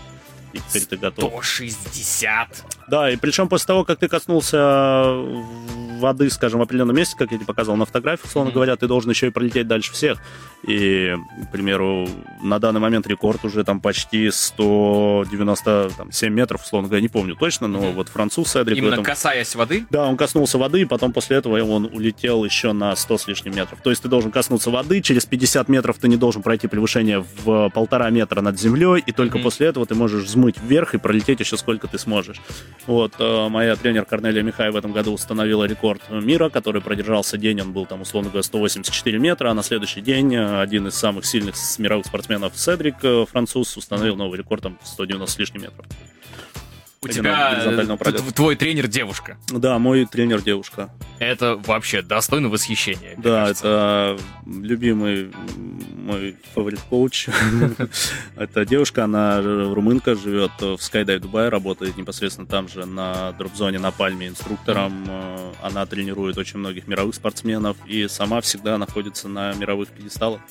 и 0.53 0.59
теперь 0.59 0.85
ты 0.85 0.97
готов. 0.97 1.31
160! 1.31 2.65
Да, 2.87 3.09
и 3.09 3.15
причем 3.15 3.47
после 3.47 3.67
того, 3.67 3.85
как 3.85 3.99
ты 3.99 4.07
коснулся 4.07 5.15
воды, 6.01 6.29
скажем, 6.29 6.59
в 6.59 6.63
определенном 6.63 6.95
месте, 6.95 7.15
как 7.17 7.31
я 7.31 7.37
тебе 7.37 7.45
показал 7.45 7.77
на 7.77 7.85
фотографии, 7.85 8.25
условно 8.25 8.49
mm-hmm. 8.49 8.53
говоря, 8.53 8.75
ты 8.75 8.87
должен 8.87 9.11
еще 9.11 9.27
и 9.27 9.29
пролететь 9.29 9.67
дальше 9.67 9.93
всех. 9.93 10.17
И, 10.67 11.15
к 11.47 11.51
примеру, 11.51 12.09
на 12.41 12.59
данный 12.59 12.81
момент 12.81 13.07
рекорд 13.07 13.45
уже 13.45 13.63
там 13.63 13.79
почти 13.79 14.29
197 14.31 16.33
метров, 16.33 16.63
условно 16.63 16.89
говоря, 16.89 17.01
не 17.01 17.07
помню 17.07 17.35
точно, 17.35 17.67
но 17.67 17.79
mm-hmm. 17.79 17.93
вот 17.93 18.09
француз 18.09 18.51
Седрик... 18.51 18.77
Именно 18.77 18.93
этом... 18.93 19.05
касаясь 19.05 19.55
воды? 19.55 19.85
Да, 19.89 20.07
он 20.07 20.17
коснулся 20.17 20.57
воды, 20.57 20.81
и 20.81 20.85
потом 20.85 21.13
после 21.13 21.37
этого 21.37 21.63
он 21.63 21.85
улетел 21.85 22.43
еще 22.43 22.73
на 22.73 22.95
100 22.95 23.17
с 23.17 23.27
лишним 23.27 23.55
метров. 23.55 23.79
То 23.81 23.91
есть 23.91 24.01
ты 24.01 24.09
должен 24.09 24.31
коснуться 24.31 24.71
воды, 24.71 25.01
через 25.01 25.25
50 25.25 25.69
метров 25.69 25.97
ты 25.97 26.07
не 26.07 26.17
должен 26.17 26.41
пройти 26.41 26.67
превышение 26.67 27.23
в 27.43 27.69
полтора 27.69 28.09
метра 28.09 28.41
над 28.41 28.59
землей, 28.59 29.03
и 29.05 29.11
только 29.11 29.37
mm-hmm. 29.37 29.43
после 29.43 29.67
этого 29.67 29.85
ты 29.85 29.93
можешь 29.95 30.23
взмыть 30.23 30.40
вверх 30.61 30.93
и 30.93 30.97
пролететь 30.97 31.39
еще 31.39 31.57
сколько 31.57 31.87
ты 31.87 31.97
сможешь. 31.97 32.41
Вот, 32.87 33.13
э, 33.19 33.49
моя 33.49 33.75
тренер 33.75 34.05
Корнелия 34.05 34.43
Михай 34.43 34.71
в 34.71 34.75
этом 34.75 34.91
году 34.91 35.13
установила 35.13 35.65
рекорд 35.65 36.01
мира, 36.09 36.49
который 36.49 36.81
продержался 36.81 37.37
день, 37.37 37.61
он 37.61 37.73
был 37.73 37.85
там, 37.85 38.01
условно 38.01 38.29
говоря, 38.29 38.43
184 38.43 39.19
метра, 39.19 39.49
а 39.49 39.53
на 39.53 39.63
следующий 39.63 40.01
день 40.01 40.33
э, 40.35 40.61
один 40.61 40.87
из 40.87 40.95
самых 40.95 41.25
сильных 41.25 41.55
мировых 41.77 42.05
спортсменов 42.05 42.57
Седрик, 42.57 42.95
э, 43.03 43.25
француз, 43.29 43.77
установил 43.77 44.15
новый 44.15 44.37
рекорд, 44.37 44.63
там 44.63 44.77
190 44.83 45.35
с 45.35 45.39
лишним 45.39 45.61
метров. 45.63 45.85
У 47.03 47.07
тебя 47.07 47.59
твой 48.35 48.55
тренер 48.55 48.87
девушка. 48.87 49.35
Да, 49.49 49.79
мой 49.79 50.05
тренер 50.05 50.43
девушка. 50.43 50.91
Это 51.17 51.55
вообще 51.55 52.03
достойно 52.03 52.47
восхищения. 52.47 53.15
Да, 53.17 53.49
это 53.49 54.19
любимый 54.45 55.31
мой 55.95 56.35
фаворит-коуч. 56.53 57.29
Это 58.35 58.65
девушка, 58.65 59.05
она 59.05 59.41
румынка, 59.41 60.15
живет 60.15 60.51
в 60.59 60.75
Skydive 60.75 61.19
Дубай, 61.19 61.49
работает 61.49 61.97
непосредственно 61.97 62.45
там 62.45 62.67
же 62.67 62.85
на 62.85 63.31
дроп-зоне 63.31 63.79
на 63.79 63.89
Пальме 63.89 64.27
инструктором. 64.27 65.05
Э, 65.07 65.53
она 65.63 65.87
тренирует 65.87 66.37
очень 66.37 66.59
многих 66.59 66.87
мировых 66.87 67.15
спортсменов 67.15 67.77
и 67.87 68.07
сама 68.07 68.41
всегда 68.41 68.77
находится 68.77 69.27
на 69.27 69.53
мировых 69.53 69.89
пьедесталах 69.89 70.41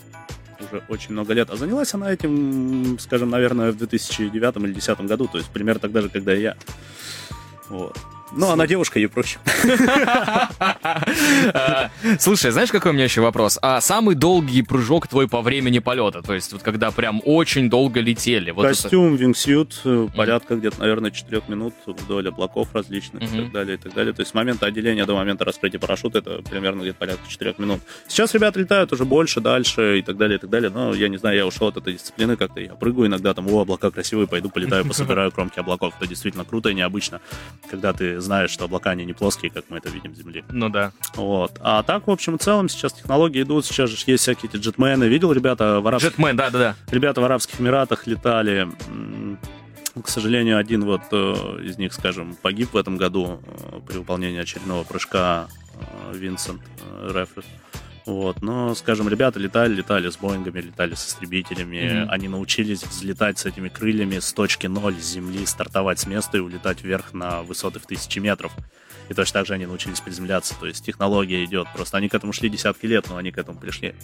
уже 0.61 0.83
очень 0.89 1.13
много 1.13 1.33
лет. 1.35 1.51
А 1.51 1.57
занялась 1.57 1.95
она 1.95 2.13
этим, 2.13 2.99
скажем, 2.99 3.31
наверное, 3.31 3.73
в 3.73 3.77
2009 3.77 4.57
или 4.57 4.73
2010 4.73 5.01
году, 5.03 5.29
то 5.29 5.39
есть 5.39 5.51
примерно 5.51 5.81
тогда 5.81 6.03
же, 6.03 6.09
когда 6.09 6.35
и 6.35 6.43
я. 6.43 6.57
Вот. 7.69 7.97
Ну, 8.33 8.51
она 8.51 8.67
девушка, 8.67 8.99
ей 8.99 9.09
проще. 9.09 9.39
Слушай, 12.19 12.53
знаешь, 12.53 12.71
какой 12.71 12.93
у 12.93 12.95
меня 12.95 13.05
еще 13.05 13.21
вопрос? 13.21 13.59
А 13.61 13.81
самый 13.81 14.15
долгий 14.15 14.63
прыжок 14.63 15.09
твой 15.09 15.29
по 15.29 15.43
времени 15.43 15.81
полета? 15.81 16.23
То 16.23 16.35
есть, 16.35 16.53
вот 16.53 16.63
когда 16.63 16.91
прям 16.91 17.21
очень 17.25 17.69
долго 17.69 18.01
летели. 18.01 18.53
Вот 18.53 18.67
Костюм, 18.67 19.15
это... 19.15 19.23
вингсют, 19.23 19.83
порядка 20.17 20.57
где-то, 20.57 20.81
наверное, 20.81 21.11
4 21.11 21.43
минут 21.49 21.75
вдоль 21.87 22.29
облаков 22.29 22.69
различных 22.73 23.23
и 23.23 23.27
так 23.27 23.53
далее, 23.53 23.77
и 23.77 23.81
так 23.81 23.95
далее. 23.95 24.13
То 24.13 24.21
есть, 24.21 24.31
с 24.31 24.35
момента 24.35 24.67
отделения 24.67 25.07
до 25.07 25.15
момента 25.15 25.45
раскрытия 25.45 25.81
парашюта 25.81 26.19
это 26.19 26.43
примерно 26.49 26.83
где-то 26.83 26.99
порядка 26.99 27.29
4 27.29 27.55
минут. 27.59 27.81
Сейчас 28.07 28.33
ребята 28.35 28.61
летают 28.61 28.93
уже 28.93 29.05
больше, 29.05 29.41
дальше 29.41 29.99
и 29.99 30.03
так 30.03 30.17
далее, 30.17 30.39
и 30.39 30.41
так 30.41 30.51
далее. 30.51 30.71
Но 30.71 30.95
я 30.95 31.09
не 31.09 31.17
знаю, 31.17 31.37
я 31.37 31.47
ушел 31.47 31.69
от 31.69 31.77
этой 31.77 31.95
дисциплины 31.95 32.37
как-то. 32.37 32.61
Я 32.61 32.75
прыгаю 32.75 33.09
иногда 33.09 33.35
там, 33.35 33.49
о, 33.49 33.63
облака 33.63 33.91
красивые, 33.91 34.29
пойду 34.29 34.51
полетаю, 34.51 34.85
пособираю 34.87 35.33
кромки 35.33 35.59
облаков. 35.59 35.95
Это 35.99 36.09
действительно 36.09 36.45
круто 36.45 36.69
и 36.69 36.75
необычно, 36.75 37.21
когда 37.69 37.93
ты 37.93 38.20
знаешь, 38.21 38.51
что 38.51 38.65
облака 38.65 38.91
они 38.91 39.05
не 39.05 39.13
плоские, 39.13 39.51
как 39.51 39.65
мы 39.69 39.79
это 39.79 39.89
видим 39.89 40.13
в 40.13 40.17
Земле. 40.17 40.45
Ну 40.51 40.69
да. 40.69 40.93
Вот. 41.15 41.59
А 41.61 41.83
так, 41.83 42.07
в 42.07 42.11
общем 42.11 42.37
и 42.37 42.39
целом, 42.39 42.69
сейчас 42.69 42.93
технологии 42.93 43.43
идут, 43.43 43.67
сейчас 43.67 43.91
же 43.91 43.97
есть 44.07 44.23
всякие 44.23 44.51
эти 44.51 44.57
джетмены. 44.57 45.05
Видел, 45.05 45.33
ребята 45.33 45.81
в 45.81 45.87
арабских... 45.87 46.11
Джетмен, 46.13 46.37
да-да-да. 46.37 46.77
Ребята 46.91 47.21
в 47.21 47.25
Арабских 47.25 47.61
Эмиратах 47.61 48.07
летали 48.07 48.69
к 50.03 50.09
сожалению, 50.09 50.59
один 50.59 50.85
вот 50.85 51.03
э, 51.11 51.61
из 51.65 51.79
них, 51.79 51.93
скажем, 51.93 52.37
погиб 52.41 52.73
в 52.73 52.77
этом 52.77 52.97
году 52.97 53.41
э, 53.45 53.81
при 53.87 53.99
выполнении 53.99 54.41
очередного 54.41 54.85
прыжка 54.85 55.49
э, 55.75 56.17
Винсент 56.17 56.63
Рефер. 57.03 57.45
Вот, 58.07 58.43
но, 58.43 58.75
скажем, 58.75 59.09
ребята 59.09 59.39
летали, 59.39 59.75
летали 59.75 60.09
с 60.09 60.17
Боингами, 60.17 60.61
летали 60.61 60.95
с 60.95 61.07
истребителями, 61.07 61.77
mm-hmm. 61.77 62.07
они 62.09 62.29
научились 62.29 62.83
взлетать 62.83 63.39
с 63.39 63.47
этими 63.47 63.69
крыльями 63.69 64.19
с 64.19 64.33
точки 64.33 64.67
ноль 64.67 64.97
с 64.99 65.13
земли, 65.13 65.45
стартовать 65.47 65.99
с 65.99 66.07
места 66.07 66.39
и 66.39 66.41
улетать 66.41 66.83
вверх 66.83 67.13
на 67.13 67.43
высоты 67.43 67.79
в 67.79 67.87
тысячи 67.87 68.19
метров. 68.19 68.53
И 69.09 69.15
точно 69.15 69.41
так 69.41 69.47
же 69.47 69.55
они 69.55 69.67
научились 69.67 70.01
приземляться, 70.01 70.55
то 70.59 70.67
есть 70.67 70.85
технология 70.85 71.45
идет, 71.45 71.67
просто 71.75 71.99
они 71.99 72.09
к 72.09 72.15
этому 72.15 72.33
шли 72.33 72.49
десятки 72.49 72.87
лет, 72.87 73.07
но 73.09 73.17
они 73.17 73.33
к 73.33 73.39
этому 73.39 73.59
пришли. 73.59 73.95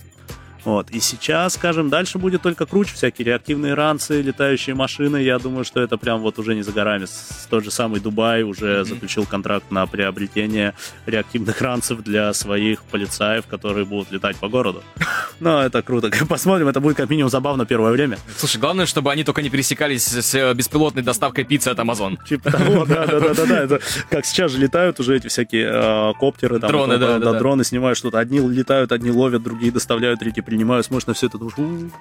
Вот. 0.67 0.91
И 0.91 0.99
сейчас, 0.99 1.55
скажем, 1.55 1.91
дальше 1.91 2.19
будет 2.19 2.43
только 2.43 2.67
круче 2.67 2.93
всякие 2.93 3.27
реактивные 3.27 3.75
ранцы, 3.75 4.21
летающие 4.21 4.75
машины. 4.75 5.19
Я 5.19 5.39
думаю, 5.39 5.65
что 5.65 5.81
это 5.81 5.97
прям 5.97 6.21
вот 6.21 6.41
уже 6.41 6.57
не 6.57 6.63
за 6.63 6.73
горами. 6.73 7.07
Тот 7.49 7.63
же 7.63 7.71
самый 7.71 8.01
Дубай 8.01 8.43
уже 8.43 8.67
mm-hmm. 8.67 8.85
заключил 8.85 9.27
контракт 9.27 9.71
на 9.71 9.87
приобретение 9.87 10.75
реактивных 11.07 11.61
ранцев 11.61 12.03
для 12.03 12.33
своих 12.33 12.83
полицаев, 12.83 13.47
которые 13.47 13.85
будут 13.85 14.11
летать 14.11 14.37
по 14.39 14.49
городу. 14.49 14.83
Но 15.41 15.63
это 15.63 15.83
круто. 15.83 16.11
Посмотрим, 16.29 16.67
это 16.67 16.81
будет 16.81 16.97
как 16.97 17.11
минимум 17.11 17.31
забавно 17.31 17.65
первое 17.65 17.93
время. 17.93 18.19
Слушай, 18.37 18.59
главное, 18.59 18.87
чтобы 18.87 19.13
они 19.13 19.23
только 19.23 19.43
не 19.43 19.51
пересекались 19.51 20.05
с 20.05 20.35
э, 20.35 20.53
беспилотной 20.53 21.05
доставкой 21.05 21.45
пиццы 21.45 21.69
от 21.69 21.79
Amazon. 21.79 22.17
Типа 22.29 22.51
того, 22.51 22.85
да-да-да. 22.85 23.79
Как 24.11 24.27
сейчас 24.27 24.51
же 24.51 24.59
летают 24.59 24.99
уже 24.99 25.17
эти 25.17 25.29
всякие 25.29 25.71
э, 25.73 26.13
коптеры. 26.19 26.59
Дроны, 26.59 26.99
да. 26.99 27.19
Дроны 27.19 27.63
снимают 27.63 27.97
что-то. 27.97 28.19
Одни 28.19 28.41
летают, 28.41 28.91
одни 28.91 29.13
ловят, 29.13 29.45
другие 29.45 29.71
доставляют, 29.71 30.19
третьи 30.19 30.41
принимаю, 30.57 30.83
на 31.07 31.15
все 31.15 31.27
это. 31.27 31.39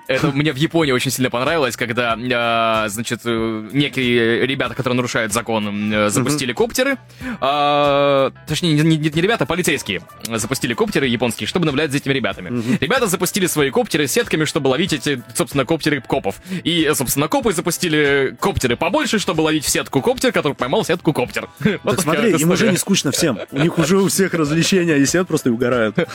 Это 0.08 0.28
мне 0.32 0.54
в 0.54 0.56
Японии 0.56 0.94
очень 0.94 1.12
сильно 1.12 1.30
понравилось, 1.30 1.76
когда, 1.76 2.16
э, 2.16 2.90
значит, 2.90 3.22
э, 3.26 3.70
некие 3.74 4.46
ребята, 4.46 4.76
которые 4.76 4.96
нарушают 4.96 5.34
закон, 5.34 5.94
э, 5.94 6.10
запустили 6.10 6.54
коптеры. 6.54 6.98
А, 7.42 8.32
точнее, 8.48 8.74
не, 8.74 8.98
не- 8.98 9.10
не 9.10 9.22
ребята, 9.22 9.44
а 9.44 9.48
полицейские 9.48 10.02
запустили 10.34 10.74
коптеры 10.74 11.08
японские, 11.08 11.48
чтобы 11.48 11.66
наблюдать 11.66 11.92
за 11.92 11.98
этими 11.98 12.14
ребятами. 12.14 12.78
Ребята 12.80 13.08
запустили 13.08 13.48
свои 13.48 13.72
коптеры 13.72 14.08
сетками, 14.08 14.46
чтобы 14.46 14.70
ловить 14.70 14.94
эти, 14.94 15.22
собственно, 15.36 15.66
коптеры 15.66 16.02
копов. 16.02 16.36
И, 16.64 16.90
собственно, 16.96 17.28
копы 17.28 17.52
запустили 17.52 18.36
коптеры 18.40 18.78
побольше, 18.78 19.20
чтобы 19.20 19.42
ловить 19.42 19.66
в 19.66 19.70
сетку 19.70 20.02
коптер, 20.02 20.32
который 20.32 20.54
поймал 20.54 20.86
сетку 20.86 21.14
коптер. 21.14 21.50
Так 21.86 22.02
смотри, 22.02 22.32
им 22.32 22.52
уже 22.52 22.72
не 22.72 22.78
скучно 22.78 23.12
всем. 23.12 23.40
У 23.52 23.60
них 23.60 23.78
уже 23.78 23.98
у 23.98 24.08
всех 24.08 24.34
развлечения, 24.34 24.96
они 24.96 25.06
сидят 25.06 25.28
просто 25.28 25.50
и 25.50 25.52
угорают. 25.52 25.96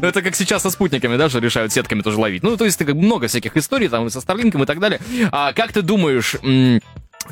Ну, 0.00 0.06
это 0.08 0.22
как 0.22 0.34
сейчас 0.36 0.62
со 0.62 0.70
спутниками, 0.70 1.16
да, 1.16 1.27
что 1.28 1.38
решают 1.38 1.72
сетками 1.72 2.02
тоже 2.02 2.18
ловить. 2.18 2.42
Ну, 2.42 2.56
то 2.56 2.64
есть, 2.64 2.78
как 2.78 2.94
бы 2.94 3.02
много 3.02 3.26
всяких 3.28 3.56
историй, 3.56 3.88
там, 3.88 4.06
и 4.06 4.10
со 4.10 4.20
Старлинком 4.20 4.62
и 4.62 4.66
так 4.66 4.78
далее. 4.80 5.00
А 5.32 5.52
как 5.52 5.72
ты 5.72 5.82
думаешь, 5.82 6.36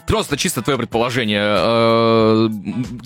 Просто 0.07 0.37
чисто 0.37 0.61
твое 0.61 0.79
предположение. 0.79 1.43
э, 1.43 2.49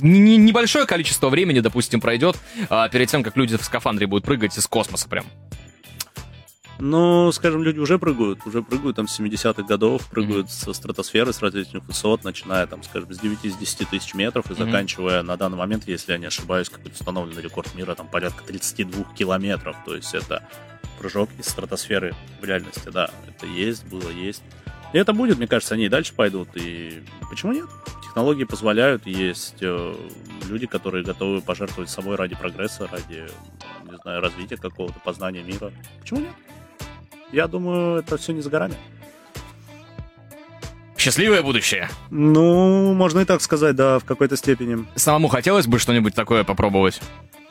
не- 0.00 0.36
Небольшое 0.38 0.86
количество 0.86 1.28
времени, 1.28 1.60
допустим, 1.60 2.00
пройдет 2.00 2.36
а, 2.68 2.88
перед 2.88 3.08
тем, 3.08 3.22
как 3.22 3.36
люди 3.36 3.56
в 3.56 3.62
скафандре 3.62 4.08
будут 4.08 4.24
прыгать 4.24 4.58
из 4.58 4.66
космоса 4.66 5.08
прям. 5.08 5.24
Ну, 6.82 7.30
скажем, 7.32 7.62
люди 7.62 7.78
уже 7.78 7.98
прыгают, 7.98 8.40
уже 8.46 8.62
прыгают 8.62 8.96
там 8.96 9.06
с 9.06 9.20
70-х 9.20 9.62
годов, 9.64 10.06
прыгают 10.08 10.50
со 10.50 10.72
стратосферы, 10.72 11.32
с 11.34 11.42
различных 11.42 11.84
высот, 11.84 12.24
начиная 12.24 12.66
там, 12.66 12.82
скажем, 12.82 13.12
с 13.12 13.20
9-10 13.20 13.86
тысяч 13.90 14.14
метров 14.14 14.50
и 14.50 14.54
Мгм. 14.54 14.64
заканчивая 14.64 15.22
на 15.22 15.36
данный 15.36 15.58
момент, 15.58 15.84
если 15.86 16.12
я 16.12 16.18
не 16.18 16.26
ошибаюсь, 16.26 16.70
какой-то 16.70 16.92
установленный 16.98 17.42
рекорд 17.42 17.74
мира, 17.74 17.94
там 17.94 18.08
порядка 18.08 18.42
32 18.44 19.04
километров. 19.14 19.76
То 19.84 19.94
есть 19.94 20.14
это 20.14 20.42
прыжок 21.00 21.30
из 21.38 21.46
стратосферы 21.46 22.14
в 22.42 22.44
реальности, 22.44 22.90
да, 22.92 23.10
это 23.26 23.46
есть, 23.46 23.86
было, 23.86 24.10
есть. 24.10 24.42
И 24.92 24.98
это 24.98 25.14
будет, 25.14 25.38
мне 25.38 25.46
кажется, 25.46 25.74
они 25.74 25.86
и 25.86 25.88
дальше 25.88 26.12
пойдут. 26.14 26.48
И 26.56 27.02
почему 27.30 27.52
нет? 27.52 27.66
Технологии 28.02 28.44
позволяют, 28.44 29.06
есть 29.06 29.62
э, 29.62 29.94
люди, 30.48 30.66
которые 30.66 31.04
готовы 31.04 31.40
пожертвовать 31.40 31.88
собой 31.88 32.16
ради 32.16 32.34
прогресса, 32.34 32.86
ради, 32.90 33.26
не 33.88 33.96
знаю, 34.02 34.20
развития 34.20 34.56
какого-то, 34.56 34.98
познания 35.00 35.42
мира. 35.42 35.72
Почему 36.00 36.20
нет? 36.20 36.34
Я 37.32 37.46
думаю, 37.46 38.00
это 38.00 38.18
все 38.18 38.32
не 38.32 38.42
за 38.42 38.50
горами. 38.50 38.74
Счастливое 40.98 41.42
будущее. 41.42 41.88
Ну, 42.10 42.92
можно 42.92 43.20
и 43.20 43.24
так 43.24 43.40
сказать, 43.40 43.74
да, 43.74 44.00
в 44.00 44.04
какой-то 44.04 44.36
степени. 44.36 44.84
Самому 44.96 45.28
хотелось 45.28 45.66
бы 45.66 45.78
что-нибудь 45.78 46.14
такое 46.14 46.44
попробовать. 46.44 47.00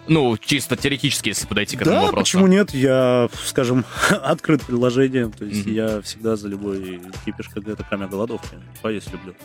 Ну, 0.10 0.38
чисто 0.38 0.76
теоретически, 0.76 1.30
если 1.30 1.45
подойти 1.45 1.78
к 1.78 1.82
этому 1.82 1.95
Да, 1.97 2.01
вопросу. 2.07 2.24
почему 2.24 2.47
нет? 2.47 2.74
Я, 2.74 3.30
скажем, 3.45 3.86
открыт 4.10 4.62
предложением. 4.64 5.32
То 5.32 5.45
есть 5.45 5.66
Мгм. 5.66 5.76
я 5.76 6.01
всегда 6.01 6.36
за 6.36 6.47
любой 6.47 6.99
кипиш, 7.26 7.47
когда 7.49 7.74
это 7.74 7.86
кроме 7.88 8.07
голодовки. 8.07 8.57
Поесть 8.82 9.12
люблю. 9.14 9.36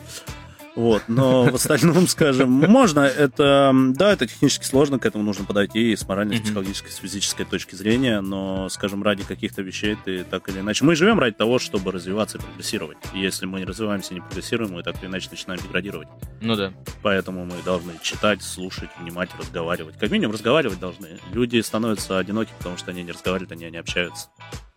Вот, 0.75 1.03
но 1.07 1.43
в 1.43 1.55
остальном, 1.55 2.07
скажем, 2.07 2.51
можно, 2.51 2.99
это, 2.99 3.71
да, 3.73 4.11
это 4.11 4.27
технически 4.27 4.65
сложно, 4.65 4.99
к 4.99 5.05
этому 5.05 5.23
нужно 5.23 5.45
подойти 5.45 5.93
и 5.93 5.95
с 5.95 6.05
моральной, 6.07 6.37
с 6.37 6.41
психологической, 6.41 6.91
с 6.91 6.97
физической 6.97 7.45
точки 7.45 7.75
зрения, 7.75 8.19
но, 8.21 8.67
скажем, 8.69 9.01
ради 9.01 9.23
каких-то 9.23 9.61
вещей 9.61 9.97
ты 10.03 10.23
так 10.25 10.49
или 10.49 10.59
иначе... 10.59 10.83
Мы 10.83 10.95
живем 10.95 11.19
ради 11.19 11.35
того, 11.35 11.59
чтобы 11.59 11.91
развиваться 11.91 12.37
и 12.37 12.41
прогрессировать. 12.41 12.97
И 13.13 13.19
если 13.19 13.45
мы 13.45 13.59
не 13.59 13.65
развиваемся 13.65 14.11
и 14.11 14.15
не 14.15 14.21
прогрессируем, 14.21 14.73
мы 14.73 14.83
так 14.83 15.01
или 15.01 15.07
иначе 15.07 15.29
начинаем 15.31 15.61
деградировать. 15.61 16.09
Ну 16.41 16.55
да. 16.55 16.73
Поэтому 17.01 17.45
мы 17.45 17.55
должны 17.63 17.93
читать, 18.01 18.43
слушать, 18.43 18.89
внимать, 18.99 19.29
разговаривать. 19.39 19.97
Как 19.97 20.11
минимум 20.11 20.33
разговаривать 20.33 20.79
должны. 20.79 21.19
Люди 21.31 21.59
становятся 21.61 22.17
одиноки, 22.17 22.51
потому 22.57 22.77
что 22.77 22.91
они 22.91 23.03
не 23.03 23.11
разговаривают, 23.11 23.51
они 23.51 23.69
не 23.69 23.77
общаются. 23.77 24.27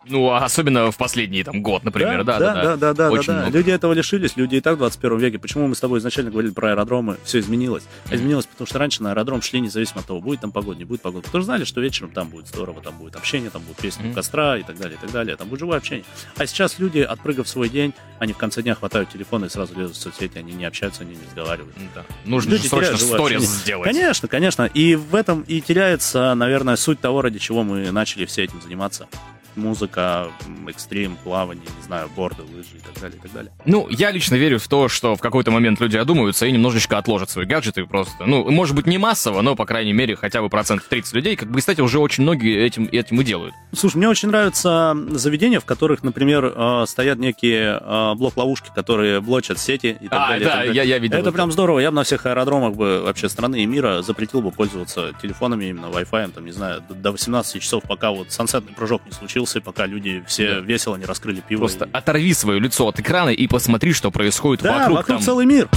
Ну, 0.05 0.29
а 0.29 0.45
особенно 0.45 0.91
в 0.91 0.97
последний 0.97 1.43
там 1.43 1.61
год, 1.61 1.83
например, 1.83 2.23
да, 2.23 2.39
да, 2.39 2.53
да, 2.53 2.77
да, 2.77 2.93
да, 2.93 3.11
Очень 3.11 3.33
да. 3.33 3.41
много. 3.41 3.57
Люди 3.57 3.69
этого 3.71 3.91
лишились, 3.91 4.37
люди 4.37 4.55
и 4.55 4.61
так 4.61 4.75
в 4.75 4.77
21 4.77 5.17
веке. 5.17 5.39
Почему 5.39 5.67
мы 5.67 5.75
с 5.75 5.79
тобой 5.81 5.99
изначально 5.99 6.31
говорили 6.31 6.53
про 6.53 6.69
аэродромы? 6.69 7.17
Все 7.25 7.39
изменилось. 7.39 7.83
А 8.09 8.15
изменилось, 8.15 8.45
потому 8.45 8.65
что 8.65 8.79
раньше 8.79 9.03
на 9.03 9.11
аэродром 9.11 9.41
шли 9.41 9.59
независимо 9.59 9.99
от 9.99 10.07
того, 10.07 10.21
будет 10.21 10.39
там 10.39 10.53
погода, 10.53 10.79
не 10.79 10.85
будет 10.85 11.01
погода. 11.01 11.25
Потому 11.25 11.41
что 11.41 11.45
знали, 11.47 11.65
что 11.65 11.81
вечером 11.81 12.11
там 12.11 12.29
будет 12.29 12.47
здорово, 12.47 12.81
там 12.81 12.97
будет 12.97 13.17
общение, 13.17 13.49
там 13.49 13.61
будет 13.63 13.79
у 13.99 14.03
Мгм. 14.03 14.13
костра 14.13 14.57
и 14.57 14.63
так 14.63 14.77
далее, 14.77 14.97
и 14.97 15.01
так 15.01 15.11
далее. 15.11 15.35
Там 15.35 15.49
будет 15.49 15.59
живое 15.59 15.77
общение. 15.77 16.05
А 16.37 16.45
сейчас 16.45 16.79
люди, 16.79 16.99
отпрыгав 16.99 17.47
свой 17.47 17.67
день, 17.67 17.93
они 18.19 18.31
в 18.31 18.37
конце 18.37 18.61
дня 18.61 18.75
хватают 18.75 19.09
телефон 19.09 19.43
и 19.45 19.49
сразу 19.49 19.77
лезут 19.77 19.97
в 19.97 19.99
соцсети, 19.99 20.37
они 20.37 20.53
не 20.53 20.63
общаются, 20.63 21.01
они 21.03 21.15
не 21.15 21.25
разговаривают. 21.25 21.75
Да. 21.93 22.05
Нужно 22.23 22.51
Люди 22.51 22.63
же 22.63 22.69
срочно 22.69 22.97
сторис 22.97 23.43
сделать. 23.43 23.85
Конечно, 23.85 24.27
конечно. 24.29 24.63
И 24.63 24.95
в 24.95 25.13
этом 25.13 25.41
и 25.41 25.59
теряется, 25.59 26.33
наверное, 26.35 26.77
суть 26.77 27.01
того, 27.01 27.21
ради 27.21 27.39
чего 27.39 27.63
мы 27.63 27.91
начали 27.91 28.25
все 28.25 28.43
этим 28.45 28.61
заниматься. 28.61 29.07
Музыка, 29.59 30.27
экстрим, 30.67 31.15
плавание, 31.23 31.63
не 31.77 31.83
знаю, 31.83 32.09
борды, 32.15 32.43
лыжи 32.43 32.77
и 32.77 32.79
так 32.79 32.99
далее, 33.01 33.17
и 33.17 33.21
так 33.21 33.31
далее. 33.31 33.51
Ну, 33.65 33.87
я 33.89 34.11
лично 34.11 34.35
верю 34.35 34.57
в 34.59 34.67
то, 34.67 34.87
что 34.89 35.15
в 35.15 35.19
какой-то 35.21 35.51
момент 35.51 35.79
люди 35.79 35.97
одумаются 35.97 36.45
и 36.45 36.51
немножечко 36.51 36.97
отложат 36.97 37.29
свои 37.29 37.45
гаджеты 37.45 37.85
просто. 37.85 38.25
Ну, 38.25 38.49
может 38.49 38.75
быть, 38.75 38.85
не 38.87 38.97
массово, 38.97 39.41
но, 39.41 39.55
по 39.55 39.65
крайней 39.65 39.93
мере, 39.93 40.15
хотя 40.15 40.41
бы 40.41 40.49
процентов 40.49 40.87
30 40.87 41.13
людей, 41.13 41.35
как 41.35 41.49
бы, 41.49 41.59
кстати, 41.59 41.81
уже 41.81 41.99
очень 41.99 42.23
многие 42.23 42.59
этим, 42.65 42.87
этим 42.91 43.19
и 43.21 43.23
делают. 43.23 43.53
Слушай, 43.73 43.97
мне 43.97 44.09
очень 44.09 44.29
нравятся 44.29 44.95
заведения, 45.11 45.59
в 45.59 45.65
которых, 45.65 46.03
например, 46.03 46.53
э, 46.55 46.85
стоят 46.87 47.17
некие 47.19 47.79
э, 47.81 48.13
блок-ловушки, 48.15 48.69
которые 48.73 49.21
блочат 49.21 49.59
сети 49.59 49.97
и 49.99 50.07
так 50.07 50.19
А, 50.21 50.27
далее. 50.29 50.45
да, 50.45 50.51
так 50.51 50.59
далее. 50.59 50.75
я- 50.75 50.83
я 50.83 50.97
видел 50.99 51.17
Это 51.17 51.29
это. 51.29 51.35
прям 51.35 51.51
здорово. 51.51 51.79
Я 51.79 51.91
бы 51.91 51.95
на 51.95 52.03
всех 52.03 52.25
аэродромах 52.25 52.75
бы 52.75 53.01
вообще 53.03 53.27
страны 53.29 53.63
и 53.63 53.65
мира 53.65 54.01
запретил 54.01 54.41
бы 54.41 54.51
пользоваться 54.51 55.13
телефонами, 55.21 55.65
именно 55.65 55.87
Wi-Fi, 55.87 56.31
там, 56.31 56.45
не 56.45 56.51
знаю, 56.51 56.83
до- 56.87 56.93
до 56.95 57.11
18 57.11 57.59
часов, 57.61 57.83
пока 57.87 58.11
вот 58.11 58.31
сансетный 58.31 58.73
прыжок 58.73 59.01
не 59.05 59.11
случился, 59.13 59.48
и 59.55 59.61
пока 59.61 59.85
люди 59.87 60.23
все 60.27 60.55
Да. 60.55 60.59
весело 60.59 60.95
не 60.97 61.05
раскрыли 61.05 61.41
пиво. 61.41 61.59
Просто 61.61 61.85
и- 61.85 61.89
оторви 61.91 62.33
свое 62.33 62.59
лицо 62.59 62.87
от 62.87 62.99
экрана 62.99 63.29
и 63.29 63.47
посмотри, 63.47 63.93
что 63.93 64.11
происходит 64.11 64.63
Да, 64.63 64.79
вокруг. 64.79 64.97
вокруг 64.97 65.17
там. 65.17 65.25
целый 65.25 65.45
мир. 65.45 65.67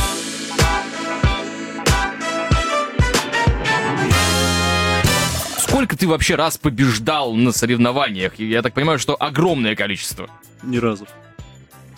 Сколько 5.58 5.96
ты 5.96 6.06
вообще 6.06 6.34
раз 6.34 6.58
побеждал 6.58 7.32
на 7.34 7.50
соревнованиях? 7.52 8.38
Я 8.38 8.62
так 8.62 8.74
понимаю, 8.74 8.98
что 8.98 9.16
огромное 9.18 9.74
количество. 9.74 10.28
Ни 10.62 10.76
разу. 10.76 11.06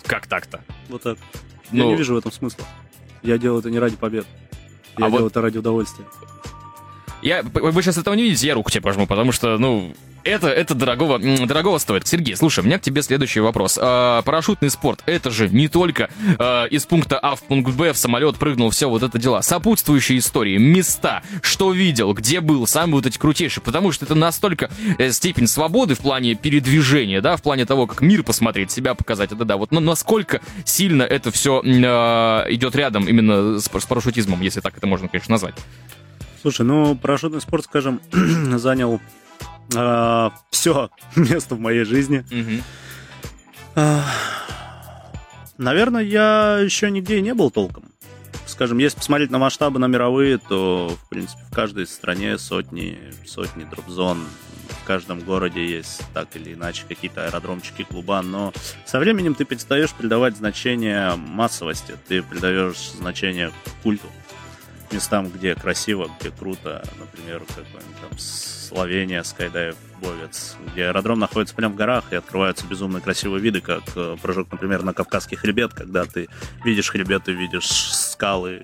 Как 0.05 0.27
так-то? 0.27 0.61
Вот 0.89 1.01
так. 1.03 1.17
Я 1.71 1.83
Ну- 1.83 1.91
не 1.91 1.95
вижу 1.97 2.13
в 2.15 2.17
этом 2.17 2.31
смысла. 2.31 2.65
Я 3.21 3.37
делаю 3.37 3.59
это 3.59 3.69
не 3.69 3.79
ради 3.79 3.95
побед. 3.95 4.25
Я 4.97 5.05
А 5.05 5.09
делаю 5.09 5.23
вот- 5.23 5.31
это 5.33 5.41
ради 5.41 5.57
удовольствия. 5.57 6.05
Я, 7.21 7.43
вы 7.43 7.81
сейчас 7.81 7.97
этого 7.97 8.13
не 8.13 8.23
видите, 8.23 8.47
я 8.47 8.53
руку 8.53 8.69
тебе 8.69 8.81
пожму, 8.81 9.07
потому 9.07 9.31
что, 9.31 9.57
ну, 9.57 9.93
это, 10.25 10.47
это 10.47 10.73
дорогого, 10.73 11.19
дорогого 11.19 11.77
стоит. 11.77 12.07
Сергей, 12.07 12.35
слушай, 12.35 12.61
у 12.61 12.63
меня 12.63 12.79
к 12.79 12.81
тебе 12.81 13.03
следующий 13.03 13.39
вопрос. 13.39 13.77
А, 13.79 14.23
парашютный 14.23 14.71
спорт, 14.71 15.03
это 15.05 15.29
же 15.29 15.47
не 15.49 15.67
только 15.67 16.09
а, 16.39 16.65
из 16.65 16.85
пункта 16.85 17.19
А 17.19 17.35
в 17.35 17.43
пункт 17.43 17.71
Б 17.75 17.93
в 17.93 17.97
самолет 17.97 18.37
прыгнул, 18.37 18.71
все 18.71 18.89
вот 18.89 19.03
это 19.03 19.19
дела. 19.19 19.43
Сопутствующие 19.43 20.17
истории, 20.17 20.57
места, 20.57 21.21
что 21.43 21.71
видел, 21.71 22.13
где 22.13 22.41
был, 22.41 22.65
самые 22.65 22.95
вот 22.95 23.05
эти 23.05 23.19
крутейшие, 23.19 23.63
потому 23.63 23.91
что 23.91 24.05
это 24.05 24.15
настолько 24.15 24.71
э, 24.97 25.11
степень 25.11 25.45
свободы 25.45 25.93
в 25.93 25.99
плане 25.99 26.33
передвижения, 26.33 27.21
да, 27.21 27.37
в 27.37 27.43
плане 27.43 27.65
того, 27.65 27.85
как 27.85 28.01
мир 28.01 28.23
посмотреть, 28.23 28.71
себя 28.71 28.95
показать, 28.95 29.31
это 29.31 29.45
да, 29.45 29.57
вот 29.57 29.71
но 29.71 29.79
насколько 29.79 30.41
сильно 30.63 31.03
это 31.03 31.31
все 31.31 31.61
идет 31.61 32.75
рядом 32.75 33.07
именно 33.07 33.59
с, 33.59 33.65
с 33.65 33.85
парашютизмом, 33.85 34.41
если 34.41 34.59
так 34.59 34.75
это 34.75 34.87
можно, 34.87 35.07
конечно, 35.07 35.31
назвать. 35.31 35.55
Слушай, 36.45 36.63
ну, 36.67 36.95
парашютный 36.95 37.41
спорт, 37.41 37.65
скажем, 37.65 37.99
занял 38.11 39.01
все 40.51 40.91
место 41.15 41.55
в 41.55 41.59
моей 41.59 41.85
жизни. 41.85 42.23
Мгм. 42.29 42.61
А, 43.73 44.03
Наверное, 45.57 46.03
я 46.03 46.59
еще 46.59 46.91
нигде 46.91 47.17
и 47.17 47.21
не 47.21 47.33
был 47.33 47.49
толком. 47.49 47.85
Скажем, 48.45 48.77
если 48.77 48.97
посмотреть 48.99 49.31
на 49.31 49.39
масштабы 49.39 49.79
на 49.79 49.87
мировые, 49.87 50.37
то, 50.37 50.95
в 51.03 51.09
принципе, 51.09 51.41
в 51.49 51.51
каждой 51.51 51.87
стране 51.87 52.37
сотни, 52.37 52.99
сотни 53.25 53.63
дроп-зон. 53.63 54.23
В 54.83 54.83
каждом 54.85 55.21
городе 55.21 55.65
есть 55.65 56.03
так 56.13 56.27
или 56.35 56.53
иначе 56.53 56.83
какие-то 56.87 57.25
аэродромчики, 57.25 57.81
клуба, 57.81 58.21
но 58.21 58.53
со 58.85 58.99
временем 58.99 59.33
ты 59.33 59.45
перестаешь 59.45 59.93
придавать 59.93 60.37
значение 60.37 61.15
массовости, 61.15 61.95
ты 62.07 62.21
придаешь 62.21 62.91
значение 62.91 63.51
культу. 63.81 64.05
Местам, 64.91 65.29
где 65.29 65.55
красиво, 65.55 66.09
где 66.19 66.31
круто, 66.31 66.83
например, 66.99 67.39
какой-нибудь 67.39 68.01
там 68.01 68.17
Словения, 68.17 69.23
Скайдайв, 69.23 69.75
Бовец, 70.01 70.55
где 70.71 70.85
аэродром 70.85 71.19
находится 71.19 71.55
прямо 71.55 71.73
в 71.73 71.77
горах 71.77 72.05
и 72.11 72.15
открываются 72.15 72.65
безумно 72.65 73.01
красивые 73.01 73.41
виды, 73.41 73.61
как 73.61 73.83
э, 73.95 74.17
прыжок, 74.21 74.51
например, 74.51 74.83
на 74.83 74.93
Кавказский 74.93 75.37
хребет, 75.37 75.73
когда 75.73 76.05
ты 76.05 76.27
видишь 76.63 76.89
хребет, 76.89 77.23
ты 77.25 77.33
видишь 77.33 77.67
скалы, 77.67 78.61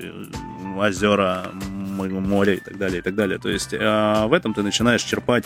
озера, 0.78 1.52
море 1.54 2.56
и 2.56 2.60
так 2.60 2.78
далее, 2.78 3.00
и 3.00 3.02
так 3.02 3.16
далее. 3.16 3.40
То 3.40 3.50
есть 3.50 3.74
э, 3.74 4.26
в 4.26 4.34
этом 4.34 4.54
ты 4.54 4.64
начинаешь 4.64 5.04
черпать 5.04 5.46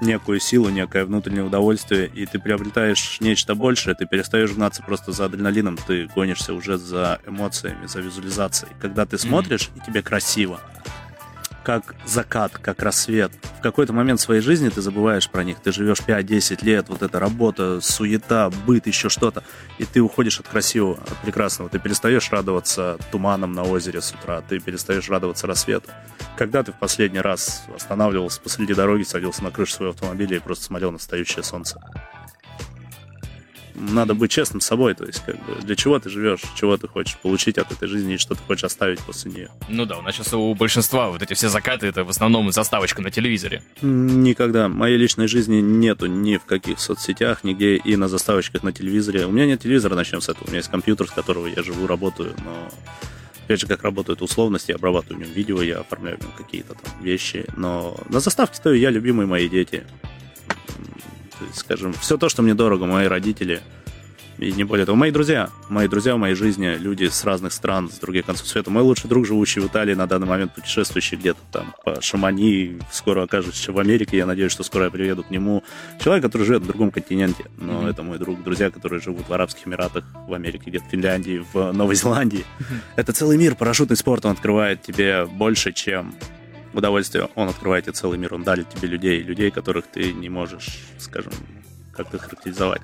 некую 0.00 0.40
силу, 0.40 0.68
некое 0.68 1.04
внутреннее 1.04 1.44
удовольствие, 1.44 2.06
и 2.06 2.26
ты 2.26 2.38
приобретаешь 2.38 3.18
нечто 3.20 3.54
большее, 3.54 3.94
ты 3.94 4.06
перестаешь 4.06 4.52
гнаться 4.52 4.82
просто 4.82 5.12
за 5.12 5.26
адреналином, 5.26 5.78
ты 5.86 6.06
гонишься 6.14 6.54
уже 6.54 6.76
за 6.78 7.20
эмоциями, 7.26 7.86
за 7.86 8.00
визуализацией. 8.00 8.72
Когда 8.80 9.06
ты 9.06 9.18
смотришь, 9.18 9.70
и 9.74 9.80
тебе 9.80 10.02
красиво, 10.02 10.60
как 11.66 11.96
закат, 12.04 12.56
как 12.58 12.80
рассвет. 12.80 13.32
В 13.58 13.60
какой-то 13.60 13.92
момент 13.92 14.20
своей 14.20 14.40
жизни 14.40 14.68
ты 14.68 14.80
забываешь 14.80 15.28
про 15.28 15.42
них. 15.42 15.58
Ты 15.58 15.72
живешь 15.72 15.98
5-10 15.98 16.64
лет, 16.64 16.88
вот 16.88 17.02
эта 17.02 17.18
работа, 17.18 17.80
суета, 17.80 18.50
быт, 18.64 18.86
еще 18.86 19.08
что-то. 19.08 19.42
И 19.78 19.84
ты 19.84 20.00
уходишь 20.00 20.38
от 20.38 20.46
красивого, 20.46 20.94
от 21.02 21.16
прекрасного. 21.24 21.68
Ты 21.68 21.80
перестаешь 21.80 22.30
радоваться 22.30 22.98
туманам 23.10 23.52
на 23.52 23.64
озере 23.64 24.00
с 24.00 24.12
утра. 24.12 24.42
Ты 24.48 24.60
перестаешь 24.60 25.10
радоваться 25.10 25.48
рассвету. 25.48 25.90
Когда 26.36 26.62
ты 26.62 26.70
в 26.70 26.76
последний 26.76 27.20
раз 27.20 27.64
останавливался 27.74 28.40
посреди 28.40 28.72
дороги, 28.72 29.02
садился 29.02 29.42
на 29.42 29.50
крышу 29.50 29.72
своего 29.72 29.92
автомобиля 29.92 30.36
и 30.36 30.40
просто 30.40 30.66
смотрел 30.66 30.92
на 30.92 30.98
стоящее 30.98 31.42
солнце? 31.42 31.80
Надо 33.78 34.14
быть 34.14 34.30
честным 34.30 34.60
с 34.60 34.66
собой, 34.66 34.94
то 34.94 35.04
есть 35.04 35.22
как 35.24 35.36
бы 35.36 35.54
для 35.62 35.76
чего 35.76 35.98
ты 35.98 36.10
живешь, 36.10 36.40
чего 36.54 36.76
ты 36.76 36.88
хочешь 36.88 37.16
получить 37.18 37.58
от 37.58 37.70
этой 37.72 37.88
жизни 37.88 38.14
и 38.14 38.18
что 38.18 38.34
ты 38.34 38.40
хочешь 38.46 38.64
оставить 38.64 39.00
после 39.00 39.30
нее. 39.30 39.50
Ну 39.68 39.84
да, 39.84 39.98
у 39.98 40.02
нас 40.02 40.14
сейчас 40.14 40.32
у 40.34 40.54
большинства 40.54 41.10
вот 41.10 41.22
эти 41.22 41.34
все 41.34 41.48
закаты 41.48 41.86
это 41.86 42.04
в 42.04 42.10
основном 42.10 42.50
заставочка 42.52 43.02
на 43.02 43.10
телевизоре. 43.10 43.62
Никогда. 43.82 44.68
Моей 44.68 44.96
личной 44.96 45.28
жизни 45.28 45.60
нету 45.60 46.06
ни 46.06 46.36
в 46.36 46.44
каких 46.44 46.80
соцсетях, 46.80 47.44
нигде 47.44 47.76
и 47.76 47.96
на 47.96 48.08
заставочках 48.08 48.62
на 48.62 48.72
телевизоре. 48.72 49.26
У 49.26 49.30
меня 49.30 49.46
нет 49.46 49.60
телевизора, 49.62 49.94
начнем 49.94 50.20
с 50.20 50.28
этого. 50.28 50.44
У 50.44 50.48
меня 50.48 50.58
есть 50.58 50.70
компьютер, 50.70 51.08
с 51.08 51.10
которого 51.10 51.46
я 51.46 51.62
живу, 51.62 51.86
работаю, 51.86 52.34
но 52.44 52.68
опять 53.44 53.60
же, 53.60 53.66
как 53.66 53.82
работают 53.82 54.22
условности, 54.22 54.72
я 54.72 54.76
обрабатываю 54.76 55.18
в 55.18 55.20
нем 55.26 55.32
видео, 55.32 55.62
я 55.62 55.78
оформляю 55.80 56.18
в 56.18 56.22
нем 56.22 56.32
какие-то 56.36 56.74
там 56.74 57.02
вещи, 57.02 57.46
но 57.56 57.96
на 58.08 58.20
заставке 58.20 58.56
стою 58.56 58.76
я, 58.76 58.90
любимые 58.90 59.26
мои 59.26 59.48
дети. 59.48 59.84
Скажем, 61.54 61.92
все 61.92 62.16
то, 62.16 62.28
что 62.28 62.42
мне 62.42 62.54
дорого, 62.54 62.86
мои 62.86 63.06
родители, 63.06 63.62
и 64.38 64.52
не 64.52 64.64
более 64.64 64.84
того, 64.84 64.96
мои 64.96 65.10
друзья, 65.10 65.48
мои 65.70 65.88
друзья 65.88 66.14
в 66.14 66.18
моей 66.18 66.34
жизни, 66.34 66.76
люди 66.78 67.06
с 67.06 67.24
разных 67.24 67.52
стран, 67.52 67.90
с 67.90 67.98
других 67.98 68.26
концов 68.26 68.46
света. 68.46 68.70
Мой 68.70 68.82
лучший 68.82 69.08
друг, 69.08 69.26
живущий 69.26 69.60
в 69.60 69.66
Италии, 69.66 69.94
на 69.94 70.06
данный 70.06 70.26
момент 70.26 70.54
путешествующий 70.54 71.16
где-то 71.16 71.40
там 71.50 71.74
по 71.84 72.02
Шамани, 72.02 72.78
скоро 72.92 73.22
окажется 73.22 73.72
в 73.72 73.78
Америке, 73.78 74.18
я 74.18 74.26
надеюсь, 74.26 74.52
что 74.52 74.62
скоро 74.62 74.84
я 74.84 74.90
приеду 74.90 75.22
к 75.22 75.30
нему. 75.30 75.64
Человек, 76.02 76.24
который 76.24 76.46
живет 76.46 76.62
в 76.62 76.66
другом 76.66 76.90
континенте, 76.90 77.46
но 77.56 77.82
mm-hmm. 77.82 77.90
это 77.90 78.02
мой 78.02 78.18
друг. 78.18 78.42
Друзья, 78.42 78.70
которые 78.70 79.00
живут 79.00 79.26
в 79.26 79.32
Арабских 79.32 79.66
Эмиратах, 79.66 80.04
в 80.28 80.34
Америке, 80.34 80.64
где-то 80.66 80.84
в 80.84 80.90
Финляндии, 80.90 81.42
в 81.52 81.72
Новой 81.72 81.94
Зеландии. 81.94 82.44
Mm-hmm. 82.58 82.78
Это 82.96 83.12
целый 83.14 83.38
мир, 83.38 83.54
парашютный 83.54 83.96
спорт, 83.96 84.26
он 84.26 84.32
открывает 84.32 84.82
тебе 84.82 85.24
больше, 85.24 85.72
чем 85.72 86.14
удовольствие. 86.76 87.28
Он 87.34 87.48
открывает 87.48 87.84
тебе 87.84 87.94
целый 87.94 88.18
мир, 88.18 88.34
он 88.34 88.42
дарит 88.42 88.68
тебе 88.68 88.88
людей, 88.88 89.22
людей, 89.22 89.50
которых 89.50 89.86
ты 89.86 90.12
не 90.12 90.28
можешь, 90.28 90.80
скажем, 90.98 91.32
как-то 91.96 92.18
характеризовать. 92.18 92.82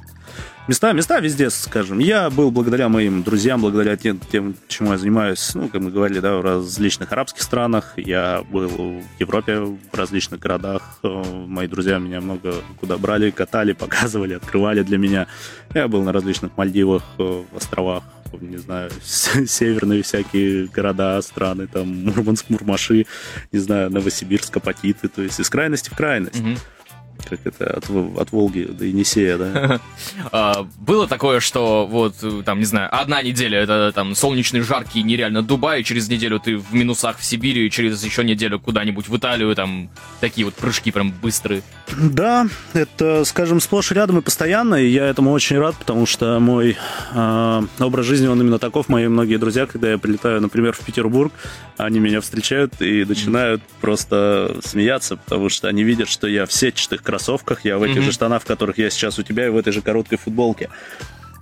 Места, 0.68 0.92
места 0.92 1.18
везде, 1.18 1.50
скажем. 1.50 1.98
Я 1.98 2.30
был 2.30 2.50
благодаря 2.50 2.88
моим 2.88 3.22
друзьям, 3.22 3.60
благодаря 3.60 3.96
тем, 3.96 4.20
тем, 4.20 4.54
чему 4.68 4.92
я 4.92 4.98
занимаюсь, 4.98 5.54
ну, 5.54 5.68
как 5.68 5.80
мы 5.80 5.90
говорили, 5.90 6.20
да, 6.20 6.36
в 6.36 6.40
различных 6.40 7.12
арабских 7.12 7.42
странах. 7.42 7.94
Я 7.96 8.44
был 8.50 8.68
в 8.68 9.02
Европе, 9.18 9.58
в 9.58 9.78
различных 9.92 10.40
городах. 10.40 11.00
Мои 11.02 11.66
друзья 11.66 11.98
меня 11.98 12.20
много 12.20 12.54
куда 12.78 12.96
брали, 12.96 13.30
катали, 13.30 13.72
показывали, 13.78 14.34
открывали 14.34 14.82
для 14.82 14.98
меня. 14.98 15.26
Я 15.74 15.88
был 15.88 16.02
на 16.02 16.12
различных 16.12 16.56
Мальдивах, 16.56 17.02
островах, 17.54 18.04
не 18.40 18.58
знаю, 18.58 18.90
северные 19.02 20.02
всякие 20.02 20.66
города, 20.66 21.20
страны, 21.22 21.66
там, 21.66 22.04
Мурманск, 22.04 22.48
Мурмаши, 22.48 23.06
не 23.52 23.58
знаю, 23.58 23.90
Новосибирск, 23.90 24.56
Апатиты, 24.56 25.08
то 25.08 25.22
есть 25.22 25.40
из 25.40 25.48
крайности 25.48 25.90
в 25.90 25.96
крайность. 25.96 26.36
Mm-hmm 26.36 26.58
как 27.28 27.40
это, 27.44 27.66
от, 27.66 27.90
от 27.90 28.32
Волги 28.32 28.64
до 28.64 28.84
Енисея, 28.84 29.38
да? 29.38 29.80
А, 30.30 30.66
было 30.78 31.06
такое, 31.06 31.40
что 31.40 31.86
вот, 31.86 32.14
там, 32.44 32.58
не 32.58 32.64
знаю, 32.64 32.88
одна 32.92 33.22
неделя 33.22 33.60
это 33.60 33.92
там 33.94 34.14
солнечный, 34.14 34.60
жаркий, 34.60 35.02
нереально 35.02 35.42
Дубай, 35.42 35.82
через 35.82 36.08
неделю 36.08 36.38
ты 36.38 36.56
в 36.56 36.72
минусах 36.74 37.18
в 37.18 37.24
Сибири, 37.24 37.70
через 37.70 38.02
еще 38.04 38.24
неделю 38.24 38.58
куда-нибудь 38.60 39.08
в 39.08 39.16
Италию, 39.16 39.54
там, 39.54 39.90
такие 40.20 40.44
вот 40.44 40.54
прыжки 40.54 40.90
прям 40.90 41.12
быстрые. 41.22 41.62
Да, 41.96 42.48
это, 42.72 43.24
скажем, 43.24 43.60
сплошь 43.60 43.92
и 43.92 43.94
рядом 43.94 44.18
и 44.18 44.22
постоянно, 44.22 44.76
и 44.76 44.88
я 44.88 45.06
этому 45.06 45.32
очень 45.32 45.58
рад, 45.58 45.76
потому 45.76 46.06
что 46.06 46.38
мой 46.40 46.76
э, 47.14 47.62
образ 47.80 48.06
жизни, 48.06 48.26
он 48.26 48.40
именно 48.40 48.58
таков. 48.58 48.88
Мои 48.88 49.08
многие 49.08 49.36
друзья, 49.36 49.66
когда 49.66 49.90
я 49.90 49.98
прилетаю, 49.98 50.40
например, 50.40 50.72
в 50.72 50.80
Петербург, 50.80 51.32
они 51.76 52.00
меня 52.00 52.20
встречают 52.20 52.80
и 52.80 53.04
начинают 53.04 53.60
mm. 53.60 53.64
просто 53.80 54.56
смеяться, 54.64 55.16
потому 55.16 55.48
что 55.48 55.68
они 55.68 55.82
видят, 55.84 56.08
что 56.08 56.26
я 56.26 56.46
в 56.46 56.52
сетчатых 56.52 57.02
кроссовках, 57.12 57.64
я 57.66 57.76
в 57.76 57.82
этих 57.82 57.98
mm-hmm. 57.98 58.02
же 58.02 58.12
штанах, 58.12 58.42
в 58.42 58.46
которых 58.46 58.78
я 58.78 58.88
сейчас 58.88 59.18
у 59.18 59.22
тебя, 59.22 59.46
и 59.46 59.50
в 59.50 59.56
этой 59.58 59.72
же 59.72 59.82
короткой 59.82 60.16
футболке. 60.16 60.70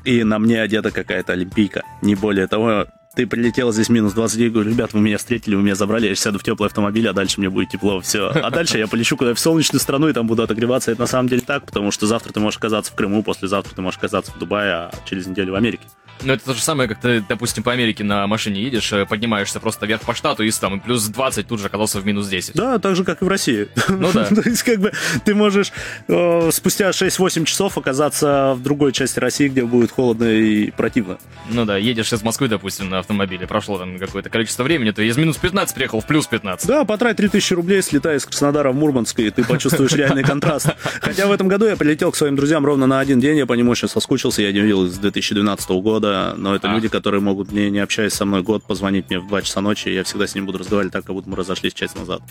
И 0.05 0.25
на 0.25 0.41
мне 0.41 0.61
одета 0.61 0.91
какая-то 0.91 1.33
олимпийка. 1.33 1.85
Не 2.03 2.17
более 2.17 2.49
того, 2.49 2.87
ты 3.15 3.27
прилетел 3.27 3.73
здесь 3.73 3.89
минус 3.89 4.15
20, 4.15 4.53
говорю, 4.53 4.71
ребят, 4.71 4.93
вы 4.93 5.01
меня 5.01 5.19
встретили, 5.19 5.55
вы 5.55 5.63
меня 5.63 5.77
забрали, 5.77 6.09
я 6.09 6.15
сяду 6.17 6.41
в 6.41 6.43
теплый 6.43 6.67
автомобиль, 6.67 7.09
а 7.09 7.13
дальше 7.13 7.39
мне 7.39 7.51
будет 7.51 7.69
тепло, 7.69 8.01
все. 8.01 8.31
А 8.31 8.51
дальше 8.51 8.79
я 8.79 8.89
полечу 8.89 9.17
куда 9.17 9.33
в 9.33 9.39
солнечную 9.39 9.81
страну 9.81 10.09
и 10.09 10.13
там 10.13 10.27
буду 10.27 10.43
отогреваться. 10.43 10.91
Это 10.91 11.03
на 11.03 11.07
самом 11.07 11.29
деле 11.29 11.43
так, 11.43 11.67
потому 11.67 11.93
что 11.93 12.07
завтра 12.07 12.33
ты 12.33 12.41
можешь 12.41 12.59
оказаться 12.59 12.91
в 12.91 12.97
Крыму, 12.97 13.23
послезавтра 13.23 13.73
ты 13.75 13.81
можешь 13.81 13.99
оказаться 13.99 14.33
в 14.33 14.39
Дубае, 14.39 14.73
а 14.73 14.91
через 15.09 15.29
неделю 15.29 15.53
в 15.53 15.57
Америке. 15.57 15.85
Ну, 16.23 16.33
это 16.33 16.45
то 16.45 16.55
же 16.55 16.61
самое, 16.61 16.89
как 16.89 17.01
ты, 17.01 17.25
допустим, 17.29 17.63
по 17.63 17.73
Америке 17.73 18.05
на 18.05 18.27
машине 18.27 18.63
едешь, 18.63 18.93
э, 18.93 19.07
поднимаешься 19.07 19.61
просто 19.61 19.87
вверх 19.87 20.03
по 20.03 20.15
штату, 20.15 20.43
и 20.43 20.51
там 20.51 20.81
плюс 20.81 21.07
20 21.07 21.47
тут 21.47 21.61
же 21.61 21.67
оказался 21.67 22.01
в 22.01 22.07
минус 22.07 22.29
10. 22.29 22.55
Да, 22.55 22.79
так 22.79 22.97
же, 22.97 23.05
как 23.05 23.23
и 23.23 23.25
в 23.25 23.29
России. 23.29 23.69
Ну 23.89 24.11
да. 24.13 24.25
То 24.29 24.43
есть, 24.49 24.63
как 24.63 24.81
бы, 24.81 24.93
ты 25.25 25.35
можешь 25.35 25.73
э, 26.09 26.51
спустя 26.53 26.91
6-8 26.91 27.45
часов 27.45 27.79
оказаться 27.79 28.55
в 28.57 28.63
другой 28.63 28.93
части 28.93 29.19
России, 29.19 29.49
где 29.49 29.65
будет 29.65 29.91
холодно 29.91 30.25
и 30.25 30.71
противно. 30.71 31.19
Ну 31.49 31.65
да, 31.65 31.77
едешь 31.77 32.13
из 32.13 32.23
Москвы, 32.23 32.49
допустим, 32.49 32.91
на 32.91 32.99
автомобиле, 32.99 33.47
прошло 33.47 33.79
там 33.79 33.99
какое-то 33.99 34.29
количество 34.31 34.63
времени, 34.63 34.91
ты 34.91 35.07
из 35.07 35.17
минус 35.17 35.37
15 35.37 35.75
приехал 35.75 36.01
в 36.01 36.07
плюс 36.07 36.27
15. 36.27 36.67
Да, 36.69 36.85
потрать 36.85 37.17
3000 37.17 37.55
рублей, 37.55 37.83
слетай 37.83 38.17
из 38.17 38.27
Краснодара 38.27 38.73
в 38.73 38.75
Мурманск, 38.75 39.19
и 39.21 39.31
ты 39.31 39.45
почувствуешь 39.45 39.93
реальный 39.93 40.23
контраст. 40.23 40.69
Хотя 41.01 41.27
в 41.27 41.33
этом 41.33 41.49
году 41.49 41.67
я 41.67 41.77
прилетел 41.77 42.13
к 42.13 42.17
своим 42.17 42.37
друзьям 42.37 42.65
ровно 42.65 42.87
на 42.87 43.01
один 43.01 43.21
день, 43.21 43.39
я 43.39 43.47
по 43.47 43.55
нему 43.55 43.71
очень 43.71 43.89
соскучился, 43.89 44.43
я 44.43 44.53
не 44.53 44.61
видел 44.61 44.87
с 44.87 44.99
2012 44.99 45.71
года, 45.71 46.10
но 46.37 46.55
это 46.55 46.69
люди, 46.69 46.89
которые 46.89 47.21
могут 47.21 47.53
мне, 47.53 47.71
не 47.71 47.79
общаясь 47.79 48.13
со 48.13 48.25
мной 48.25 48.43
год, 48.43 48.63
позвонить 48.65 49.09
мне 49.09 49.19
в 49.19 49.29
2 49.29 49.43
часа 49.43 49.61
ночи, 49.61 49.89
и 49.89 49.95
я 49.95 50.05
всегда 50.05 50.27
с 50.27 50.35
ним 50.35 50.47
буду 50.47 50.59
разговаривать 50.59 50.93
так, 50.93 51.05
как 51.05 51.15
будто 51.15 51.29
мы 51.29 51.37
разошлись 51.37 51.75
часть 51.75 51.97
назад. 51.97 52.23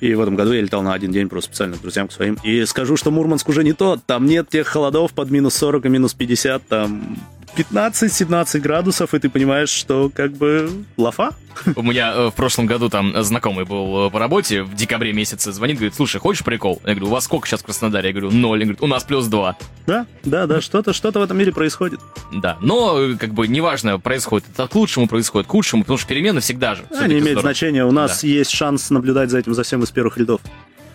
И 0.00 0.14
в 0.14 0.20
этом 0.20 0.36
году 0.36 0.52
я 0.52 0.60
летал 0.60 0.82
на 0.82 0.94
один 0.94 1.12
день 1.12 1.28
просто 1.28 1.50
специально 1.50 1.76
к 1.76 1.80
друзьям, 1.80 2.08
к 2.08 2.12
своим. 2.12 2.36
И 2.42 2.64
скажу, 2.64 2.96
что 2.96 3.10
Мурманск 3.10 3.48
уже 3.48 3.64
не 3.64 3.72
тот, 3.72 4.04
там 4.04 4.26
нет 4.26 4.48
тех 4.48 4.66
холодов 4.66 5.12
под 5.12 5.30
минус 5.30 5.54
40 5.54 5.86
и 5.86 5.88
минус 5.88 6.14
50, 6.14 6.66
там 6.66 7.18
15-17 7.56 8.60
градусов, 8.60 9.14
и 9.14 9.18
ты 9.18 9.28
понимаешь, 9.28 9.68
что 9.68 10.10
как 10.14 10.32
бы 10.32 10.70
лафа. 10.96 11.30
У 11.76 11.82
меня 11.82 12.12
э, 12.14 12.26
в 12.30 12.34
прошлом 12.34 12.66
году 12.66 12.88
там 12.88 13.22
знакомый 13.22 13.64
был 13.64 14.06
э, 14.06 14.10
по 14.10 14.18
работе, 14.18 14.62
в 14.62 14.74
декабре 14.74 15.12
месяце 15.12 15.52
звонит, 15.52 15.76
говорит, 15.76 15.94
слушай, 15.94 16.18
хочешь 16.18 16.44
прикол? 16.44 16.80
Я 16.84 16.94
говорю, 16.94 17.08
у 17.08 17.10
вас 17.10 17.24
сколько 17.24 17.46
сейчас 17.46 17.60
в 17.60 17.64
Краснодаре? 17.64 18.08
Я 18.08 18.14
говорю, 18.14 18.30
ноль. 18.30 18.60
Он 18.60 18.64
говорит, 18.64 18.82
у 18.82 18.86
нас 18.86 19.04
плюс 19.04 19.26
два. 19.26 19.56
Да, 19.86 20.06
да, 20.24 20.46
да, 20.46 20.60
что-то 20.60 20.92
что 20.92 21.10
в 21.10 21.16
этом 21.16 21.36
мире 21.36 21.52
происходит. 21.52 22.00
Да, 22.32 22.56
но 22.60 22.98
э, 22.98 23.16
как 23.16 23.34
бы 23.34 23.46
неважно, 23.48 23.98
происходит 23.98 24.48
это 24.52 24.66
к 24.66 24.74
лучшему, 24.74 25.06
происходит 25.08 25.46
к 25.46 25.50
худшему, 25.50 25.82
потому 25.82 25.98
что 25.98 26.08
перемены 26.08 26.40
всегда 26.40 26.74
же. 26.74 26.84
А, 26.90 27.06
не 27.06 27.14
имеет 27.14 27.22
здорово. 27.22 27.42
значения, 27.42 27.84
у 27.84 27.92
нас 27.92 28.22
да. 28.22 28.28
есть 28.28 28.50
шанс 28.50 28.90
наблюдать 28.90 29.30
за 29.30 29.38
этим 29.38 29.54
за 29.54 29.62
всем 29.62 29.82
из 29.82 29.90
первых 29.90 30.16
рядов. 30.16 30.40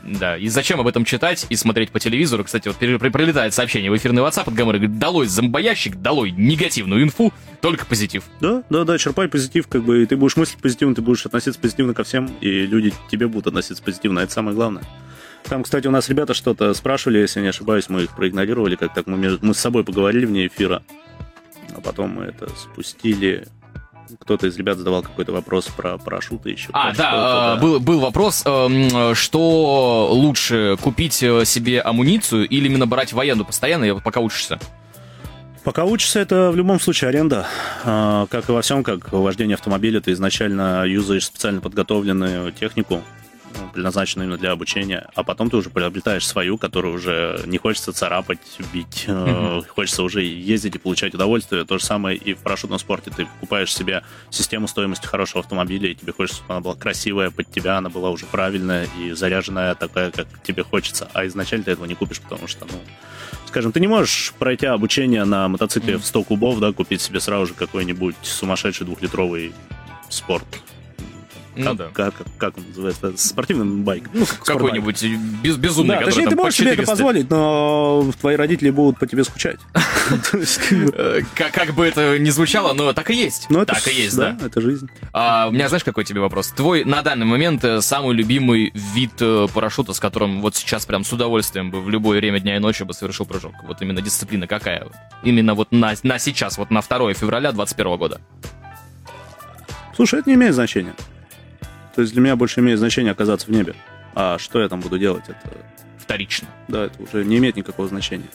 Да, 0.08 0.38
и 0.38 0.48
зачем 0.48 0.80
об 0.80 0.88
этом 0.88 1.04
читать 1.04 1.46
и 1.50 1.56
смотреть 1.58 1.92
по 1.92 2.00
телевизору? 2.00 2.46
Кстати, 2.46 2.70
вот 2.70 2.78
прилетает 2.78 3.54
сообщение 3.54 3.92
в 3.92 3.98
эфирный 3.98 4.24
WhatsApp 4.24 4.48
от 4.48 4.54
Гамора, 4.54 4.78
говорит, 4.78 4.98
долой 4.98 5.28
зомбоящик, 5.28 5.98
долой 5.98 6.32
негативную 6.32 7.04
инфу, 7.04 7.34
только 7.62 7.86
позитив. 7.86 8.24
Да, 8.40 8.64
да, 8.70 8.86
да, 8.86 8.98
черпай 8.98 9.28
позитив, 9.28 9.68
как 9.68 9.84
бы, 9.84 10.04
и 10.04 10.06
ты 10.06 10.16
будешь 10.16 10.38
мыслить 10.38 10.62
позитивно, 10.62 10.96
ты 10.96 11.02
будешь 11.02 11.26
относиться 11.26 11.60
позитивно 11.60 11.94
ко 11.94 12.06
всем, 12.06 12.28
и 12.40 12.66
люди 12.66 12.94
тебе 13.12 13.28
будут 13.28 13.48
относиться 13.48 13.84
позитивно, 13.84 14.20
это 14.20 14.32
самое 14.32 14.56
главное. 14.56 14.84
Там, 15.44 15.64
кстати, 15.64 15.88
у 15.88 15.92
нас 15.92 16.08
ребята 16.08 16.34
что-то 16.34 16.74
спрашивали, 16.74 17.20
если 17.20 17.42
не 17.42 17.48
ошибаюсь, 17.48 17.90
мы 17.90 18.04
их 18.04 18.16
проигнорировали, 18.16 18.78
как 18.78 18.94
так 18.94 19.08
мы, 19.08 19.38
мы 19.42 19.54
с 19.54 19.60
собой 19.60 19.84
поговорили 19.84 20.26
вне 20.26 20.48
эфира, 20.48 20.84
а 21.76 21.82
потом 21.82 22.12
мы 22.12 22.24
это 22.24 22.50
спустили 22.50 23.46
кто-то 24.20 24.48
из 24.48 24.58
ребят 24.58 24.78
задавал 24.78 25.02
какой-то 25.02 25.32
вопрос 25.32 25.66
про 25.68 25.98
парашюты 25.98 26.50
еще. 26.52 26.70
А, 26.74 26.94
да, 26.94 27.56
да. 27.56 27.62
Был, 27.62 27.80
был 27.80 28.00
вопрос, 28.00 28.44
эм, 28.46 29.16
что 29.16 30.10
лучше 30.12 30.78
купить 30.82 31.22
э, 31.24 31.46
себе 31.46 31.82
амуницию 31.82 32.48
или 32.48 32.68
именно 32.68 32.88
брать 32.88 33.14
военную 33.14 33.46
постоянно, 33.46 34.00
пока 34.00 34.20
учишься? 34.20 34.60
Пока 35.64 35.84
учишься, 35.84 36.20
это 36.20 36.50
в 36.52 36.56
любом 36.56 36.80
случае 36.80 37.10
аренда. 37.10 37.46
А, 37.84 38.26
как 38.28 38.48
и 38.48 38.52
во 38.54 38.62
всем, 38.62 38.84
как 38.84 39.12
вождение 39.12 39.56
автомобиля, 39.56 40.00
ты 40.00 40.14
изначально 40.14 40.86
юзаешь 40.86 41.26
специально 41.26 41.60
подготовленную 41.60 42.54
технику, 42.54 43.02
предназначенную 43.74 44.28
именно 44.28 44.38
для 44.38 44.52
обучения, 44.52 45.08
а 45.16 45.24
потом 45.24 45.50
ты 45.50 45.58
уже 45.58 45.70
приобретаешь 45.70 46.26
свою, 46.28 46.58
которую 46.58 46.96
уже 46.96 47.42
не 47.46 47.58
хочется 47.58 47.94
царапать, 47.94 48.40
бить, 48.74 49.06
mm-hmm. 49.08 49.64
э, 49.64 49.68
хочется 49.68 50.04
уже 50.04 50.24
ездить 50.24 50.76
и 50.76 50.80
получать 50.80 51.14
удовольствие. 51.14 51.66
То 51.66 51.78
же 51.78 51.84
самое 51.84 52.18
и 52.18 52.34
в 52.34 52.40
парашютном 52.40 52.80
спорте. 52.80 53.12
Ты 53.16 53.26
покупаешь 53.26 53.74
себе 53.74 54.04
систему 54.30 54.68
стоимости 54.68 55.06
хорошего 55.06 55.42
автомобиля, 55.42 55.90
и 55.90 55.96
тебе 55.96 56.14
хочется, 56.14 56.40
чтобы 56.40 56.54
она 56.54 56.62
была 56.62 56.76
красивая 56.76 57.32
под 57.32 57.52
тебя, 57.52 57.78
она 57.78 57.90
была 57.90 58.10
уже 58.10 58.26
правильная 58.26 58.88
и 59.00 59.12
заряженная 59.12 59.76
такая, 59.76 60.12
как 60.12 60.28
тебе 60.44 60.64
хочется. 60.64 61.10
А 61.14 61.26
изначально 61.28 61.66
ты 61.66 61.72
этого 61.72 61.86
не 61.86 61.96
купишь, 61.96 62.20
потому 62.20 62.48
что, 62.48 62.66
ну, 62.66 62.80
скажем, 63.46 63.72
ты 63.72 63.80
не 63.80 63.88
можешь 63.88 64.34
пройти 64.40 64.66
обучение 64.66 65.24
на 65.26 65.48
мотоцикле 65.48 65.96
mm-hmm. 65.96 66.00
в 66.00 66.06
100 66.06 66.24
кубов, 66.24 66.60
да, 66.60 66.72
купить 66.72 67.02
себе 67.02 67.20
сразу 67.20 67.48
же 67.48 67.54
какой-нибудь 67.54 68.16
сумасшедший 68.22 68.86
двухлитровый 68.86 69.54
спорт 70.10 70.46
Ну 71.58 71.66
как, 71.66 71.78
да. 71.78 71.90
как, 71.94 72.14
как 72.38 72.58
он 72.58 72.64
называется? 72.70 73.14
Спортивный 73.18 73.84
байк. 73.84 74.06
Ну, 74.14 74.26
как. 74.26 74.44
Какой-нибудь 74.44 75.04
без, 75.44 75.58
безумный, 75.58 75.96
Да, 75.96 76.00
который 76.00 76.10
точнее, 76.12 76.24
там 76.26 76.32
ты 76.32 76.38
по 76.38 76.44
можешь 76.44 76.58
себе 76.58 76.68
это 76.68 76.76
400. 76.84 76.92
позволить, 76.92 77.30
но 77.30 78.12
твои 78.20 78.36
родители 78.36 78.70
будут 78.70 79.00
по 79.00 79.08
тебе 79.08 79.24
скучать. 79.24 79.60
Как 79.74 80.32
бы, 80.40 80.46
Э, 80.94 81.22
Как, 81.36 81.74
бы 81.76 81.86
это 81.86 82.18
ни 82.20 82.30
звучало, 82.30 82.74
но 82.74 82.94
так 82.94 83.10
и 83.12 83.16
есть. 83.16 83.48
ну, 83.50 83.66
так 83.66 83.86
и 83.88 83.94
есть, 83.94 84.16
да. 84.18 84.38
Это 84.42 84.62
жизнь. 84.62 84.90
А, 85.14 85.48
у 85.48 85.52
меня, 85.52 85.68
знаешь, 85.68 85.84
какой 85.84 86.04
тебе 86.06 86.22
вопрос? 86.22 86.48
Твой 86.50 86.84
на 86.86 87.02
данный 87.02 87.26
момент 87.26 87.64
э, 87.64 87.82
самый 87.82 88.16
любимый 88.16 88.72
вид 88.74 89.12
э, 89.20 89.48
парашюта, 89.54 89.94
с 89.94 90.00
которым 90.00 90.42
вот 90.42 90.56
сейчас 90.56 90.86
прям 90.86 91.04
с 91.04 91.12
удовольствием 91.12 91.72
бы 91.72 91.82
в 91.82 91.90
любое 91.90 92.20
время 92.20 92.40
дня 92.40 92.56
и 92.56 92.60
ночи 92.60 92.84
бы 92.84 92.94
совершил 92.94 93.26
прыжок? 93.26 93.54
Вот 93.64 93.82
именно 93.82 94.02
дисциплина 94.02 94.48
какая? 94.48 94.88
Именно 95.24 95.54
вот 95.56 95.72
на, 95.72 95.94
на 96.04 96.20
сейчас, 96.20 96.58
вот 96.58 96.72
на 96.72 96.82
2 96.82 97.14
февраля 97.14 97.52
2021 97.52 97.98
года. 97.98 98.22
Слушай, 99.96 100.20
это 100.20 100.30
не 100.30 100.36
имеет 100.36 100.54
значения. 100.54 100.94
То 101.98 102.02
есть 102.04 102.14
для 102.14 102.22
меня 102.22 102.36
больше 102.36 102.60
имеет 102.60 102.78
значение 102.78 103.12
оказаться 103.12 103.48
в 103.48 103.50
небе. 103.50 103.74
А 104.14 104.38
что 104.38 104.62
я 104.62 104.70
там 104.70 104.82
буду 104.82 105.00
делать, 105.00 105.24
это, 105.28 105.58
Вторично. 105.98 106.48
да, 106.68 106.86
это 106.86 107.02
уже 107.02 107.26
не 107.26 107.40
имеет 107.40 107.56
никакого 107.56 107.88
значения. 107.88 108.28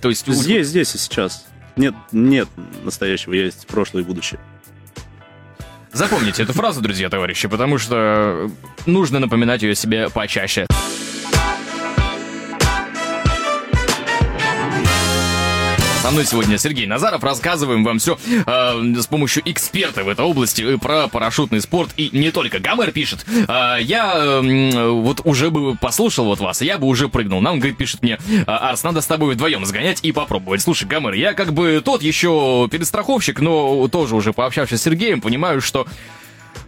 То 0.00 0.08
есть... 0.08 0.28
у- 0.28 0.32
Здесь, 0.32 0.68
здесь 0.68 0.94
и 0.94 0.98
сейчас. 0.98 1.48
Нет, 1.74 1.96
нет 2.12 2.48
настоящего, 2.84 3.32
есть 3.32 3.66
прошлое 3.66 4.04
и 4.04 4.06
будущее. 4.06 4.38
Запомните 5.92 6.44
эту 6.44 6.52
фразу, 6.52 6.80
друзья, 6.80 7.08
товарищи, 7.10 7.48
потому 7.48 7.78
что 7.78 8.48
нужно 8.86 9.18
напоминать 9.18 9.62
ее 9.62 9.74
себе 9.74 10.08
почаще. 10.10 10.68
Со 16.08 16.12
мной 16.12 16.24
сегодня 16.24 16.56
Сергей 16.56 16.86
Назаров. 16.86 17.22
Рассказываем 17.22 17.84
вам 17.84 17.98
все 17.98 18.16
с 18.46 19.06
помощью 19.08 19.42
эксперта 19.44 20.04
в 20.04 20.08
этой 20.08 20.24
области 20.24 20.62
э, 20.62 20.78
про 20.78 21.06
парашютный 21.06 21.60
спорт. 21.60 21.90
И 21.98 22.08
не 22.16 22.30
только. 22.30 22.60
Гамер 22.60 22.92
пишет. 22.92 23.26
«А, 23.46 23.76
я 23.76 24.14
м, 24.42 25.02
вот 25.02 25.20
уже 25.24 25.50
бы 25.50 25.76
послушал 25.76 26.24
вот 26.24 26.40
вас, 26.40 26.62
я 26.62 26.78
бы 26.78 26.86
уже 26.86 27.10
прыгнул. 27.10 27.42
Нам, 27.42 27.58
говорит, 27.58 27.76
пишет 27.76 28.02
мне, 28.02 28.18
«А, 28.46 28.70
Арс, 28.70 28.84
надо 28.84 29.02
с 29.02 29.06
тобой 29.06 29.34
вдвоем 29.34 29.66
сгонять 29.66 29.98
и 30.02 30.12
попробовать. 30.12 30.62
Слушай, 30.62 30.88
Гамер, 30.88 31.12
я 31.12 31.34
как 31.34 31.52
бы 31.52 31.82
тот 31.84 32.02
еще 32.02 32.66
перестраховщик, 32.70 33.40
но 33.40 33.86
тоже 33.88 34.16
уже 34.16 34.32
пообщавшись 34.32 34.80
с 34.80 34.84
Сергеем, 34.84 35.20
понимаю, 35.20 35.60
что 35.60 35.86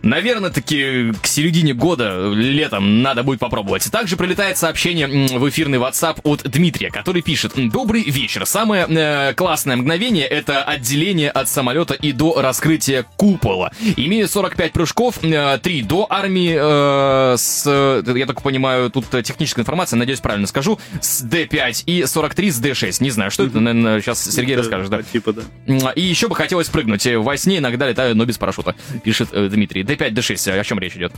Наверное, 0.03 0.51
таки 0.51 1.13
к 1.23 1.27
середине 1.27 1.75
года, 1.75 2.31
летом, 2.33 3.03
надо 3.03 3.23
будет 3.23 3.39
попробовать. 3.41 3.91
Также 3.91 4.17
прилетает 4.17 4.57
сообщение 4.57 5.07
в 5.07 5.49
эфирный 5.49 5.79
WhatsApp 5.79 6.21
от 6.25 6.43
Дмитрия, 6.51 6.91
который 6.91 7.23
пишет 7.23 7.53
«Добрый 7.57 8.03
вечер. 8.05 8.47
Самое 8.47 8.87
э, 8.89 9.35
классное 9.35 9.77
мгновение— 9.77 10.27
это 10.27 10.63
отделение 10.63 11.31
от 11.31 11.49
самолета 11.49 11.95
и 11.95 12.13
до 12.13 12.41
раскрытия 12.41 13.05
купола. 13.17 13.73
Имею 13.97 14.27
45 14.29 14.73
прыжков, 14.73 15.23
э, 15.23 15.59
3 15.63 15.83
до 15.83 16.07
армии, 16.09 16.57
э, 16.59 17.37
с, 17.37 17.65
э, 17.67 18.03
я 18.17 18.27
только 18.27 18.41
понимаю, 18.43 18.91
тут 18.91 19.13
э, 19.15 19.23
техническая 19.23 19.63
информация, 19.63 19.97
надеюсь, 19.99 20.21
правильно 20.21 20.47
скажу, 20.47 20.79
с 21.01 21.23
D5 21.25 21.85
и 21.87 22.07
43 22.07 22.51
с 22.51 22.61
D6. 22.61 23.03
Не 23.03 23.11
знаю, 23.11 23.31
что 23.31 23.45
это, 23.45 23.61
наверное, 23.61 24.01
сейчас 24.01 24.25
Сергей 24.25 24.57
Да, 24.57 24.63
расскажет, 24.63 24.91
да. 24.91 25.03
Типа, 25.03 25.35
да. 25.35 25.91
И 25.93 26.01
еще 26.03 26.29
бы 26.29 26.35
хотелось 26.35 26.69
прыгнуть. 26.69 27.07
Э, 27.07 27.19
Во 27.19 27.37
сне 27.37 27.59
иногда 27.59 27.89
летаю, 27.89 28.17
но 28.17 28.25
без 28.25 28.39
парашюта, 28.39 28.75
пишет 29.05 29.29
Дмитрий. 29.33 29.83
D5, 29.91 30.11
D6, 30.15 30.59
о 30.59 30.65
чем 30.65 30.79
речь 30.79 30.95
идет? 30.97 31.13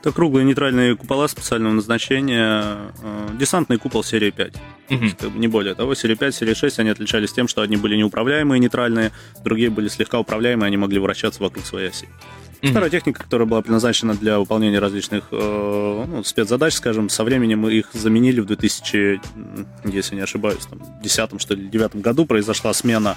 Это 0.00 0.12
круглые 0.12 0.44
нейтральные 0.44 0.96
купола 0.96 1.26
специального 1.28 1.72
назначения. 1.74 2.92
э, 3.02 3.28
Десантный 3.38 3.78
купол 3.78 4.02
серии 4.04 4.30
5. 4.30 4.54
Мгм. 4.90 5.10
Как 5.12 5.30
бы 5.30 5.38
Не 5.38 5.48
более 5.48 5.74
того, 5.74 5.94
серия 5.94 6.16
5, 6.16 6.34
серия 6.34 6.54
6, 6.54 6.78
они 6.78 6.90
отличались 6.90 7.32
тем, 7.32 7.48
что 7.48 7.62
одни 7.62 7.76
были 7.76 7.96
неуправляемые, 7.96 8.60
нейтральные, 8.60 9.12
другие 9.44 9.70
были 9.70 9.88
слегка 9.88 10.18
управляемые, 10.18 10.66
они 10.68 10.76
могли 10.76 10.98
вращаться 10.98 11.42
вокруг 11.42 11.64
своей 11.66 11.88
оси. 11.88 12.08
Мгм. 12.62 12.72
Старая 12.72 12.90
техника, 12.90 13.22
которая 13.22 13.46
была 13.48 13.62
предназначена 13.62 14.14
для 14.14 14.38
выполнения 14.38 14.78
различных 14.78 15.24
э, 15.32 16.04
ну, 16.08 16.22
спецзадач, 16.24 16.74
скажем, 16.74 17.08
со 17.08 17.24
временем 17.24 17.66
их 17.68 17.86
заменили 17.94 18.40
в 18.40 18.46
2000, 18.46 19.20
м, 19.34 19.66
если 19.84 20.14
не 20.14 20.20
ошибаюсь, 20.22 20.64
там, 20.66 20.80
10 21.02 21.38
что 21.40 21.54
ли, 21.54 21.66
9 21.68 21.96
году 21.96 22.26
произошла 22.26 22.72
смена 22.74 23.16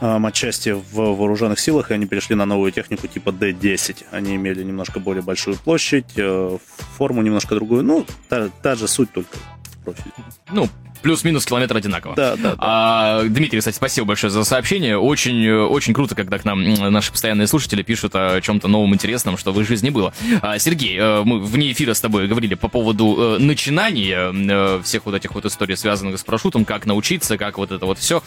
матчасти 0.00 0.70
в 0.70 0.94
вооруженных 0.94 1.58
силах, 1.58 1.90
и 1.90 1.94
они 1.94 2.06
перешли 2.06 2.36
на 2.36 2.46
новую 2.46 2.72
технику 2.72 3.06
типа 3.06 3.30
D10. 3.30 4.06
Они 4.10 4.36
имели 4.36 4.62
немножко 4.62 5.00
более 5.00 5.22
большую 5.22 5.56
площадь, 5.56 6.12
э, 6.16 6.58
форму 6.96 7.22
немножко 7.22 7.54
другую. 7.54 7.82
Ну, 7.82 8.06
та, 8.28 8.48
та 8.62 8.74
же 8.74 8.88
суть, 8.88 9.12
только 9.12 9.36
профиль. 9.84 10.12
Ну, 10.52 10.68
плюс-минус 10.98 11.44
километр 11.44 11.76
одинаково. 11.76 12.14
Да, 12.14 12.36
да, 12.36 12.50
да. 12.50 12.56
А, 12.58 13.22
Дмитрий, 13.24 13.58
кстати, 13.58 13.76
спасибо 13.76 14.06
большое 14.06 14.30
за 14.30 14.44
сообщение. 14.44 14.98
Очень, 14.98 15.48
очень 15.50 15.94
круто, 15.94 16.14
когда 16.14 16.38
к 16.38 16.44
нам 16.44 16.62
наши 16.62 17.12
постоянные 17.12 17.46
слушатели 17.46 17.82
пишут 17.82 18.14
о 18.14 18.40
чем-то 18.40 18.68
новом 18.68 18.94
интересном, 18.94 19.36
что 19.36 19.52
в 19.52 19.60
их 19.60 19.66
жизни 19.66 19.90
было. 19.90 20.12
А, 20.42 20.58
Сергей, 20.58 20.96
э, 20.98 21.22
мы 21.24 21.40
вне 21.40 21.72
эфира 21.72 21.94
с 21.94 22.00
тобой 22.00 22.26
говорили 22.28 22.54
по 22.54 22.68
поводу 22.68 23.16
э, 23.18 23.38
начинания 23.38 24.32
э, 24.32 24.82
всех 24.82 25.06
вот 25.06 25.14
этих 25.14 25.34
вот 25.34 25.44
историй, 25.44 25.76
связанных 25.76 26.18
с 26.18 26.24
парашютом, 26.24 26.64
как 26.64 26.86
научиться, 26.86 27.38
как 27.38 27.58
вот 27.58 27.72
это 27.72 27.86
вот 27.86 27.98
все. 27.98 28.22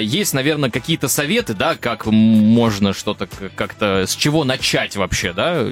есть, 0.00 0.34
наверное, 0.34 0.70
какие-то 0.70 1.08
советы, 1.08 1.54
да, 1.54 1.76
как 1.76 2.06
можно 2.06 2.92
что-то 2.92 3.28
как-то, 3.54 4.04
с 4.06 4.14
чего 4.14 4.44
начать 4.44 4.96
вообще, 4.96 5.32
да, 5.32 5.66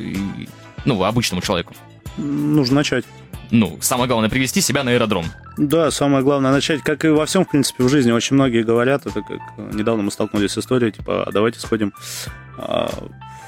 ну, 0.84 1.02
обычному 1.02 1.42
человеку. 1.42 1.74
Нужно 2.16 2.76
начать. 2.76 3.04
Ну, 3.54 3.78
самое 3.80 4.08
главное, 4.08 4.28
привести 4.28 4.60
себя 4.60 4.82
на 4.82 4.90
аэродром. 4.90 5.26
Да, 5.56 5.92
самое 5.92 6.24
главное 6.24 6.50
начать, 6.50 6.82
как 6.82 7.04
и 7.04 7.08
во 7.08 7.24
всем, 7.24 7.44
в 7.44 7.50
принципе, 7.50 7.84
в 7.84 7.88
жизни. 7.88 8.10
Очень 8.10 8.34
многие 8.34 8.64
говорят, 8.64 9.06
это 9.06 9.22
как 9.22 9.38
э, 9.56 9.70
недавно 9.72 10.02
мы 10.02 10.10
столкнулись 10.10 10.50
с 10.50 10.58
историей, 10.58 10.90
типа, 10.90 11.22
а 11.22 11.30
давайте 11.30 11.60
сходим 11.60 11.92
а, 12.58 12.90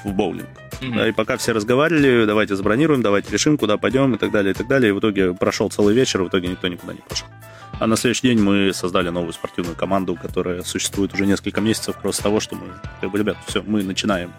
в 0.05 0.13
боулинг. 0.13 0.47
Мгм. 0.79 0.95
Да, 0.95 1.09
и 1.09 1.11
пока 1.11 1.35
все 1.35 1.51
разговаривали, 1.51 2.23
давайте 2.23 2.55
забронируем, 2.55 3.01
давайте 3.01 3.33
решим, 3.33 3.57
куда 3.57 3.75
пойдем 3.77 4.15
и 4.15 4.17
так 4.17 4.31
далее, 4.31 4.51
и 4.51 4.53
так 4.53 4.69
далее. 4.69 4.91
И 4.91 4.91
в 4.93 4.99
итоге 4.99 5.33
прошел 5.33 5.69
целый 5.69 5.93
вечер, 5.93 6.23
в 6.23 6.29
итоге 6.29 6.47
никто 6.47 6.69
никуда 6.69 6.93
не 6.93 7.01
пошел. 7.01 7.27
А 7.77 7.85
на 7.85 7.97
следующий 7.97 8.29
день 8.29 8.39
мы 8.39 8.71
создали 8.73 9.09
новую 9.09 9.33
спортивную 9.33 9.75
команду, 9.75 10.15
которая 10.15 10.63
существует 10.63 11.13
уже 11.13 11.25
несколько 11.25 11.59
месяцев, 11.59 11.97
просто 12.01 12.23
того, 12.23 12.39
что 12.39 12.55
мы, 12.55 12.67
как 13.01 13.11
бы, 13.11 13.19
ребят, 13.19 13.35
все, 13.45 13.61
мы 13.61 13.83
начинаем. 13.83 14.31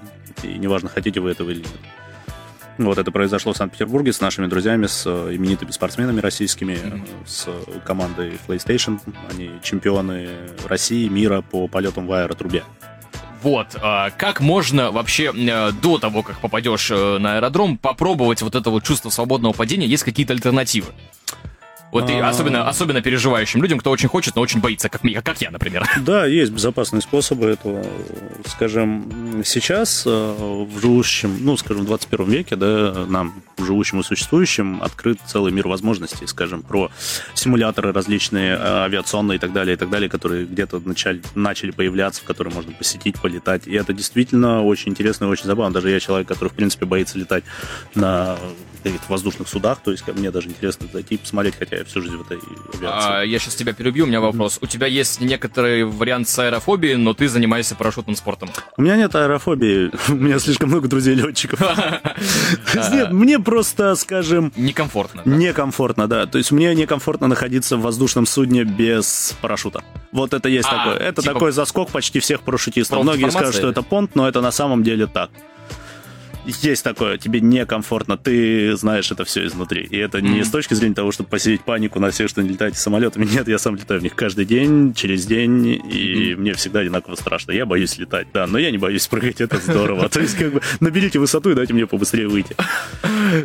И 0.42 0.46
неважно, 0.46 0.88
хотите 0.88 1.20
вы 1.20 1.30
этого 1.30 1.50
или 1.50 1.58
нет. 1.58 1.68
Вот 2.78 2.96
это 2.96 3.10
произошло 3.10 3.52
в 3.52 3.56
Санкт-Петербурге 3.56 4.12
с 4.12 4.20
нашими 4.20 4.46
друзьями, 4.46 4.86
с 4.86 5.04
э, 5.04 5.34
именитыми 5.34 5.72
спортсменами 5.72 6.20
российскими, 6.20 6.78
э, 6.80 7.26
с 7.26 7.48
командой 7.84 8.38
PlayStation. 8.46 9.00
Они 9.30 9.50
чемпионы 9.62 10.28
России, 10.66 11.08
мира 11.08 11.42
по 11.42 11.66
полетам 11.66 12.06
в 12.06 12.12
аэротрубе. 12.12 12.62
Вот, 13.42 13.76
а, 13.80 14.10
как 14.10 14.40
можно 14.40 14.92
вообще 14.92 15.32
э, 15.34 15.72
до 15.72 15.98
того, 15.98 16.22
как 16.22 16.38
попадешь 16.38 16.90
на 16.90 17.36
аэродром, 17.36 17.78
попробовать 17.78 18.42
вот 18.42 18.54
это 18.54 18.70
вот 18.70 18.84
чувство 18.84 19.10
свободного 19.10 19.52
падения? 19.52 19.86
Есть 19.86 20.04
какие-то 20.04 20.32
альтернативы? 20.32 20.92
Вот 21.90 22.10
и 22.10 22.14
А. 22.14 22.28
особенно, 22.28 22.68
особенно 22.68 23.00
переживающим 23.00 23.62
людям, 23.62 23.78
кто 23.78 23.90
очень 23.90 24.08
хочет, 24.08 24.36
но 24.36 24.42
очень 24.42 24.60
боится, 24.60 24.88
как, 24.88 25.02
как 25.24 25.40
я, 25.40 25.50
например. 25.50 25.84
Да, 26.08 26.26
есть 26.26 26.52
безопасные 26.52 27.02
способы 27.02 27.46
этого. 27.46 27.84
Скажем, 28.46 29.42
сейчас 29.44 30.04
э, 30.06 30.10
в 30.10 30.80
живущем, 30.80 31.38
ну, 31.40 31.56
скажем, 31.56 31.84
в 31.84 31.86
21 31.86 32.30
веке, 32.30 32.56
да, 32.56 33.06
нам, 33.08 33.42
живущим 33.58 34.00
и 34.00 34.02
существующим, 34.02 34.82
открыт 34.82 35.18
целый 35.26 35.52
мир 35.52 35.68
возможностей, 35.68 36.26
скажем, 36.26 36.62
про 36.62 36.90
симуляторы 37.34 37.92
различные, 37.92 38.54
э, 38.54 38.58
авиационные 38.58 39.36
и 39.36 39.38
так 39.38 39.52
далее, 39.52 39.74
и 39.74 39.78
так 39.78 39.90
далее, 39.90 40.08
которые 40.08 40.46
где-то 40.46 40.80
начали, 40.84 41.22
начали 41.34 41.70
появляться, 41.70 42.22
в 42.22 42.24
которые 42.24 42.54
можно 42.54 42.72
посетить, 42.72 43.20
полетать. 43.20 43.66
И 43.66 43.74
это 43.74 43.92
действительно 43.92 44.62
очень 44.62 44.92
интересно 44.92 45.26
и 45.26 45.28
очень 45.28 45.44
забавно. 45.44 45.74
Даже 45.74 45.90
я 45.90 46.00
человек, 46.00 46.28
который, 46.28 46.48
в 46.48 46.54
принципе, 46.54 46.86
боится 46.86 47.18
летать 47.18 47.44
на 47.94 48.38
каких-то 48.82 49.10
воздушных 49.12 49.48
судах, 49.48 49.80
то 49.82 49.90
есть 49.90 50.06
мне 50.08 50.30
даже 50.30 50.48
интересно 50.48 50.86
зайти 50.92 51.16
и 51.16 51.18
посмотреть, 51.18 51.54
хотя 51.58 51.76
я 51.78 51.84
всю 51.84 52.00
жизнь 52.02 52.16
в 52.16 52.22
этой 52.22 52.38
авиации. 52.74 53.10
А, 53.12 53.22
я 53.22 53.38
сейчас 53.38 53.54
тебя 53.54 53.72
перебью, 53.72 54.04
у 54.04 54.08
меня 54.08 54.20
вопрос. 54.20 54.58
У 54.60 54.66
тебя 54.66 54.86
есть 54.86 55.20
некоторый 55.20 55.84
вариант 55.84 56.28
с 56.28 56.38
аэрофобией, 56.38 56.96
но 56.96 57.14
ты 57.14 57.28
занимаешься 57.28 57.74
парашютным 57.74 58.16
спортом. 58.16 58.50
У 58.76 58.82
меня 58.82 58.96
нет 58.96 59.14
аэрофобии, 59.14 59.90
у 60.08 60.14
меня 60.14 60.38
слишком 60.38 60.68
много 60.70 60.88
друзей-летчиков. 60.88 61.60
Нет, 62.92 63.12
мне 63.12 63.38
просто, 63.38 63.94
скажем, 63.94 64.52
Некомфортно. 64.56 65.22
некомфортно, 65.24 66.06
да. 66.08 66.26
То 66.26 66.38
есть 66.38 66.50
мне 66.52 66.74
некомфортно 66.74 67.26
находиться 67.28 67.76
в 67.76 67.82
воздушном 67.82 68.26
судне 68.26 68.64
без 68.64 69.36
парашюта. 69.40 69.82
Вот 70.12 70.34
это 70.34 70.48
есть 70.48 70.68
А, 70.70 70.76
такое. 70.76 70.94
Это 70.96 71.22
типа- 71.22 71.34
такой 71.34 71.52
заскок 71.52 71.90
почти 71.90 72.20
всех 72.20 72.40
парашютистов. 72.42 73.02
Многие 73.02 73.30
скажут, 73.30 73.54
что 73.54 73.68
это 73.68 73.82
понт, 73.82 74.14
но 74.14 74.28
это 74.28 74.40
на 74.40 74.50
самом 74.50 74.82
деле 74.82 75.06
так. 75.06 75.30
Есть 76.62 76.82
такое, 76.82 77.18
тебе 77.18 77.40
некомфортно, 77.42 78.16
ты 78.16 78.74
знаешь 78.76 79.10
это 79.12 79.24
все 79.26 79.44
изнутри. 79.46 79.82
И 79.90 79.98
это 79.98 80.20
не 80.22 80.30
Мгм. 80.40 80.44
с 80.44 80.50
точки 80.50 80.72
зрения 80.74 80.94
того, 80.94 81.12
чтобы 81.12 81.28
посеять 81.28 81.60
панику 81.62 82.00
на 82.00 82.10
всех, 82.10 82.30
что 82.30 82.42
не 82.42 82.48
летаете 82.48 82.78
самолетами. 82.78 83.26
Нет, 83.26 83.48
я 83.48 83.58
сам 83.58 83.76
летаю 83.76 84.00
в 84.00 84.02
них 84.02 84.14
каждый 84.14 84.46
день, 84.46 84.94
через 84.94 85.26
день, 85.26 85.66
и 85.90 86.34
мне 86.38 86.54
всегда 86.54 86.80
одинаково 86.80 87.16
страшно. 87.16 87.52
Я 87.52 87.66
боюсь 87.66 87.98
летать, 87.98 88.28
да, 88.32 88.46
но 88.46 88.58
я 88.58 88.70
не 88.70 88.78
боюсь 88.78 89.06
прыгать, 89.06 89.40
это 89.42 89.58
здорово. 89.58 90.08
То 90.08 90.20
есть, 90.20 90.36
как 90.36 90.52
бы, 90.54 90.62
наберите 90.80 91.18
высоту 91.18 91.50
и 91.50 91.54
дайте 91.54 91.74
мне 91.74 91.86
побыстрее 91.86 92.28
выйти. 92.28 92.56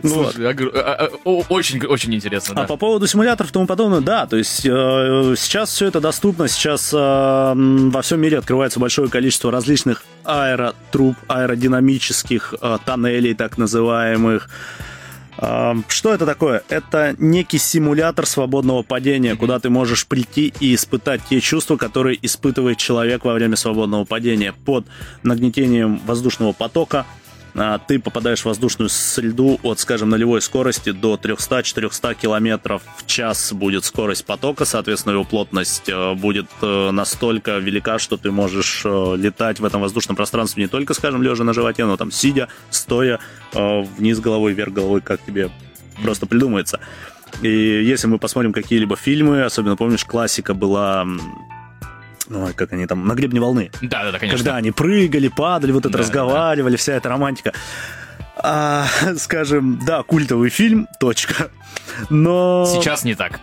Вот. 0.01 0.33
Слушай, 0.33 0.53
говорю, 0.53 0.71
а, 0.75 0.93
а, 0.93 1.09
о- 1.25 1.43
очень, 1.49 1.85
очень 1.85 2.15
интересно, 2.15 2.61
А 2.61 2.65
по 2.65 2.77
поводу 2.77 3.05
симуляторов 3.07 3.49
и 3.51 3.53
тому 3.53 3.67
подобное, 3.67 3.99
да, 4.01 4.25
то 4.27 4.37
есть 4.37 4.61
э, 4.65 5.35
сейчас 5.37 5.71
все 5.71 5.87
это 5.87 5.99
доступно, 5.99 6.47
сейчас 6.47 6.91
э, 6.93 6.97
во 6.97 8.01
всем 8.01 8.21
мире 8.21 8.37
открывается 8.37 8.79
большое 8.79 9.09
количество 9.09 9.51
различных 9.51 10.03
аэротруб, 10.23 11.15
аэродинамических 11.27 12.55
э, 12.61 12.77
тоннелей, 12.85 13.33
так 13.33 13.57
называемых. 13.57 14.49
Э, 15.37 15.73
что 15.87 16.13
это 16.13 16.25
такое? 16.25 16.63
Это 16.69 17.15
некий 17.17 17.57
симулятор 17.57 18.25
свободного 18.25 18.83
падения, 18.83 19.35
куда 19.35 19.59
ты 19.59 19.69
можешь 19.69 20.07
прийти 20.07 20.53
и 20.59 20.75
испытать 20.75 21.21
те 21.29 21.41
чувства, 21.41 21.77
которые 21.77 22.17
испытывает 22.25 22.77
человек 22.77 23.25
во 23.25 23.33
время 23.33 23.55
свободного 23.55 24.05
падения 24.05 24.53
под 24.65 24.85
нагнетением 25.23 25.99
воздушного 26.05 26.53
потока, 26.53 27.05
ты 27.87 27.99
попадаешь 27.99 28.41
в 28.41 28.45
воздушную 28.45 28.89
среду 28.89 29.59
от, 29.63 29.79
скажем, 29.79 30.09
нулевой 30.09 30.41
скорости 30.41 30.91
до 30.91 31.15
300-400 31.15 32.15
километров 32.15 32.81
в 32.97 33.05
час 33.05 33.53
будет 33.53 33.85
скорость 33.85 34.25
потока, 34.25 34.65
соответственно, 34.65 35.13
его 35.13 35.23
плотность 35.23 35.87
э, 35.87 36.13
будет 36.15 36.47
э, 36.61 36.91
настолько 36.91 37.57
велика, 37.59 37.99
что 37.99 38.17
ты 38.17 38.31
можешь 38.31 38.81
э, 38.85 39.15
летать 39.17 39.59
в 39.59 39.65
этом 39.65 39.81
воздушном 39.81 40.15
пространстве 40.15 40.63
не 40.63 40.67
только, 40.69 40.93
скажем, 40.93 41.21
лежа 41.21 41.43
на 41.43 41.53
животе, 41.53 41.85
но 41.85 41.97
там 41.97 42.11
сидя, 42.11 42.47
стоя, 42.69 43.19
вниз 43.53 44.19
головой, 44.19 44.53
вверх 44.53 44.73
головой, 44.73 45.01
как 45.01 45.21
тебе 45.23 45.51
просто 46.01 46.25
придумается. 46.25 46.79
И 47.41 47.49
если 47.49 48.07
мы 48.07 48.17
посмотрим 48.19 48.53
какие-либо 48.53 48.95
фильмы, 48.95 49.43
особенно 49.43 49.75
помнишь, 49.75 50.05
классика 50.05 50.53
была 50.53 51.05
Ой, 52.29 52.53
как 52.53 52.73
они 52.73 52.85
там, 52.85 53.05
на 53.07 53.13
гребне 53.13 53.39
волны. 53.39 53.71
Да, 53.81 54.03
да, 54.03 54.11
да, 54.11 54.19
конечно. 54.19 54.37
Когда 54.37 54.55
они 54.55 54.71
прыгали, 54.71 55.27
падали, 55.27 55.71
вот 55.71 55.85
это 55.85 55.93
да, 55.93 55.99
разговаривали, 55.99 56.73
да. 56.73 56.77
вся 56.77 56.93
эта 56.93 57.09
романтика. 57.09 57.53
А, 58.37 58.85
скажем, 59.17 59.79
да, 59.85 60.03
культовый 60.03 60.49
фильм, 60.49 60.87
точка. 60.99 61.49
Но... 62.09 62.65
Сейчас 62.65 63.03
не 63.03 63.15
так. 63.15 63.39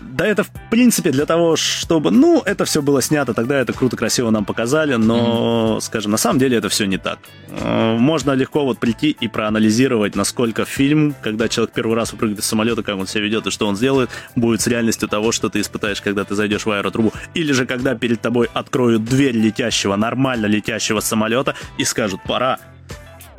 Да, 0.00 0.26
это, 0.26 0.44
в 0.44 0.50
принципе, 0.70 1.10
для 1.10 1.26
того, 1.26 1.56
чтобы... 1.56 2.10
Ну, 2.10 2.42
это 2.44 2.64
все 2.64 2.82
было 2.82 3.02
снято, 3.02 3.34
тогда 3.34 3.58
это 3.58 3.72
круто, 3.72 3.96
красиво 3.96 4.30
нам 4.30 4.44
показали, 4.44 4.94
но, 4.94 5.76
mm-hmm. 5.76 5.80
скажем, 5.80 6.12
на 6.12 6.16
самом 6.16 6.38
деле 6.38 6.56
это 6.56 6.68
все 6.68 6.86
не 6.86 6.98
так. 6.98 7.18
Э, 7.48 7.96
можно 7.96 8.32
легко 8.32 8.64
вот 8.64 8.78
прийти 8.78 9.10
и 9.10 9.28
проанализировать, 9.28 10.16
насколько 10.16 10.64
фильм, 10.64 11.14
когда 11.22 11.48
человек 11.48 11.74
первый 11.74 11.96
раз 11.96 12.12
выпрыгнет 12.12 12.38
из 12.40 12.46
самолета, 12.46 12.82
как 12.82 12.96
он 12.96 13.06
себя 13.06 13.24
ведет 13.24 13.46
и 13.46 13.50
что 13.50 13.66
он 13.66 13.76
сделает, 13.76 14.10
будет 14.36 14.60
с 14.60 14.66
реальностью 14.66 15.08
того, 15.08 15.32
что 15.32 15.48
ты 15.48 15.60
испытаешь, 15.60 16.00
когда 16.00 16.24
ты 16.24 16.34
зайдешь 16.34 16.66
в 16.66 16.70
аэротрубу. 16.70 17.12
Или 17.34 17.52
же, 17.52 17.66
когда 17.66 17.94
перед 17.94 18.20
тобой 18.20 18.48
откроют 18.52 19.04
дверь 19.04 19.36
летящего, 19.36 19.96
нормально 19.96 20.46
летящего 20.46 21.00
самолета 21.00 21.54
и 21.78 21.84
скажут 21.84 22.20
«пора», 22.24 22.58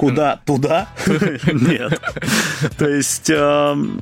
Куда? 0.01 0.39
Туда? 0.45 0.89
Нет. 1.53 2.01
То 2.79 2.89
есть 2.89 3.29
эм, 3.29 4.01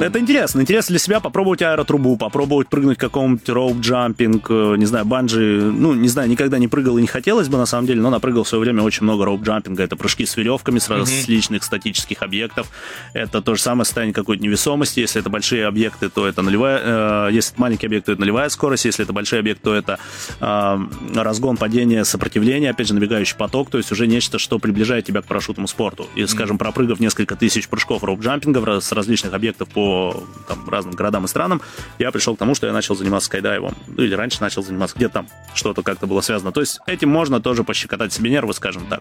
это 0.00 0.18
интересно. 0.18 0.60
Интересно 0.60 0.92
для 0.92 0.98
себя 0.98 1.20
попробовать 1.20 1.62
аэротрубу, 1.62 2.18
попробовать 2.18 2.68
прыгнуть 2.68 2.98
какому-нибудь 2.98 3.48
роуп-джампинг, 3.48 4.46
э, 4.50 4.76
не 4.76 4.84
знаю, 4.84 5.06
банджи. 5.06 5.72
Ну, 5.72 5.94
не 5.94 6.08
знаю, 6.08 6.28
никогда 6.28 6.58
не 6.58 6.68
прыгал 6.68 6.98
и 6.98 7.00
не 7.00 7.06
хотелось 7.06 7.48
бы, 7.48 7.56
на 7.56 7.64
самом 7.64 7.86
деле, 7.86 8.02
но 8.02 8.10
напрыгал 8.10 8.44
в 8.44 8.48
свое 8.48 8.60
время 8.60 8.82
очень 8.82 9.04
много 9.04 9.24
роуп-джампинга. 9.24 9.82
Это 9.82 9.96
прыжки 9.96 10.26
с 10.26 10.36
веревками 10.36 10.78
с 10.78 10.90
различных 10.90 11.64
статических 11.64 12.22
объектов. 12.22 12.68
Это 13.14 13.40
то 13.40 13.54
же 13.54 13.62
самое 13.62 13.86
состояние 13.86 14.12
какой-то 14.12 14.42
невесомости. 14.42 15.00
Если 15.00 15.20
это 15.20 15.30
большие 15.30 15.66
объекты, 15.66 16.10
то 16.10 16.26
это 16.26 16.42
нулевая... 16.42 17.28
Э, 17.28 17.28
если 17.32 17.52
это 17.52 17.60
маленький 17.62 17.86
объект, 17.86 18.06
то 18.06 18.12
это 18.12 18.20
нулевая 18.20 18.50
скорость. 18.50 18.84
Если 18.84 19.02
это 19.02 19.14
большой 19.14 19.38
объект, 19.38 19.62
то 19.62 19.74
это 19.74 19.98
э, 20.40 20.78
разгон, 21.14 21.56
падение, 21.56 22.04
сопротивление, 22.04 22.70
опять 22.70 22.88
же, 22.88 22.94
набегающий 22.94 23.36
поток. 23.36 23.70
То 23.70 23.78
есть 23.78 23.90
уже 23.90 24.06
нечто, 24.06 24.38
что 24.38 24.58
приближает 24.58 25.06
тебя 25.06 25.13
к 25.22 25.26
парашютному 25.26 25.68
спорту. 25.68 26.06
И, 26.14 26.26
скажем, 26.26 26.58
пропрыгав 26.58 27.00
несколько 27.00 27.36
тысяч 27.36 27.68
прыжков 27.68 28.02
роуп-джампинга 28.02 28.80
с 28.80 28.92
различных 28.92 29.34
объектов 29.34 29.68
по 29.68 30.22
там, 30.48 30.68
разным 30.68 30.94
городам 30.94 31.24
и 31.24 31.28
странам, 31.28 31.60
я 31.98 32.10
пришел 32.10 32.36
к 32.36 32.38
тому, 32.38 32.54
что 32.54 32.66
я 32.66 32.72
начал 32.72 32.94
заниматься 32.94 33.26
скайдайвом. 33.26 33.74
Ну, 33.86 34.02
или 34.02 34.14
раньше 34.14 34.40
начал 34.40 34.62
заниматься, 34.62 34.96
где 34.96 35.08
там 35.08 35.26
что-то 35.54 35.82
как-то 35.82 36.06
было 36.06 36.20
связано. 36.20 36.52
То 36.52 36.60
есть 36.60 36.80
этим 36.86 37.08
можно 37.08 37.40
тоже 37.40 37.64
пощекотать 37.64 38.12
себе 38.12 38.30
нервы, 38.30 38.54
скажем 38.54 38.86
так. 38.86 39.00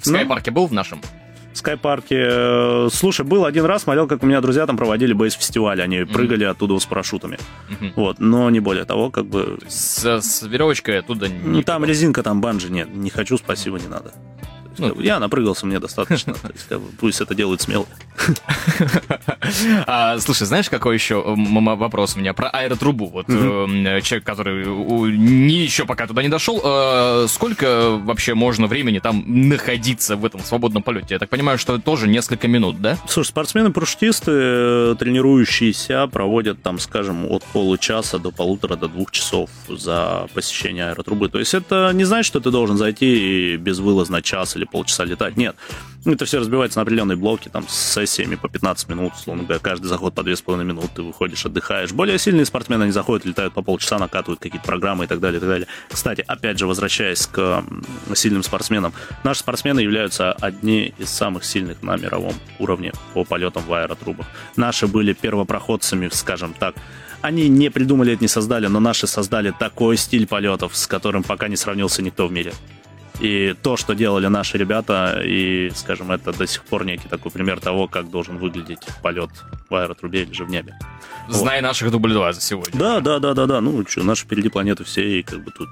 В 0.00 0.06
скайпарке 0.06 0.50
ну, 0.50 0.56
был 0.56 0.66
в 0.66 0.72
нашем? 0.72 1.00
В 1.52 1.58
скайпарке. 1.58 2.16
Э, 2.18 2.88
слушай, 2.92 3.24
был 3.24 3.46
один 3.46 3.64
раз, 3.64 3.84
смотрел, 3.84 4.06
как 4.06 4.22
у 4.22 4.26
меня 4.26 4.42
друзья 4.42 4.66
там 4.66 4.76
проводили 4.76 5.14
бейс-фестиваль. 5.14 5.80
Они 5.80 5.96
mm-hmm. 5.96 6.12
прыгали 6.12 6.44
оттуда 6.44 6.78
с 6.78 6.84
парашютами. 6.84 7.38
Mm-hmm. 7.70 7.92
Вот, 7.96 8.18
но 8.18 8.50
не 8.50 8.60
более 8.60 8.84
того, 8.84 9.10
как 9.10 9.24
бы... 9.24 9.58
С, 9.66 10.04
с 10.04 10.42
веревочкой 10.42 10.98
оттуда 10.98 11.28
не... 11.28 11.38
Ну, 11.38 11.62
там 11.62 11.84
резинка, 11.84 12.22
там 12.22 12.42
банджи 12.42 12.70
нет. 12.70 12.94
Не 12.94 13.08
хочу, 13.08 13.38
спасибо, 13.38 13.78
не 13.78 13.88
надо. 13.88 14.12
Ну, 14.78 15.00
я 15.00 15.18
напрыгался, 15.18 15.66
мне 15.66 15.78
достаточно. 15.78 16.34
Пусть 16.98 17.20
это 17.20 17.34
делают 17.34 17.60
смело. 17.60 17.86
А, 19.86 20.18
слушай, 20.18 20.44
знаешь, 20.46 20.68
какой 20.68 20.94
еще 20.94 21.22
вопрос 21.22 22.16
у 22.16 22.18
меня 22.18 22.34
про 22.34 22.48
аэротрубу? 22.48 23.06
Вот 23.06 23.26
э, 23.28 24.00
человек, 24.02 24.24
который 24.24 24.66
не 24.66 25.58
еще 25.62 25.84
пока 25.84 26.06
туда 26.06 26.22
не 26.22 26.28
дошел, 26.28 26.60
э, 26.64 27.26
сколько 27.28 27.96
вообще 27.96 28.34
можно 28.34 28.66
времени 28.66 28.98
там 28.98 29.22
находиться 29.26 30.16
в 30.16 30.24
этом 30.24 30.40
свободном 30.40 30.82
полете? 30.82 31.14
Я 31.14 31.18
так 31.18 31.28
понимаю, 31.28 31.58
что 31.58 31.78
тоже 31.78 32.08
несколько 32.08 32.48
минут, 32.48 32.80
да? 32.80 32.98
Слушай, 33.08 33.28
спортсмены-парашютисты, 33.28 34.30
э, 34.32 34.96
тренирующиеся, 34.98 36.06
проводят 36.08 36.62
там, 36.62 36.78
скажем, 36.78 37.30
от 37.30 37.44
получаса 37.44 38.18
до 38.18 38.30
полутора 38.32 38.76
до 38.76 38.88
двух 38.88 39.10
часов 39.10 39.50
за 39.68 40.26
посещение 40.34 40.90
аэротрубы. 40.90 41.28
То 41.28 41.38
есть 41.38 41.54
это 41.54 41.90
не 41.94 42.04
значит, 42.04 42.26
что 42.26 42.40
ты 42.40 42.50
должен 42.50 42.76
зайти 42.76 43.54
и 43.54 43.56
безвылазно 43.56 44.22
час 44.22 44.56
или 44.56 44.64
полчаса 44.66 45.04
летать. 45.04 45.36
Нет. 45.36 45.56
Это 46.04 46.24
все 46.24 46.38
разбивается 46.38 46.78
на 46.78 46.82
определенные 46.82 47.16
блоки, 47.16 47.48
там, 47.48 47.66
с 47.66 47.94
сессиями 47.94 48.36
по 48.36 48.48
15 48.48 48.88
минут, 48.88 49.14
условно 49.14 49.42
говоря, 49.42 49.58
каждый 49.58 49.86
заход 49.86 50.14
по 50.14 50.20
2,5 50.20 50.62
минуты, 50.62 50.88
ты 50.94 51.02
выходишь, 51.02 51.44
отдыхаешь. 51.44 51.90
Более 51.92 52.18
сильные 52.18 52.44
спортсмены, 52.44 52.84
они 52.84 52.92
заходят, 52.92 53.26
летают 53.26 53.54
по 53.54 53.62
полчаса, 53.62 53.98
накатывают 53.98 54.40
какие-то 54.40 54.64
программы 54.64 55.04
и 55.04 55.06
так 55.08 55.18
далее, 55.18 55.38
и 55.38 55.40
так 55.40 55.48
далее. 55.48 55.66
Кстати, 55.90 56.24
опять 56.26 56.58
же, 56.58 56.66
возвращаясь 56.66 57.26
к 57.26 57.64
сильным 58.14 58.44
спортсменам, 58.44 58.92
наши 59.24 59.40
спортсмены 59.40 59.80
являются 59.80 60.32
одни 60.32 60.94
из 60.96 61.10
самых 61.10 61.44
сильных 61.44 61.82
на 61.82 61.96
мировом 61.96 62.34
уровне 62.60 62.92
по 63.12 63.24
полетам 63.24 63.64
в 63.64 63.74
аэротрубах. 63.74 64.26
Наши 64.54 64.86
были 64.86 65.12
первопроходцами, 65.12 66.08
скажем 66.12 66.54
так, 66.54 66.76
они 67.20 67.48
не 67.48 67.70
придумали 67.70 68.12
это, 68.12 68.22
не 68.22 68.28
создали, 68.28 68.66
но 68.68 68.78
наши 68.78 69.08
создали 69.08 69.50
такой 69.50 69.96
стиль 69.96 70.28
полетов, 70.28 70.76
с 70.76 70.86
которым 70.86 71.24
пока 71.24 71.48
не 71.48 71.56
сравнился 71.56 72.02
никто 72.02 72.28
в 72.28 72.32
мире. 72.32 72.52
И 73.20 73.54
то, 73.62 73.76
что 73.76 73.94
делали 73.94 74.26
наши 74.26 74.58
ребята, 74.58 75.20
и, 75.24 75.70
скажем, 75.74 76.12
это 76.12 76.32
до 76.32 76.46
сих 76.46 76.62
пор 76.64 76.84
некий 76.84 77.08
такой 77.08 77.30
пример 77.30 77.60
того, 77.60 77.88
как 77.88 78.10
должен 78.10 78.38
выглядеть 78.38 78.80
полет 79.02 79.30
в 79.70 79.74
аэротрубе 79.74 80.22
или 80.22 80.32
же 80.32 80.44
в 80.44 80.50
небе. 80.50 80.78
Знай 81.28 81.60
вот. 81.60 81.68
наших 81.68 81.90
дубль 81.90 82.12
2 82.12 82.34
за 82.34 82.40
сегодня. 82.40 82.78
Да, 82.78 83.00
да, 83.00 83.18
да, 83.18 83.34
да, 83.34 83.46
да. 83.46 83.60
Ну, 83.60 83.84
что, 83.86 84.02
наши 84.02 84.24
впереди 84.24 84.48
планеты 84.48 84.84
все, 84.84 85.18
и 85.18 85.22
как 85.22 85.42
бы 85.42 85.50
тут... 85.50 85.68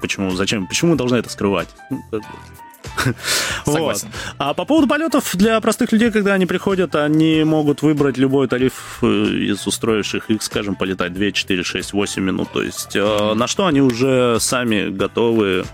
Почему, 0.00 0.30
зачем, 0.32 0.66
почему 0.66 0.92
мы 0.92 0.96
должны 0.96 1.16
это 1.16 1.30
скрывать? 1.30 1.68
Ну, 1.88 2.02
как 2.10 2.20
бы... 2.20 2.26
Согласен. 3.64 4.08
Вот. 4.08 4.34
А 4.38 4.54
по 4.54 4.64
поводу 4.64 4.88
полетов 4.88 5.34
для 5.36 5.60
простых 5.60 5.92
людей, 5.92 6.10
когда 6.10 6.34
они 6.34 6.46
приходят, 6.46 6.94
они 6.94 7.44
могут 7.44 7.82
выбрать 7.82 8.18
любой 8.18 8.48
тариф 8.48 8.98
э, 9.02 9.06
из 9.06 9.66
устроивших 9.66 10.30
их, 10.30 10.42
скажем, 10.42 10.74
полетать 10.74 11.14
2, 11.14 11.30
4, 11.30 11.62
6, 11.62 11.92
8 11.92 12.22
минут. 12.22 12.52
То 12.52 12.62
есть 12.62 12.94
э, 12.94 13.34
на 13.34 13.46
что 13.46 13.66
они 13.66 13.80
уже 13.80 14.38
сами 14.40 14.90
готовы 14.90 15.64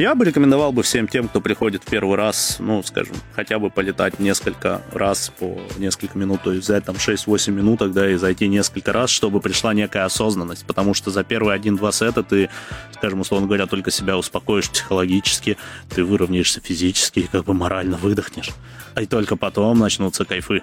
я 0.00 0.14
бы 0.14 0.24
рекомендовал 0.24 0.72
бы 0.72 0.82
всем 0.82 1.06
тем, 1.06 1.28
кто 1.28 1.42
приходит 1.42 1.82
в 1.82 1.86
первый 1.86 2.16
раз, 2.16 2.56
ну, 2.58 2.82
скажем, 2.82 3.16
хотя 3.34 3.58
бы 3.58 3.68
полетать 3.68 4.18
несколько 4.18 4.80
раз 4.92 5.30
по 5.38 5.60
несколько 5.76 6.16
минут, 6.16 6.42
то 6.42 6.52
есть 6.52 6.64
взять 6.64 6.84
там 6.84 6.96
6-8 6.96 7.50
минут 7.50 7.80
тогда 7.80 8.10
и 8.10 8.14
зайти 8.14 8.48
несколько 8.48 8.94
раз, 8.94 9.10
чтобы 9.10 9.40
пришла 9.40 9.74
некая 9.74 10.06
осознанность, 10.06 10.64
потому 10.64 10.94
что 10.94 11.10
за 11.10 11.22
первые 11.22 11.54
один-два 11.54 11.92
сета 11.92 12.22
ты, 12.22 12.48
скажем, 12.94 13.20
условно 13.20 13.46
говоря, 13.46 13.66
только 13.66 13.90
себя 13.90 14.16
успокоишь 14.16 14.70
психологически, 14.70 15.58
ты 15.90 16.02
выровняешься 16.02 16.60
физически 16.60 17.20
и 17.20 17.26
как 17.26 17.44
бы 17.44 17.52
морально 17.52 17.98
выдохнешь, 17.98 18.50
и 18.98 19.04
только 19.04 19.36
потом 19.36 19.78
начнутся 19.78 20.24
кайфы. 20.24 20.62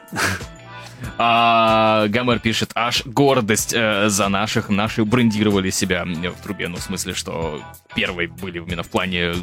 А, 1.18 2.08
Гомер 2.08 2.39
пишет, 2.39 2.72
аж 2.76 3.04
гордость 3.06 3.74
э, 3.74 4.10
за 4.10 4.28
наших. 4.30 4.70
Наши 4.70 5.04
брендировали 5.04 5.70
себя 5.70 6.06
в 6.06 6.43
трубе. 6.43 6.68
Ну, 6.68 6.78
в 6.78 6.82
смысле, 6.82 7.14
что 7.14 7.62
первые 7.95 8.28
были 8.28 8.60
именно 8.60 8.84
в 8.84 8.89
плане 8.89 9.34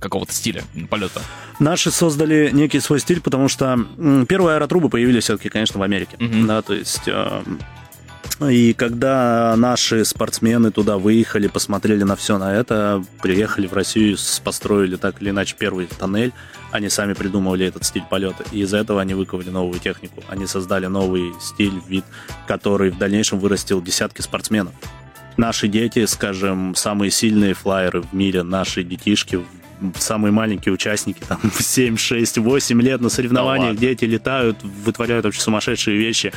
какого-то 0.00 0.32
стиля 0.32 0.64
полета. 0.88 1.20
Наши 1.58 1.90
создали 1.90 2.50
некий 2.52 2.80
свой 2.80 3.00
стиль, 3.00 3.20
потому 3.20 3.48
что 3.48 3.78
первые 4.28 4.56
аэротрубы 4.56 4.88
появились 4.88 5.24
все-таки, 5.24 5.48
конечно, 5.48 5.78
в 5.78 5.82
Америке. 5.82 6.16
Mm-hmm. 6.18 6.46
Да, 6.46 6.62
то 6.62 6.74
есть... 6.74 7.02
Э, 7.06 7.42
и 8.40 8.72
когда 8.72 9.54
наши 9.56 10.04
спортсмены 10.04 10.70
туда 10.70 10.98
выехали, 10.98 11.46
посмотрели 11.46 12.02
на 12.02 12.16
все 12.16 12.38
на 12.38 12.54
это, 12.54 13.04
приехали 13.22 13.66
в 13.66 13.72
Россию, 13.72 14.16
построили 14.42 14.96
так 14.96 15.22
или 15.22 15.30
иначе 15.30 15.54
первый 15.58 15.86
тоннель, 15.86 16.32
они 16.72 16.88
сами 16.88 17.12
придумывали 17.12 17.66
этот 17.66 17.84
стиль 17.84 18.02
полета. 18.10 18.44
И 18.50 18.60
из-за 18.60 18.78
этого 18.78 19.00
они 19.00 19.14
выковали 19.14 19.50
новую 19.50 19.78
технику. 19.78 20.24
Они 20.28 20.46
создали 20.46 20.86
новый 20.86 21.32
стиль, 21.40 21.80
вид, 21.86 22.04
который 22.48 22.90
в 22.90 22.98
дальнейшем 22.98 23.38
вырастил 23.38 23.80
десятки 23.80 24.20
спортсменов. 24.20 24.74
Наши 25.36 25.68
дети, 25.68 26.04
скажем, 26.06 26.74
самые 26.74 27.10
сильные 27.10 27.54
флайеры 27.54 28.02
в 28.02 28.12
мире, 28.12 28.42
наши 28.42 28.82
детишки, 28.82 29.44
самые 29.96 30.32
маленькие 30.32 30.72
участники, 30.72 31.22
там 31.26 31.40
7, 31.56 31.96
6, 31.96 32.38
8 32.38 32.82
лет 32.82 33.00
на 33.00 33.08
соревнованиях, 33.08 33.74
да 33.74 33.80
дети 33.80 34.04
летают, 34.04 34.62
вытворяют 34.62 35.24
вообще 35.24 35.40
сумасшедшие 35.40 35.96
вещи 35.96 36.32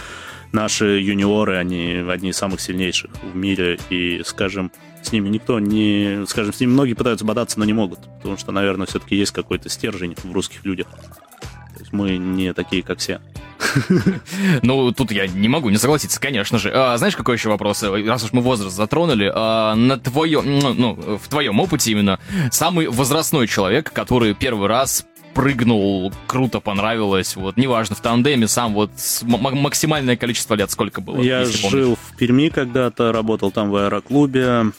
наши 0.51 0.99
юниоры, 0.99 1.57
они 1.57 2.03
одни 2.07 2.29
из 2.29 2.37
самых 2.37 2.61
сильнейших 2.61 3.11
в 3.21 3.35
мире, 3.35 3.79
и, 3.89 4.21
скажем, 4.25 4.71
с 5.01 5.11
ними 5.11 5.29
никто 5.29 5.59
не... 5.59 6.25
Скажем, 6.27 6.53
с 6.53 6.59
ними 6.59 6.71
многие 6.71 6.93
пытаются 6.93 7.25
бодаться, 7.25 7.59
но 7.59 7.65
не 7.65 7.73
могут, 7.73 7.99
потому 8.17 8.37
что, 8.37 8.51
наверное, 8.51 8.87
все-таки 8.87 9.15
есть 9.15 9.31
какой-то 9.31 9.69
стержень 9.69 10.15
в 10.15 10.31
русских 10.31 10.65
людях. 10.65 10.87
То 10.87 11.79
есть 11.79 11.93
мы 11.93 12.17
не 12.17 12.53
такие, 12.53 12.83
как 12.83 12.99
все. 12.99 13.21
Ну, 14.63 14.91
тут 14.91 15.11
я 15.11 15.27
не 15.27 15.47
могу 15.47 15.69
не 15.69 15.77
согласиться, 15.77 16.19
конечно 16.19 16.57
же. 16.57 16.71
А, 16.73 16.97
знаешь, 16.97 17.15
какой 17.15 17.35
еще 17.35 17.49
вопрос? 17.49 17.83
Раз 17.83 18.23
уж 18.23 18.33
мы 18.33 18.41
возраст 18.41 18.75
затронули, 18.75 19.31
а, 19.33 19.75
на 19.75 19.97
твоем, 19.99 20.59
ну, 20.59 20.73
ну, 20.73 21.17
в 21.17 21.27
твоем 21.27 21.59
опыте 21.59 21.91
именно, 21.91 22.19
самый 22.51 22.87
возрастной 22.87 23.47
человек, 23.47 23.91
который 23.91 24.33
первый 24.33 24.67
раз 24.67 25.05
прыгнул, 25.37 26.11
круто 26.25 26.59
понравилось, 26.59 27.35
вот, 27.35 27.57
неважно, 27.57 27.95
в 27.95 28.01
тандеме 28.01 28.47
сам, 28.47 28.73
вот, 28.73 28.89
максимальное 29.21 30.17
количество 30.17 30.55
лет 30.55 30.71
сколько 30.71 30.99
было? 30.99 31.21
Я 31.21 31.45
жил 31.45 31.95
в 31.95 32.17
Перми 32.17 32.49
когда-то, 32.49 33.11
работал 33.11 33.51
там 33.51 33.69
в 33.69 33.75
аэроклубе, 33.75 34.71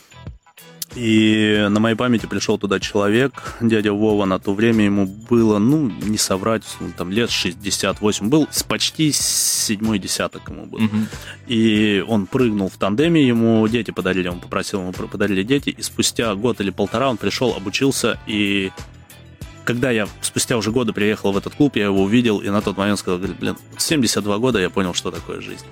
и 0.96 1.64
на 1.70 1.78
моей 1.78 1.94
памяти 1.94 2.26
пришел 2.26 2.58
туда 2.58 2.80
человек, 2.80 3.56
дядя 3.60 3.92
Вова, 3.92 4.24
на 4.24 4.40
то 4.40 4.52
время 4.52 4.84
ему 4.84 5.06
было, 5.06 5.58
ну, 5.58 5.92
не 6.02 6.18
соврать, 6.18 6.64
там 6.96 7.12
лет 7.12 7.30
68, 7.30 8.28
был 8.28 8.48
с 8.50 8.64
почти 8.64 9.12
седьмой 9.12 10.00
десяток 10.00 10.48
ему 10.48 10.66
был. 10.66 10.82
Угу. 10.82 10.96
И 11.46 12.04
он 12.08 12.26
прыгнул 12.26 12.68
в 12.68 12.76
тандеме, 12.78 13.24
ему 13.24 13.68
дети 13.68 13.92
подарили, 13.92 14.26
он 14.26 14.40
попросил, 14.40 14.80
ему 14.80 14.92
подарили 14.92 15.44
дети, 15.44 15.70
и 15.70 15.82
спустя 15.82 16.34
год 16.34 16.60
или 16.60 16.70
полтора 16.70 17.10
он 17.10 17.16
пришел, 17.16 17.54
обучился, 17.54 18.18
и 18.26 18.72
когда 19.68 19.90
я 19.90 20.08
спустя 20.22 20.56
уже 20.56 20.70
годы 20.70 20.94
приехал 20.94 21.30
в 21.30 21.36
этот 21.36 21.54
клуб, 21.54 21.76
я 21.76 21.84
его 21.84 22.02
увидел, 22.02 22.38
и 22.38 22.48
на 22.48 22.62
тот 22.62 22.78
момент 22.78 22.98
сказал, 23.00 23.18
блин, 23.18 23.54
72 23.76 24.38
года 24.38 24.58
я 24.58 24.70
понял, 24.70 24.94
что 24.94 25.10
такое 25.10 25.42
жизнь. 25.42 25.66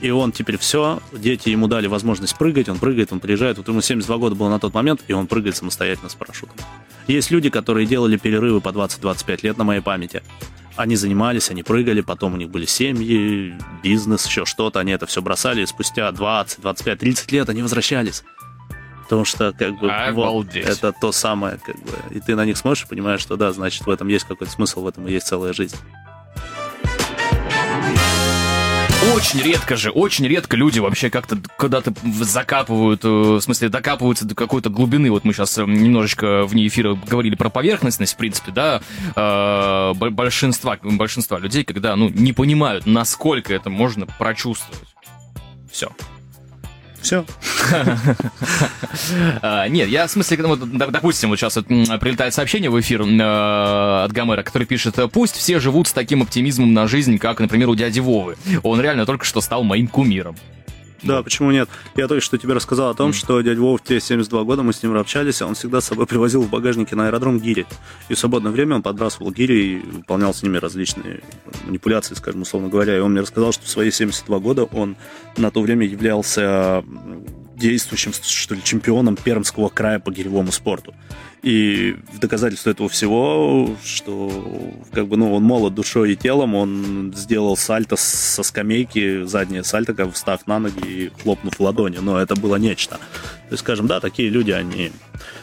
И 0.00 0.10
он 0.10 0.32
теперь 0.32 0.56
все, 0.56 1.02
дети 1.12 1.50
ему 1.50 1.68
дали 1.68 1.86
возможность 1.86 2.38
прыгать, 2.38 2.70
он 2.70 2.78
прыгает, 2.78 3.12
он 3.12 3.20
приезжает. 3.20 3.58
Вот 3.58 3.68
ему 3.68 3.82
72 3.82 4.16
года 4.16 4.34
было 4.34 4.48
на 4.48 4.58
тот 4.58 4.72
момент, 4.72 5.02
и 5.08 5.12
он 5.12 5.26
прыгает 5.26 5.56
самостоятельно 5.56 6.08
с 6.08 6.14
парашютом. 6.14 6.56
Есть 7.06 7.30
люди, 7.30 7.50
которые 7.50 7.86
делали 7.86 8.16
перерывы 8.16 8.62
по 8.62 8.70
20-25 8.70 9.40
лет 9.42 9.58
на 9.58 9.64
моей 9.64 9.82
памяти. 9.82 10.22
Они 10.76 10.96
занимались, 10.96 11.50
они 11.50 11.62
прыгали, 11.62 12.00
потом 12.00 12.32
у 12.32 12.36
них 12.38 12.48
были 12.48 12.64
семьи, 12.64 13.54
бизнес, 13.82 14.24
еще 14.24 14.46
что-то, 14.46 14.80
они 14.80 14.92
это 14.92 15.04
все 15.04 15.20
бросали, 15.20 15.60
и 15.60 15.66
спустя 15.66 16.10
20, 16.10 16.62
25, 16.62 16.98
30 16.98 17.30
лет 17.32 17.50
они 17.50 17.60
возвращались. 17.60 18.24
Потому 19.14 19.26
что, 19.26 19.52
как 19.52 19.78
бы, 19.78 19.92
вот, 20.12 20.56
это 20.56 20.90
то 20.90 21.12
самое, 21.12 21.60
как 21.64 21.76
бы, 21.76 21.92
и 22.10 22.18
ты 22.18 22.34
на 22.34 22.44
них 22.44 22.56
смотришь 22.56 22.82
и 22.82 22.88
понимаешь, 22.88 23.20
что 23.20 23.36
да, 23.36 23.52
значит, 23.52 23.86
в 23.86 23.90
этом 23.90 24.08
есть 24.08 24.24
какой-то 24.26 24.52
смысл, 24.52 24.82
в 24.82 24.88
этом 24.88 25.06
и 25.06 25.12
есть 25.12 25.28
целая 25.28 25.52
жизнь. 25.52 25.76
Очень 29.14 29.40
редко 29.40 29.76
же, 29.76 29.90
очень 29.90 30.26
редко 30.26 30.56
люди 30.56 30.80
вообще 30.80 31.10
как-то 31.10 31.38
куда-то 31.56 31.94
закапывают, 32.02 33.04
э, 33.04 33.08
в 33.08 33.40
смысле, 33.40 33.68
докапываются 33.68 34.24
до 34.24 34.34
какой-то 34.34 34.68
глубины. 34.68 35.12
Вот 35.12 35.24
мы 35.24 35.32
сейчас 35.32 35.56
э, 35.58 35.64
немножечко 35.64 36.44
вне 36.44 36.66
эфира 36.66 36.94
говорили 36.94 37.36
про 37.36 37.50
поверхностность, 37.50 38.14
в 38.14 38.16
принципе, 38.16 38.50
да, 38.50 38.82
э, 39.14 39.92
большинства, 39.94 40.76
большинства 40.82 41.38
людей, 41.38 41.62
когда, 41.62 41.94
ну, 41.94 42.08
не 42.08 42.32
понимают, 42.32 42.86
насколько 42.86 43.54
это 43.54 43.70
можно 43.70 44.06
прочувствовать. 44.06 44.88
Все. 45.70 45.92
Все. 47.04 47.24
А, 49.42 49.68
нет, 49.68 49.88
я 49.88 50.06
в 50.06 50.10
смысле, 50.10 50.38
ну, 50.38 50.56
допустим, 50.56 51.28
вот 51.28 51.38
сейчас 51.38 51.54
прилетает 51.54 52.32
сообщение 52.32 52.70
в 52.70 52.80
эфир 52.80 53.02
э, 53.02 54.04
от 54.04 54.12
Гомера, 54.12 54.42
который 54.42 54.66
пишет, 54.66 54.96
пусть 55.12 55.36
все 55.36 55.58
живут 55.58 55.88
с 55.88 55.92
таким 55.92 56.22
оптимизмом 56.22 56.72
на 56.72 56.86
жизнь, 56.86 57.18
как, 57.18 57.40
например, 57.40 57.68
у 57.68 57.74
дяди 57.74 58.00
Вовы. 58.00 58.36
Он 58.62 58.80
реально 58.80 59.04
только 59.04 59.24
что 59.24 59.40
стал 59.40 59.64
моим 59.64 59.88
кумиром. 59.88 60.36
Да, 61.04 61.22
почему 61.22 61.50
нет? 61.50 61.68
Я 61.96 62.08
только 62.08 62.22
что 62.22 62.38
тебе 62.38 62.54
рассказал 62.54 62.90
о 62.90 62.94
том, 62.94 63.10
mm. 63.10 63.12
что 63.12 63.40
дядя 63.40 63.60
Вов 63.60 63.80
в 63.80 63.84
те 63.84 64.00
72 64.00 64.44
года, 64.44 64.62
мы 64.62 64.72
с 64.72 64.82
ним 64.82 64.96
общались, 64.96 65.42
он 65.42 65.54
всегда 65.54 65.80
с 65.80 65.86
собой 65.86 66.06
привозил 66.06 66.42
в 66.42 66.50
багажнике 66.50 66.96
на 66.96 67.08
аэродром 67.08 67.38
гири. 67.38 67.66
И 68.08 68.14
в 68.14 68.18
свободное 68.18 68.52
время 68.52 68.76
он 68.76 68.82
подбрасывал 68.82 69.30
гири 69.30 69.54
и 69.54 69.78
выполнял 69.78 70.32
с 70.32 70.42
ними 70.42 70.56
различные 70.56 71.20
манипуляции, 71.66 72.14
скажем, 72.14 72.42
условно 72.42 72.68
говоря. 72.68 72.96
И 72.96 73.00
он 73.00 73.12
мне 73.12 73.20
рассказал, 73.20 73.52
что 73.52 73.64
в 73.64 73.68
свои 73.68 73.90
72 73.90 74.38
года 74.38 74.64
он 74.64 74.96
на 75.36 75.50
то 75.50 75.60
время 75.60 75.86
являлся 75.86 76.84
действующим, 77.56 78.12
что 78.12 78.54
ли, 78.54 78.62
чемпионом 78.62 79.16
Пермского 79.16 79.68
края 79.68 79.98
по 79.98 80.10
гиревому 80.10 80.52
спорту. 80.52 80.94
И 81.42 81.96
в 82.10 82.20
доказательство 82.20 82.70
этого 82.70 82.88
всего, 82.88 83.76
что 83.84 84.72
как 84.92 85.08
бы, 85.08 85.18
ну, 85.18 85.34
он 85.34 85.42
молод 85.42 85.74
душой 85.74 86.12
и 86.12 86.16
телом, 86.16 86.54
он 86.54 87.12
сделал 87.14 87.54
сальто 87.56 87.96
со 87.96 88.42
скамейки, 88.42 89.24
заднее 89.24 89.62
сальто, 89.62 89.92
как 89.92 90.14
встав 90.14 90.46
на 90.46 90.58
ноги 90.58 90.86
и 90.86 91.12
хлопнув 91.22 91.58
в 91.58 91.60
ладони. 91.60 91.98
Но 91.98 92.18
это 92.18 92.34
было 92.34 92.56
нечто. 92.56 92.94
То 92.94 93.52
есть, 93.52 93.60
скажем, 93.60 93.86
да, 93.86 94.00
такие 94.00 94.30
люди, 94.30 94.52
они... 94.52 94.90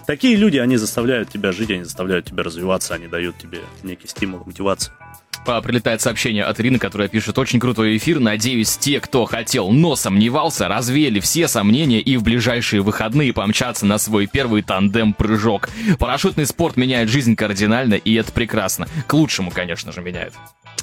Такие 0.08 0.36
люди, 0.36 0.58
они 0.58 0.78
заставляют 0.78 1.30
тебя 1.30 1.52
жить, 1.52 1.70
они 1.70 1.84
заставляют 1.84 2.26
тебя 2.26 2.42
развиваться, 2.42 2.96
они 2.96 3.08
дают 3.08 3.38
тебе 3.38 3.60
некий 3.84 4.08
стимул, 4.08 4.42
мотивацию 4.44 4.96
прилетает 5.46 6.02
сообщение 6.02 6.44
от 6.44 6.60
Ирины, 6.60 6.80
которая 6.80 7.08
пишет 7.08 7.38
«Очень 7.38 7.60
крутой 7.60 7.98
эфир. 7.98 8.20
Надеюсь, 8.20 8.78
те, 8.78 9.00
кто 9.00 9.26
хотел, 9.26 9.70
но 9.72 9.96
сомневался, 9.96 10.68
развеяли 10.68 11.20
все 11.20 11.48
сомнения 11.48 12.00
и 12.00 12.18
в 12.18 12.24
ближайшие 12.24 12.82
выходные 12.82 13.34
помчатся 13.34 13.86
на 13.86 13.98
свой 13.98 14.28
первый 14.28 14.62
тандем-прыжок. 14.62 15.70
Парашютный 16.00 16.46
спорт 16.46 16.78
меняет 16.78 17.10
жизнь 17.10 17.36
кардинально, 17.36 17.96
и 17.96 18.14
это 18.14 18.32
прекрасно. 18.32 18.88
К 19.08 19.14
лучшему, 19.14 19.52
конечно 19.52 19.92
же, 19.92 20.02
меняет». 20.02 20.34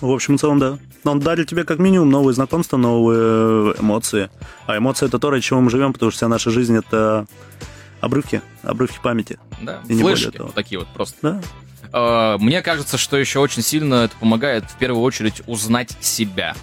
В 0.00 0.10
общем 0.10 0.36
и 0.36 0.38
целом, 0.38 0.58
да. 0.58 0.78
Он 1.04 1.18
дарит 1.18 1.48
тебе 1.48 1.64
как 1.64 1.78
минимум 1.78 2.10
новые 2.10 2.34
знакомства, 2.34 2.76
новые 2.76 3.74
эмоции. 3.80 4.30
А 4.66 4.76
эмоции— 4.76 5.06
это 5.08 5.18
то, 5.18 5.30
ради 5.30 5.42
чего 5.42 5.60
мы 5.60 5.70
живем, 5.70 5.92
потому 5.92 6.10
что 6.10 6.18
вся 6.18 6.28
наша 6.28 6.50
жизнь— 6.50 6.76
это 6.78 7.26
обрывки, 8.00 8.40
обрывки 8.62 8.98
памяти. 9.02 9.38
Да, 9.60 9.80
и 9.88 9.94
флешки, 9.94 10.38
вот 10.38 10.54
такие 10.54 10.78
вот 10.78 10.88
просто. 10.88 11.16
Да. 11.22 11.40
Э, 11.92 12.36
мне 12.38 12.62
кажется, 12.62 12.98
что 12.98 13.16
еще 13.16 13.38
очень 13.38 13.62
сильно 13.62 14.04
это 14.04 14.16
помогает 14.16 14.64
в 14.64 14.76
первую 14.76 15.02
очередь 15.02 15.42
узнать 15.46 15.96
себя. 16.00 16.54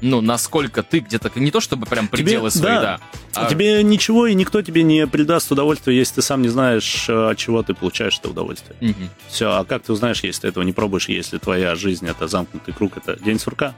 Ну, 0.00 0.20
насколько 0.20 0.82
ты 0.82 0.98
где-то 0.98 1.30
не 1.36 1.50
то 1.50 1.60
чтобы 1.60 1.86
прям 1.86 2.08
пределы 2.08 2.50
тебе, 2.50 2.60
свои, 2.60 2.74
да. 2.74 2.82
да 2.82 3.00
а... 3.34 3.48
Тебе 3.48 3.82
ничего 3.82 4.26
и 4.26 4.34
никто 4.34 4.60
тебе 4.60 4.82
не 4.82 5.06
придаст 5.06 5.50
удовольствия, 5.50 5.96
если 5.96 6.16
ты 6.16 6.22
сам 6.22 6.42
не 6.42 6.48
знаешь, 6.48 7.06
э, 7.08 7.30
от 7.30 7.38
чего 7.38 7.62
ты 7.62 7.74
получаешь 7.74 8.18
это 8.18 8.28
удовольствие. 8.28 8.76
Угу. 8.80 9.08
Все, 9.28 9.52
а 9.52 9.64
как 9.64 9.82
ты 9.82 9.92
узнаешь, 9.92 10.22
если 10.22 10.42
ты 10.42 10.48
этого 10.48 10.62
не 10.62 10.72
пробуешь, 10.72 11.08
если 11.08 11.38
твоя 11.38 11.74
жизнь 11.74 12.06
это 12.06 12.28
замкнутый 12.28 12.74
круг, 12.74 12.96
это 12.96 13.16
день 13.22 13.38
сурка? 13.38 13.74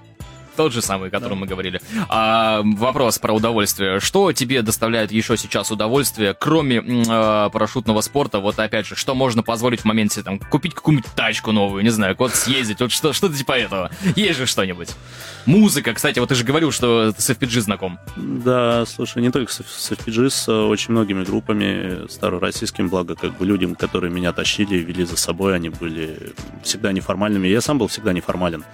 Тот 0.56 0.72
же 0.72 0.82
самый, 0.82 1.08
о 1.08 1.10
котором 1.10 1.38
да. 1.38 1.40
мы 1.40 1.46
говорили. 1.46 1.80
А, 2.08 2.62
вопрос 2.64 3.18
про 3.18 3.32
удовольствие. 3.34 4.00
Что 4.00 4.32
тебе 4.32 4.62
доставляет 4.62 5.12
еще 5.12 5.36
сейчас 5.36 5.70
удовольствие, 5.70 6.34
кроме 6.38 6.76
э, 6.78 7.50
парашютного 7.52 8.00
спорта? 8.00 8.40
Вот 8.40 8.58
опять 8.58 8.86
же, 8.86 8.96
что 8.96 9.14
можно 9.14 9.42
позволить 9.42 9.82
в 9.82 9.84
моменте 9.84 10.22
там 10.22 10.38
купить 10.38 10.74
какую-нибудь 10.74 11.10
тачку 11.14 11.52
новую, 11.52 11.82
не 11.82 11.90
знаю, 11.90 12.16
куда 12.16 12.34
съездить, 12.34 12.80
вот 12.80 12.90
что, 12.90 13.12
что-то 13.12 13.36
типа 13.36 13.52
этого. 13.52 13.90
Есть 14.16 14.38
же 14.38 14.46
что-нибудь. 14.46 14.90
Музыка, 15.44 15.92
кстати, 15.92 16.18
вот 16.18 16.30
ты 16.30 16.34
же 16.34 16.44
говорил, 16.44 16.72
что 16.72 17.12
с 17.16 17.30
FPG 17.30 17.60
знаком. 17.60 17.98
Да, 18.16 18.84
слушай, 18.86 19.22
не 19.22 19.30
только 19.30 19.52
с, 19.52 19.62
с 19.62 19.92
FPG, 19.92 20.30
с 20.30 20.48
очень 20.48 20.92
многими 20.92 21.22
группами 21.22 22.08
старороссийскими, 22.08 22.88
благо 22.88 23.14
как 23.14 23.36
бы 23.36 23.44
людям, 23.44 23.74
которые 23.74 24.10
меня 24.10 24.32
тащили, 24.32 24.76
вели 24.76 25.04
за 25.04 25.16
собой, 25.16 25.54
они 25.54 25.68
были 25.68 26.32
всегда 26.62 26.92
неформальными. 26.92 27.46
Я 27.46 27.60
сам 27.60 27.78
был 27.78 27.88
всегда 27.88 28.12
неформален 28.12 28.64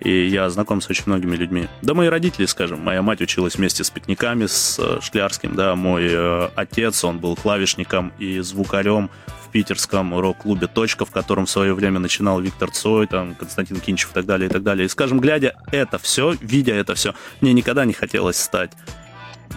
и 0.00 0.26
я 0.26 0.48
знаком 0.50 0.80
с 0.80 0.90
очень 0.90 1.04
многими 1.06 1.36
людьми. 1.36 1.68
Да 1.82 1.94
мои 1.94 2.08
родители, 2.08 2.46
скажем, 2.46 2.80
моя 2.80 3.02
мать 3.02 3.20
училась 3.20 3.56
вместе 3.56 3.84
с 3.84 3.90
пикниками, 3.90 4.46
с 4.46 4.78
э, 4.78 5.00
Шклярским, 5.00 5.54
да, 5.54 5.74
мой 5.76 6.06
э, 6.08 6.48
отец, 6.54 7.04
он 7.04 7.18
был 7.18 7.36
клавишником 7.36 8.12
и 8.18 8.40
звукарем 8.40 9.10
в 9.26 9.50
питерском 9.50 10.18
рок-клубе 10.18 10.66
«Точка», 10.66 11.04
в 11.04 11.10
котором 11.10 11.46
в 11.46 11.50
свое 11.50 11.74
время 11.74 12.00
начинал 12.00 12.40
Виктор 12.40 12.70
Цой, 12.70 13.06
там, 13.06 13.34
Константин 13.34 13.80
Кинчев 13.80 14.10
и 14.10 14.14
так 14.14 14.26
далее, 14.26 14.48
и 14.48 14.52
так 14.52 14.62
далее. 14.62 14.86
И, 14.86 14.88
скажем, 14.88 15.20
глядя 15.20 15.54
это 15.70 15.98
все, 15.98 16.34
видя 16.40 16.74
это 16.74 16.94
все, 16.94 17.14
мне 17.40 17.52
никогда 17.52 17.84
не 17.84 17.92
хотелось 17.92 18.36
стать 18.36 18.72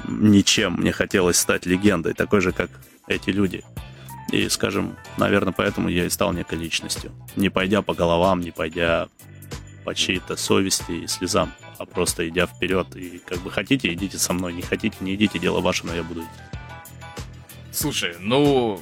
ничем, 0.07 0.73
мне 0.73 0.91
хотелось 0.91 1.38
стать 1.38 1.65
легендой, 1.65 2.13
такой 2.13 2.41
же, 2.41 2.51
как 2.51 2.69
эти 3.07 3.29
люди. 3.29 3.63
И, 4.31 4.49
скажем, 4.49 4.95
наверное, 5.17 5.53
поэтому 5.53 5.89
я 5.89 6.05
и 6.05 6.09
стал 6.09 6.33
некой 6.33 6.57
личностью. 6.57 7.11
Не 7.35 7.49
пойдя 7.49 7.81
по 7.81 7.93
головам, 7.93 8.41
не 8.41 8.51
пойдя 8.51 9.07
по 9.88 9.95
чьей-то 9.95 10.35
совести 10.35 10.91
и 10.91 11.07
слезам, 11.07 11.53
а 11.77 11.85
просто 11.85 12.27
идя 12.27 12.45
вперед. 12.45 12.93
И 12.97 13.21
как 13.25 13.39
бы 13.39 13.49
хотите, 13.49 13.93
идите 13.93 14.17
со 14.17 14.33
мной, 14.33 14.51
не 14.51 14.61
хотите, 14.61 14.97
не 14.99 15.15
идите, 15.15 15.39
дело 15.39 15.61
ваше, 15.61 15.85
но 15.85 15.95
я 15.95 16.03
буду 16.03 16.23
идти. 16.23 16.59
Слушай, 17.71 18.17
ну, 18.19 18.81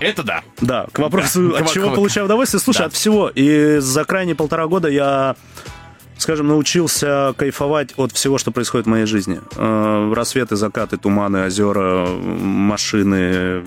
это 0.00 0.22
да. 0.22 0.42
Да, 0.62 0.86
к 0.90 0.98
вопросу, 0.98 1.50
да, 1.52 1.58
от 1.58 1.70
чего 1.70 1.90
к, 1.90 1.94
получаю 1.96 2.24
удовольствие. 2.24 2.58
Слушай, 2.58 2.78
да. 2.78 2.84
от 2.86 2.94
всего. 2.94 3.28
И 3.28 3.80
за 3.80 4.06
крайние 4.06 4.34
полтора 4.34 4.66
года 4.66 4.88
я, 4.88 5.36
скажем, 6.18 6.48
научился 6.48 7.34
кайфовать 7.36 7.94
от 7.96 8.12
всего, 8.12 8.38
что 8.38 8.50
происходит 8.50 8.86
в 8.86 8.90
моей 8.90 9.06
жизни. 9.06 9.40
Э, 9.56 10.12
рассветы, 10.14 10.56
закаты, 10.56 10.96
туманы, 10.96 11.46
озера, 11.46 12.06
машины, 12.06 13.64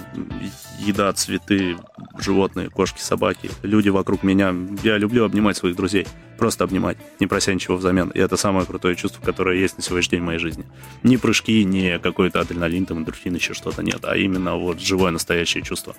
еда, 0.80 1.12
цветы, 1.14 1.78
животные, 2.20 2.70
кошки, 2.70 3.02
собаки, 3.02 3.50
люди 3.64 3.90
вокруг 3.90 4.24
меня. 4.24 4.54
Я 4.84 4.98
люблю 4.98 5.26
обнимать 5.26 5.58
своих 5.58 5.76
друзей. 5.76 6.08
Просто 6.38 6.64
обнимать, 6.64 6.98
не 7.20 7.26
прося 7.26 7.54
ничего 7.54 7.78
взамен. 7.78 8.10
И 8.10 8.20
это 8.20 8.38
самое 8.38 8.66
крутое 8.66 8.96
чувство, 8.96 9.24
которое 9.24 9.60
есть 9.60 9.78
на 9.78 9.84
сегодняшний 9.84 10.18
день 10.18 10.22
в 10.22 10.26
моей 10.28 10.40
жизни. 10.40 10.66
Не 11.02 11.18
прыжки, 11.18 11.64
не 11.64 11.98
какой-то 11.98 12.40
адреналин, 12.40 12.86
там, 12.86 13.00
эндорфин, 13.00 13.34
еще 13.34 13.54
что-то, 13.54 13.82
нет. 13.82 14.00
А 14.04 14.16
именно 14.16 14.56
вот 14.56 14.80
живое, 14.80 15.12
настоящее 15.12 15.64
чувство. 15.64 15.96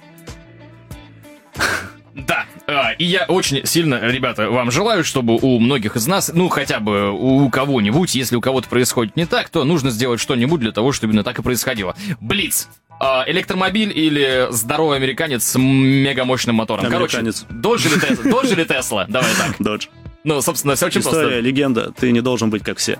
Да, 2.14 2.46
а, 2.68 2.92
и 2.92 3.04
я 3.04 3.24
очень 3.24 3.64
сильно, 3.64 3.98
ребята, 4.02 4.50
вам 4.50 4.70
желаю, 4.70 5.02
чтобы 5.02 5.38
у 5.40 5.58
многих 5.58 5.96
из 5.96 6.06
нас, 6.06 6.30
ну, 6.34 6.50
хотя 6.50 6.80
бы 6.80 7.10
у 7.10 7.48
кого-нибудь, 7.48 8.14
если 8.14 8.36
у 8.36 8.42
кого-то 8.42 8.68
происходит 8.68 9.16
не 9.16 9.24
так, 9.24 9.48
то 9.48 9.64
нужно 9.64 9.90
сделать 9.90 10.20
что-нибудь 10.20 10.60
для 10.60 10.72
того, 10.72 10.92
чтобы 10.92 11.12
именно 11.12 11.24
так 11.24 11.38
и 11.38 11.42
происходило. 11.42 11.96
Блиц! 12.20 12.68
А, 13.00 13.24
электромобиль 13.26 13.90
или 13.96 14.48
здоровый 14.50 14.98
американец 14.98 15.44
с 15.44 15.58
мегамощным 15.58 16.56
мотором? 16.56 16.84
Американец. 16.84 17.46
Короче, 17.48 17.60
Додж 17.62 17.86
или 17.86 17.98
Тесла? 17.98 18.30
Додж 18.30 18.46
или 18.52 18.64
Тесла? 18.64 19.06
Давай 19.08 19.30
так. 19.38 19.56
Додж. 19.58 19.86
Ну, 20.24 20.42
собственно, 20.42 20.74
все 20.74 20.86
очень 20.86 21.00
История, 21.00 21.28
просто. 21.28 21.40
легенда. 21.40 21.92
Ты 21.92 22.12
не 22.12 22.20
должен 22.20 22.50
быть 22.50 22.62
как 22.64 22.76
все. 22.76 22.98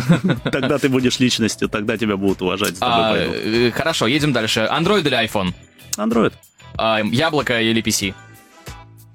Тогда 0.44 0.76
ты 0.76 0.90
будешь 0.90 1.18
личностью, 1.20 1.70
тогда 1.70 1.96
тебя 1.96 2.16
будут 2.16 2.42
уважать. 2.42 2.74
А, 2.80 3.16
э, 3.16 3.70
хорошо, 3.70 4.06
едем 4.08 4.34
дальше. 4.34 4.68
Android 4.70 5.06
или 5.06 5.24
iPhone? 5.24 5.54
Android. 5.96 6.32
Яблоко 7.10 7.60
или 7.62 7.82
PC? 7.82 8.14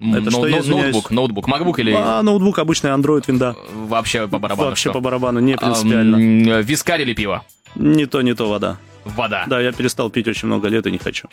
Это 0.02 0.32
что, 0.32 0.42
ноу- 0.42 0.48
я 0.50 0.60
извиняюсь? 0.60 0.94
ноутбук, 0.94 1.12
ноутбук, 1.12 1.48
MacBook 1.48 1.80
или 1.80 1.94
А 1.96 2.22
ноутбук 2.24 2.60
обычный 2.60 2.90
Android 2.92 3.24
винда. 3.28 3.56
вообще 3.74 4.28
по 4.28 4.40
барабану 4.40 4.70
Вообще 4.70 4.90
что? 4.90 4.94
по 4.94 5.00
барабану, 5.00 5.40
не 5.40 5.54
А, 5.54 5.58
принципиально. 5.58 6.16
м, 6.58 6.62
Вискарь 6.62 7.02
или 7.04 7.14
пиво? 7.14 7.44
Не 7.76 8.06
то, 8.06 8.22
не 8.22 8.34
то 8.34 8.50
вода. 8.50 8.78
Вода. 9.06 9.46
Да, 9.48 9.62
я 9.62 9.72
перестал 9.72 10.10
пить 10.10 10.28
очень 10.28 10.48
много 10.48 10.68
лет 10.68 10.86
и 10.88 10.92
не 10.92 10.98
хочу. 10.98 11.28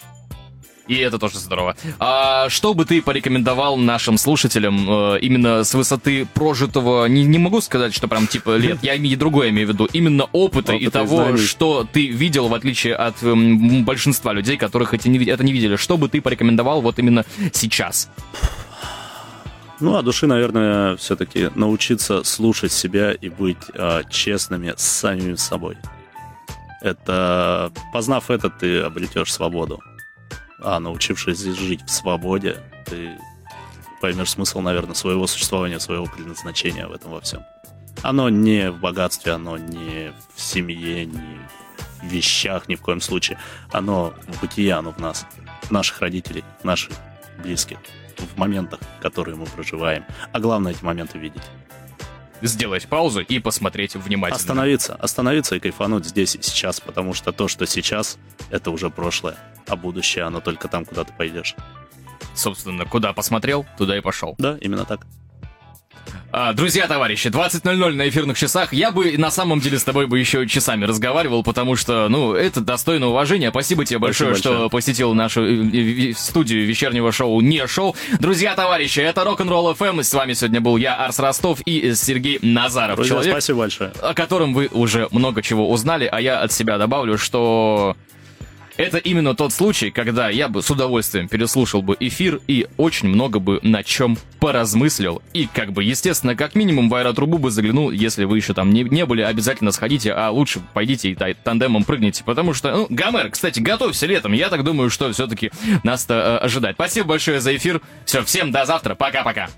И 0.87 0.95
это 0.97 1.19
тоже 1.19 1.39
здорово. 1.39 1.77
А 1.99 2.49
что 2.49 2.73
бы 2.73 2.87
ты 2.87 3.03
порекомендовал 3.03 3.77
нашим 3.77 4.17
слушателям 4.17 4.87
э, 4.89 5.19
именно 5.21 5.63
с 5.63 5.75
высоты 5.75 6.27
прожитого, 6.33 7.05
не, 7.05 7.25
не 7.25 7.37
могу 7.37 7.61
сказать, 7.61 7.93
что 7.95 8.09
прям 8.09 8.27
типа 8.27 8.57
лет, 8.57 8.79
я 8.81 8.95
и 8.95 9.15
другое 9.17 9.51
имею 9.51 9.69
в 9.69 9.73
виду, 9.73 9.87
именно 9.93 10.25
опыта, 10.33 10.73
и 10.73 10.77
Опыта 10.77 10.89
и 10.89 10.91
того, 10.91 11.17
знаний. 11.25 11.39
что 11.45 11.87
ты 11.93 12.07
видел, 12.07 12.49
в 12.49 12.55
отличие 12.55 12.95
от 12.95 13.17
большинства 13.23 14.33
людей, 14.33 14.57
которых 14.57 14.95
эти 14.95 15.09
не, 15.09 15.23
это 15.27 15.45
не 15.45 15.53
видели. 15.53 15.77
Что 15.77 15.99
бы 15.99 16.09
ты 16.09 16.23
порекомендовал 16.23 16.81
вот 16.81 16.99
именно 16.99 17.27
сейчас? 17.53 18.09
Ну, 19.81 19.97
а 19.97 20.03
души, 20.03 20.27
наверное, 20.27 20.97
все-таки 20.97 21.51
научиться 21.55 22.25
слушать 22.25 22.73
себя 22.73 23.13
и 23.13 23.29
быть 23.29 23.59
а, 23.75 24.03
честными 24.05 24.75
с 24.77 24.83
самим 24.83 25.37
собой. 25.37 25.77
Это, 26.81 27.73
познав 27.93 28.31
это, 28.31 28.51
ты 28.51 28.81
обретешь 28.81 29.33
свободу. 29.33 29.81
А 30.61 30.81
научившись 30.81 31.41
жить 31.41 31.83
в 31.87 31.91
свободе, 31.91 32.57
ты 32.87 33.17
поймешь 34.01 34.31
смысл, 34.31 34.61
наверное, 34.61 34.95
своего 34.95 35.29
существования, 35.29 35.79
своего 35.79 36.07
предназначения 36.07 36.89
в 36.89 36.93
этом 36.93 37.13
во 37.13 37.21
всем. 37.21 37.43
Оно 38.03 38.29
не 38.29 38.71
в 38.71 38.81
богатстве, 38.81 39.33
оно 39.33 39.59
не 39.59 40.13
в 40.35 40.41
семье, 40.41 41.07
не 41.07 41.41
в 42.01 42.05
вещах 42.05 42.69
ни 42.69 42.75
в 42.75 42.81
коем 42.81 43.01
случае. 43.01 43.39
Оно 43.73 44.13
в 44.27 44.41
бытие, 44.41 44.75
оно 44.75 44.93
в 44.93 44.99
нас, 44.99 45.27
наших 45.71 46.01
родителей, 46.01 46.45
наших 46.63 46.93
близких, 47.43 47.79
в 48.19 48.37
моментах, 48.37 48.81
которые 49.01 49.37
мы 49.37 49.47
проживаем. 49.47 50.05
А 50.33 50.41
главное 50.41 50.73
эти 50.73 50.85
моменты 50.85 51.19
видеть. 51.19 51.43
Сделать 52.41 52.87
паузу 52.87 53.21
и 53.21 53.39
посмотреть 53.41 53.97
внимательно. 53.97 54.37
Остановиться, 54.37 54.95
остановиться 54.95 55.57
и 55.57 55.61
кайфануть 55.61 56.07
здесь 56.07 56.37
и 56.37 56.43
сейчас, 56.43 56.81
потому 56.81 57.13
что 57.15 57.33
то, 57.33 57.49
что 57.49 57.67
сейчас, 57.67 58.19
это 58.51 58.71
уже 58.71 58.91
прошлое, 58.91 59.37
а 59.67 59.75
будущее, 59.75 60.25
оно 60.25 60.41
только 60.41 60.69
там, 60.69 60.85
куда 60.85 61.05
ты 61.05 61.13
пойдешь. 61.13 61.57
Собственно, 62.35 62.85
куда 62.85 63.13
посмотрел, 63.13 63.67
туда 63.77 63.99
и 63.99 64.01
пошел. 64.01 64.37
Да, 64.39 64.57
именно 64.61 64.85
так. 64.85 65.05
А, 66.31 66.53
друзья, 66.53 66.87
товарищи, 66.87 67.29
20.00 67.29 67.93
на 67.95 68.09
эфирных 68.09 68.39
часах. 68.39 68.73
Я 68.73 68.91
бы 68.91 69.17
на 69.17 69.31
самом 69.31 69.61
деле 69.61 69.79
с 69.79 69.85
тобой 69.85 70.07
бы 70.07 70.19
еще 70.19 70.47
часами 70.47 70.85
разговаривал, 70.85 71.43
потому 71.43 71.75
что, 71.75 72.09
ну, 72.09 72.35
это 72.35 72.61
достойно 72.61 73.09
уважения. 73.09 73.51
Спасибо 73.51 73.85
тебе 73.85 73.99
большое, 73.99 74.35
Спасибо 74.35 74.41
что 74.41 74.51
большое. 74.51 74.71
посетил 74.71 75.15
нашу 75.15 75.43
э, 75.43 76.11
э, 76.11 76.13
студию 76.15 76.67
вечернего 76.67 77.13
шоу 77.13 77.41
«Не 77.41 77.67
шоу». 77.67 77.97
Друзья, 78.21 78.55
товарищи, 78.55 79.01
это 79.01 79.25
Рок-н-ролл 79.25 79.73
FM. 79.73 80.03
С 80.03 80.13
вами 80.13 80.35
сегодня 80.35 80.61
был 80.61 80.77
я, 80.77 80.97
Арс 80.97 81.19
Ростов, 81.19 81.61
и 81.65 81.95
Сергей 81.95 82.39
Назаров. 82.43 82.97
Друзья, 82.97 83.15
человек, 83.15 83.33
спасибо 83.33 83.59
большое. 83.61 83.93
о 84.03 84.15
котором 84.15 84.53
вы 84.53 84.69
уже 84.71 85.09
много 85.11 85.43
чего 85.43 85.71
узнали, 85.71 86.09
а 86.11 86.21
я 86.21 86.41
от 86.41 86.53
себя 86.53 86.77
добавлю, 86.79 87.17
что 87.17 87.97
это 88.79 88.97
именно 88.99 89.35
тот 89.35 89.53
случай, 89.53 89.91
когда 89.91 90.31
я 90.31 90.49
бы 90.49 90.63
с 90.63 90.71
удовольствием 90.71 91.29
переслушал 91.29 91.83
бы 91.83 91.97
эфир 92.01 92.41
и 92.47 92.67
очень 92.77 93.09
много 93.09 93.41
бы 93.41 93.59
на 93.63 93.83
чем 93.83 94.17
поразмыслил. 94.41 95.21
И 95.35 95.47
как 95.53 95.73
бы, 95.73 95.85
естественно, 95.85 96.35
как 96.37 96.55
минимум 96.55 96.89
в 96.89 96.95
аэротрубу 96.95 97.39
бы 97.39 97.51
заглянул, 97.51 97.91
если 97.91 98.25
вы 98.25 98.39
еще 98.39 98.55
там 98.55 98.71
не, 98.71 98.85
не 98.85 99.05
были, 99.05 99.23
обязательно 99.23 99.73
сходите, 99.73 100.13
а 100.13 100.31
лучше 100.31 100.61
пойдите 100.73 101.11
и 101.11 101.15
та- 101.15 101.35
тандемом 101.35 101.85
прыгните, 101.85 102.23
потому 102.25 102.55
что, 102.55 102.71
ну, 102.71 102.87
Гомер, 102.89 103.31
кстати, 103.31 103.61
готовься 103.61 104.07
летом, 104.07 104.33
я 104.33 104.49
так 104.49 104.65
думаю, 104.65 104.91
что 104.91 105.13
все-таки 105.13 105.51
нас-то 105.83 106.15
э, 106.15 106.45
ожидает. 106.45 106.77
Спасибо 106.77 107.09
большое 107.09 107.41
за 107.41 107.55
эфир, 107.57 107.81
все, 108.05 108.23
всем 108.23 108.53
до 108.53 108.65
завтра, 108.65 108.95
пока-пока. 108.95 109.49